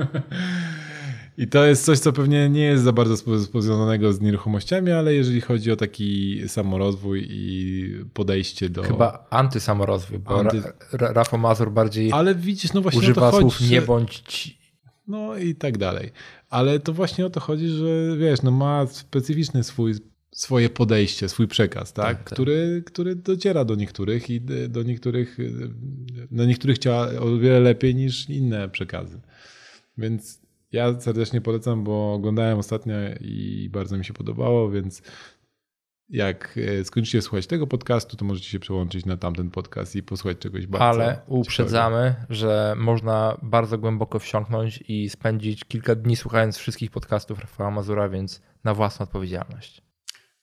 I 1.39 1.47
to 1.49 1.65
jest 1.65 1.85
coś, 1.85 1.99
co 1.99 2.13
pewnie 2.13 2.49
nie 2.51 2.65
jest 2.65 2.85
za 2.85 2.93
bardzo 2.93 3.17
związanego 3.61 4.13
z 4.13 4.21
nieruchomościami, 4.21 4.93
ale 4.93 5.15
jeżeli 5.15 5.41
chodzi 5.41 5.73
o 5.73 5.77
taki 5.77 6.41
samorozwój 6.49 7.27
i 7.31 7.95
podejście 8.15 8.69
do... 8.69 8.83
Chyba 8.83 9.27
antysamorozwój, 9.31 10.19
bo 10.19 10.31
Anty- 10.43 10.63
Ra- 10.63 10.73
Ra- 10.93 11.13
Rafał 11.13 11.39
Mazur 11.39 11.71
bardziej 11.71 12.13
Ale 12.13 12.35
widzisz, 12.35 12.73
no 12.73 12.81
właśnie 12.81 12.99
używa 12.99 13.21
to 13.21 13.31
chodzi, 13.31 13.41
słów 13.57 13.71
nie 13.71 13.83
bądź 13.83 14.19
ci. 14.19 14.59
No 15.07 15.37
i 15.37 15.55
tak 15.55 15.79
dalej. 15.79 16.11
Ale 16.51 16.81
to 16.81 16.93
właśnie 16.93 17.27
o 17.27 17.31
to 17.31 17.41
chodzi, 17.41 17.69
że 17.69 18.17
wiesz, 18.19 18.43
no 18.43 18.51
ma 18.51 18.87
specyficzny 18.87 19.65
swój, 19.65 19.95
swoje 20.41 20.71
podejście, 20.71 21.29
swój 21.29 21.49
przekaz, 21.49 21.93
tak? 21.93 22.07
Tak, 22.07 22.17
tak. 22.17 22.33
Który, 22.33 22.83
który 22.87 23.17
dociera 23.17 23.65
do 23.65 23.75
niektórych 23.75 24.31
i 24.31 24.41
do 24.69 24.83
niektórych, 24.83 25.39
do 26.31 26.45
niektórych 26.45 26.79
działa 26.79 27.09
o 27.21 27.39
wiele 27.39 27.61
lepiej 27.61 27.95
niż 27.95 28.31
inne 28.31 28.69
przekazy. 28.69 29.21
Więc 29.99 30.41
ja 30.73 31.01
serdecznie 31.01 31.41
polecam, 31.41 31.85
bo 31.85 32.15
oglądałem 32.15 32.59
ostatnio 32.59 32.95
i 33.21 33.69
bardzo 33.73 33.99
mi 33.99 34.05
się 34.05 34.13
podobało, 34.13 34.71
więc 34.71 35.03
jak 36.09 36.59
e, 36.81 36.85
skończycie 36.85 37.23
słuchać 37.23 37.47
tego 37.47 37.67
podcastu, 37.67 38.17
to 38.17 38.25
możecie 38.25 38.49
się 38.49 38.59
przełączyć 38.59 39.07
na 39.07 39.17
tamten 39.17 39.51
podcast 39.51 39.97
i 39.97 40.03
posłuchać 40.03 40.39
czegoś 40.39 40.67
bardzo 40.67 40.87
Ale 40.87 41.21
uprzedzamy, 41.27 41.97
ciekawego. 42.09 42.35
że 42.35 42.75
można 42.77 43.39
bardzo 43.43 43.79
głęboko 43.79 44.19
wsiąknąć 44.19 44.85
i 44.89 45.09
spędzić 45.09 45.65
kilka 45.65 45.95
dni 45.95 46.17
słuchając 46.17 46.57
wszystkich 46.57 46.91
podcastów 46.91 47.39
Rafała 47.39 47.71
Mazura, 47.71 48.09
więc 48.09 48.43
na 48.65 48.75
własną 48.75 49.05
odpowiedzialność. 49.05 49.90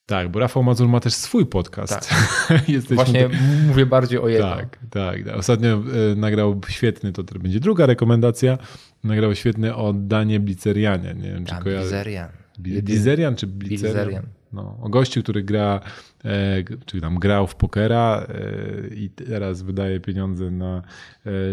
Tak, 0.07 0.29
bo 0.29 0.39
Rafał 0.39 0.63
Mazur 0.63 0.87
ma 0.87 0.99
też 0.99 1.13
swój 1.13 1.45
podcast. 1.45 2.09
Tak. 2.47 2.61
Właśnie 2.95 3.29
mówię 3.67 3.85
bardziej 3.85 4.19
o 4.19 4.27
jego. 4.27 4.43
Tak, 4.43 4.77
tak. 4.89 5.23
tak. 5.23 5.35
Ostatnio 5.37 5.83
e, 6.11 6.15
nagrał 6.15 6.61
świetny, 6.67 7.11
to 7.11 7.23
będzie 7.23 7.59
druga 7.59 7.85
rekomendacja, 7.85 8.57
nagrał 9.03 9.35
świetny 9.35 9.75
o 9.75 9.93
Danie 9.93 10.39
Blicerianie. 10.39 11.13
Nie 11.13 11.31
wiem, 11.31 11.45
czy 11.45 11.53
Dan 11.53 11.63
Blizerian. 11.63 12.29
Blizerian 12.59 13.35
czy 13.35 13.47
Blicerian? 13.47 14.23
No, 14.53 14.77
o 14.81 14.89
gościu, 14.89 15.23
który 15.23 15.43
gra, 15.43 15.81
e, 16.25 16.63
czy 16.85 17.01
tam 17.01 17.19
grał 17.19 17.47
w 17.47 17.55
pokera 17.55 18.27
e, 18.29 18.95
i 18.95 19.09
teraz 19.09 19.61
wydaje 19.61 19.99
pieniądze 19.99 20.51
na 20.51 20.81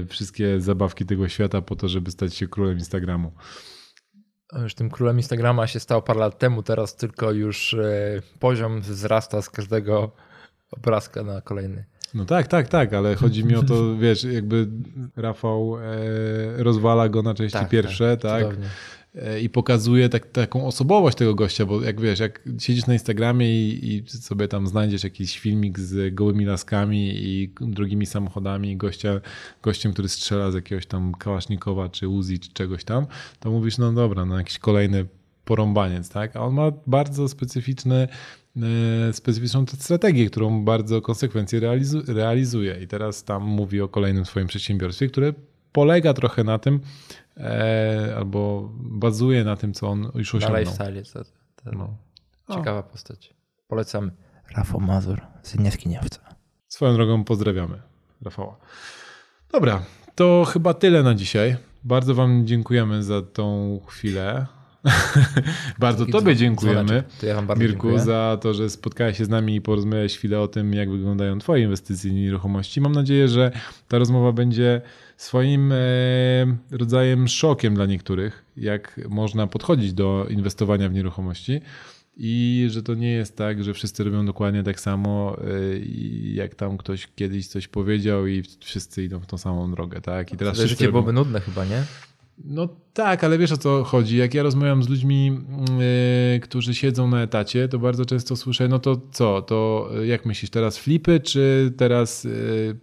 wszystkie 0.08 0.60
zabawki 0.60 1.06
tego 1.06 1.28
świata 1.28 1.62
po 1.62 1.76
to, 1.76 1.88
żeby 1.88 2.10
stać 2.10 2.34
się 2.34 2.48
królem 2.48 2.78
Instagramu 2.78 3.32
już 4.52 4.74
tym 4.74 4.90
królem 4.90 5.16
Instagrama 5.16 5.66
się 5.66 5.80
stał 5.80 6.02
parę 6.02 6.20
lat 6.20 6.38
temu, 6.38 6.62
teraz 6.62 6.96
tylko 6.96 7.32
już 7.32 7.74
e, 7.74 8.22
poziom 8.38 8.80
wzrasta 8.80 9.42
z 9.42 9.50
każdego 9.50 10.10
obrazka 10.70 11.22
na 11.22 11.40
kolejny. 11.40 11.84
No 12.14 12.24
tak, 12.24 12.46
tak, 12.46 12.68
tak, 12.68 12.92
ale 12.92 13.14
chodzi 13.14 13.44
mi 13.44 13.54
o 13.54 13.62
to, 13.62 13.74
wiesz, 13.96 14.24
jakby 14.24 14.66
Rafał 15.16 15.76
e, 15.78 16.62
rozwala 16.62 17.08
go 17.08 17.22
na 17.22 17.34
części 17.34 17.58
tak, 17.58 17.68
pierwsze, 17.68 18.16
tak? 18.16 18.46
tak? 18.46 18.56
E, 19.14 19.40
i 19.40 19.48
pokazuje 19.48 20.08
tak, 20.08 20.26
taką 20.26 20.66
osobowość 20.66 21.16
tego 21.16 21.34
gościa, 21.34 21.66
bo 21.66 21.82
jak 21.82 22.00
wiesz, 22.00 22.18
jak 22.18 22.42
siedzisz 22.58 22.86
na 22.86 22.92
Instagramie 22.92 23.68
i, 23.68 23.94
i, 23.96 24.08
sobie 24.08 24.48
tam 24.48 24.66
znajdziesz 24.66 25.04
jakiś 25.04 25.38
filmik 25.38 25.78
z 25.78 26.14
gołymi 26.14 26.44
laskami 26.44 27.12
i 27.14 27.50
drogimi 27.60 28.06
samochodami 28.06 28.76
gościa, 28.76 29.20
gościem, 29.62 29.92
który 29.92 30.08
strzela 30.08 30.50
z 30.50 30.54
jakiegoś 30.54 30.86
tam 30.86 31.12
kałasznikowa 31.14 31.88
czy 31.88 32.08
Uzi 32.08 32.38
czy 32.38 32.52
czegoś 32.52 32.84
tam, 32.84 33.06
to 33.40 33.50
mówisz, 33.50 33.78
no 33.78 33.92
dobra, 33.92 34.24
no 34.24 34.38
jakiś 34.38 34.58
kolejny 34.58 35.06
porąbaniec, 35.44 36.08
tak? 36.08 36.36
A 36.36 36.40
on 36.40 36.54
ma 36.54 36.72
bardzo 36.86 37.28
specyficzny 37.28 38.08
e, 39.08 39.12
specyficzną 39.12 39.64
strategię, 39.78 40.26
którą 40.26 40.64
bardzo 40.64 41.02
konsekwencje 41.02 41.60
realizu 41.60 42.02
realizuje. 42.06 42.82
I 42.82 42.86
teraz 42.86 43.24
tam 43.24 43.42
mówi 43.42 43.80
o 43.80 43.88
kolejnym 43.88 44.24
swoim 44.24 44.46
przedsiębiorstwie, 44.46 45.08
które 45.08 45.32
polega 45.72 46.14
trochę 46.14 46.44
na 46.44 46.58
tym, 46.58 46.80
e, 47.36 48.14
albo 48.16 48.70
bazuje 48.74 49.44
na 49.44 49.56
tym, 49.56 49.74
co 49.74 49.88
on 49.88 50.10
już 50.14 50.34
osiągnął. 50.34 50.52
Na 50.52 50.88
lifestyle 50.90 51.24
to, 51.56 51.70
to 51.70 51.78
no. 51.78 51.96
ciekawa 52.56 52.78
o. 52.78 52.82
postać. 52.82 53.34
Polecam 53.68 54.10
Rafał 54.56 54.80
Mazur 54.80 55.20
z 55.42 55.56
Niewca. 55.86 56.20
Swoją 56.68 56.94
drogą 56.94 57.24
pozdrawiamy 57.24 57.82
Rafała. 58.22 58.56
Dobra, 59.52 59.82
to 60.14 60.44
chyba 60.44 60.74
tyle 60.74 61.02
na 61.02 61.14
dzisiaj. 61.14 61.56
Bardzo 61.84 62.14
Wam 62.14 62.46
dziękujemy 62.46 63.02
za 63.02 63.22
tą 63.22 63.80
chwilę. 63.86 64.46
bardzo 65.78 66.06
Tobie 66.06 66.36
dziękujemy, 66.36 67.04
to 67.20 67.26
ja 67.26 67.42
bardzo 67.42 67.62
Mirku, 67.62 67.88
dziękuję. 67.88 68.04
za 68.04 68.38
to, 68.40 68.54
że 68.54 68.70
spotkałeś 68.70 69.18
się 69.18 69.24
z 69.24 69.28
nami 69.28 69.56
i 69.56 69.60
porozmawiałeś 69.60 70.16
chwilę 70.16 70.40
o 70.40 70.48
tym, 70.48 70.74
jak 70.74 70.90
wyglądają 70.90 71.38
Twoje 71.38 71.64
inwestycje 71.64 72.10
w 72.10 72.14
nieruchomości. 72.14 72.80
Mam 72.80 72.92
nadzieję, 72.92 73.28
że 73.28 73.52
ta 73.88 73.98
rozmowa 73.98 74.32
będzie 74.32 74.80
swoim 75.16 75.72
e, 75.72 75.76
rodzajem 76.70 77.28
szokiem 77.28 77.74
dla 77.74 77.86
niektórych, 77.86 78.44
jak 78.56 79.00
można 79.08 79.46
podchodzić 79.46 79.92
do 79.92 80.26
inwestowania 80.30 80.88
w 80.88 80.92
nieruchomości. 80.92 81.60
I 82.16 82.66
że 82.70 82.82
to 82.82 82.94
nie 82.94 83.10
jest 83.12 83.36
tak, 83.36 83.64
że 83.64 83.74
wszyscy 83.74 84.04
robią 84.04 84.26
dokładnie 84.26 84.62
tak 84.62 84.80
samo, 84.80 85.36
e, 85.38 85.44
jak 86.34 86.54
tam 86.54 86.76
ktoś 86.76 87.08
kiedyś 87.14 87.46
coś 87.46 87.68
powiedział 87.68 88.26
i 88.26 88.42
wszyscy 88.60 89.04
idą 89.04 89.20
w 89.20 89.26
tą 89.26 89.38
samą 89.38 89.70
drogę, 89.70 90.00
tak? 90.00 90.32
I 90.32 90.36
teraz 90.36 90.58
życie 90.58 90.86
robią... 90.86 90.92
byłoby 90.92 91.12
nudne 91.12 91.40
chyba, 91.40 91.64
nie? 91.64 91.84
No 92.44 92.68
tak, 92.94 93.24
ale 93.24 93.38
wiesz 93.38 93.52
o 93.52 93.56
co 93.56 93.84
chodzi. 93.84 94.16
Jak 94.16 94.34
ja 94.34 94.42
rozmawiam 94.42 94.82
z 94.82 94.88
ludźmi, 94.88 95.26
yy, 96.32 96.40
którzy 96.40 96.74
siedzą 96.74 97.08
na 97.08 97.22
etacie, 97.22 97.68
to 97.68 97.78
bardzo 97.78 98.04
często 98.04 98.36
słyszę, 98.36 98.68
no 98.68 98.78
to 98.78 99.00
co, 99.12 99.42
to 99.42 99.90
jak 100.04 100.26
myślisz, 100.26 100.50
teraz 100.50 100.78
flipy, 100.78 101.20
czy 101.20 101.72
teraz 101.76 102.24
yy, 102.24 102.76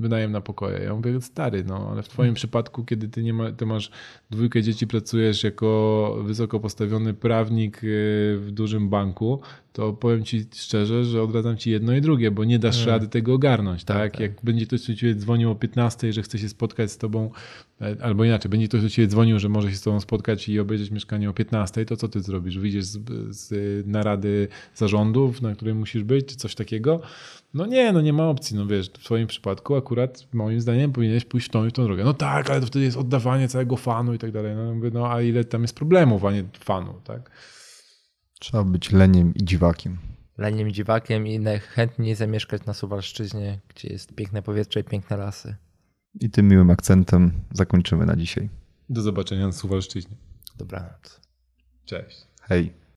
wynajem 0.00 0.32
na 0.32 0.40
pokoje? 0.40 0.78
Ja 0.78 0.94
mówię, 0.94 1.20
stary, 1.20 1.64
no 1.64 1.88
ale 1.92 2.02
w 2.02 2.08
twoim 2.08 2.24
hmm. 2.24 2.34
przypadku, 2.34 2.84
kiedy 2.84 3.08
ty, 3.08 3.22
nie 3.22 3.32
ma, 3.32 3.52
ty 3.52 3.66
masz 3.66 3.90
dwójkę 4.30 4.62
dzieci, 4.62 4.86
pracujesz 4.86 5.44
jako 5.44 6.18
wysoko 6.22 6.60
postawiony 6.60 7.14
prawnik 7.14 7.82
yy, 7.82 7.90
w 8.38 8.48
dużym 8.50 8.88
banku, 8.88 9.40
to 9.78 9.92
powiem 9.92 10.24
ci 10.24 10.46
szczerze, 10.54 11.04
że 11.04 11.22
odradzam 11.22 11.56
ci 11.56 11.70
jedno 11.70 11.92
i 11.94 12.00
drugie, 12.00 12.30
bo 12.30 12.44
nie 12.44 12.58
dasz 12.58 12.76
hmm. 12.76 12.94
rady 12.94 13.08
tego 13.08 13.34
ogarnąć, 13.34 13.84
tak? 13.84 13.96
tak? 13.96 14.12
tak. 14.12 14.20
Jak 14.20 14.32
będzie 14.42 14.66
ktoś 14.66 14.86
do 14.86 14.94
ciebie 14.94 15.14
dzwonił 15.14 15.50
o 15.50 15.54
15, 15.54 16.12
że 16.12 16.22
chce 16.22 16.38
się 16.38 16.48
spotkać 16.48 16.92
z 16.92 16.98
tobą, 16.98 17.30
e, 17.80 17.96
albo 18.02 18.24
inaczej, 18.24 18.50
będzie 18.50 18.68
ktoś 18.68 18.82
do 18.82 18.88
ciebie 18.88 19.08
dzwonił, 19.08 19.38
że 19.38 19.47
może 19.48 19.70
się 19.70 19.76
z 19.76 19.82
tobą 19.82 20.00
spotkać 20.00 20.48
i 20.48 20.60
obejrzeć 20.60 20.90
mieszkanie 20.90 21.30
o 21.30 21.32
15, 21.32 21.84
to 21.84 21.96
co 21.96 22.08
ty 22.08 22.20
zrobisz? 22.20 22.58
Wyjdziesz 22.58 22.84
z, 22.84 22.98
z 23.36 23.86
narady 23.86 24.48
zarządów, 24.74 25.42
na 25.42 25.54
której 25.54 25.74
musisz 25.74 26.04
być, 26.04 26.26
czy 26.26 26.36
coś 26.36 26.54
takiego? 26.54 27.00
No 27.54 27.66
nie, 27.66 27.92
no 27.92 28.00
nie 28.00 28.12
ma 28.12 28.28
opcji, 28.28 28.56
no 28.56 28.66
wiesz, 28.66 28.90
w 28.90 29.04
swoim 29.04 29.26
przypadku 29.26 29.76
akurat 29.76 30.26
moim 30.32 30.60
zdaniem 30.60 30.92
powinieneś 30.92 31.24
pójść 31.24 31.48
w 31.48 31.50
tą 31.50 31.66
i 31.66 31.70
w 31.70 31.72
tą 31.72 31.84
drogę. 31.84 32.04
No 32.04 32.14
tak, 32.14 32.50
ale 32.50 32.60
to 32.60 32.66
wtedy 32.66 32.84
jest 32.84 32.96
oddawanie 32.96 33.48
całego 33.48 33.76
fanu 33.76 34.14
i 34.14 34.18
tak 34.18 34.32
dalej. 34.32 34.56
No, 34.56 34.74
mówię, 34.74 34.90
no 34.94 35.12
a 35.12 35.22
ile 35.22 35.44
tam 35.44 35.62
jest 35.62 35.74
problemów, 35.74 36.24
a 36.24 36.32
nie 36.32 36.44
fanu, 36.58 36.94
tak? 37.04 37.30
Trzeba 38.40 38.64
być 38.64 38.92
leniem 38.92 39.34
i 39.34 39.44
dziwakiem. 39.44 39.98
Leniem 40.38 40.68
i 40.68 40.72
dziwakiem 40.72 41.26
i 41.26 41.40
chętniej 41.60 42.14
zamieszkać 42.14 42.66
na 42.66 42.74
Suwalszczyźnie, 42.74 43.58
gdzie 43.68 43.88
jest 43.88 44.14
piękne 44.14 44.42
powietrze 44.42 44.80
i 44.80 44.84
piękne 44.84 45.16
lasy. 45.16 45.56
I 46.20 46.30
tym 46.30 46.48
miłym 46.48 46.70
akcentem 46.70 47.32
zakończymy 47.52 48.06
na 48.06 48.16
dzisiaj. 48.16 48.48
Do 48.88 49.02
zobaczenia 49.02 49.46
na 49.46 49.52
Suwalszczyźnie. 49.52 50.16
Dobranoc. 50.56 51.20
Cześć. 51.84 52.26
Hej. 52.42 52.87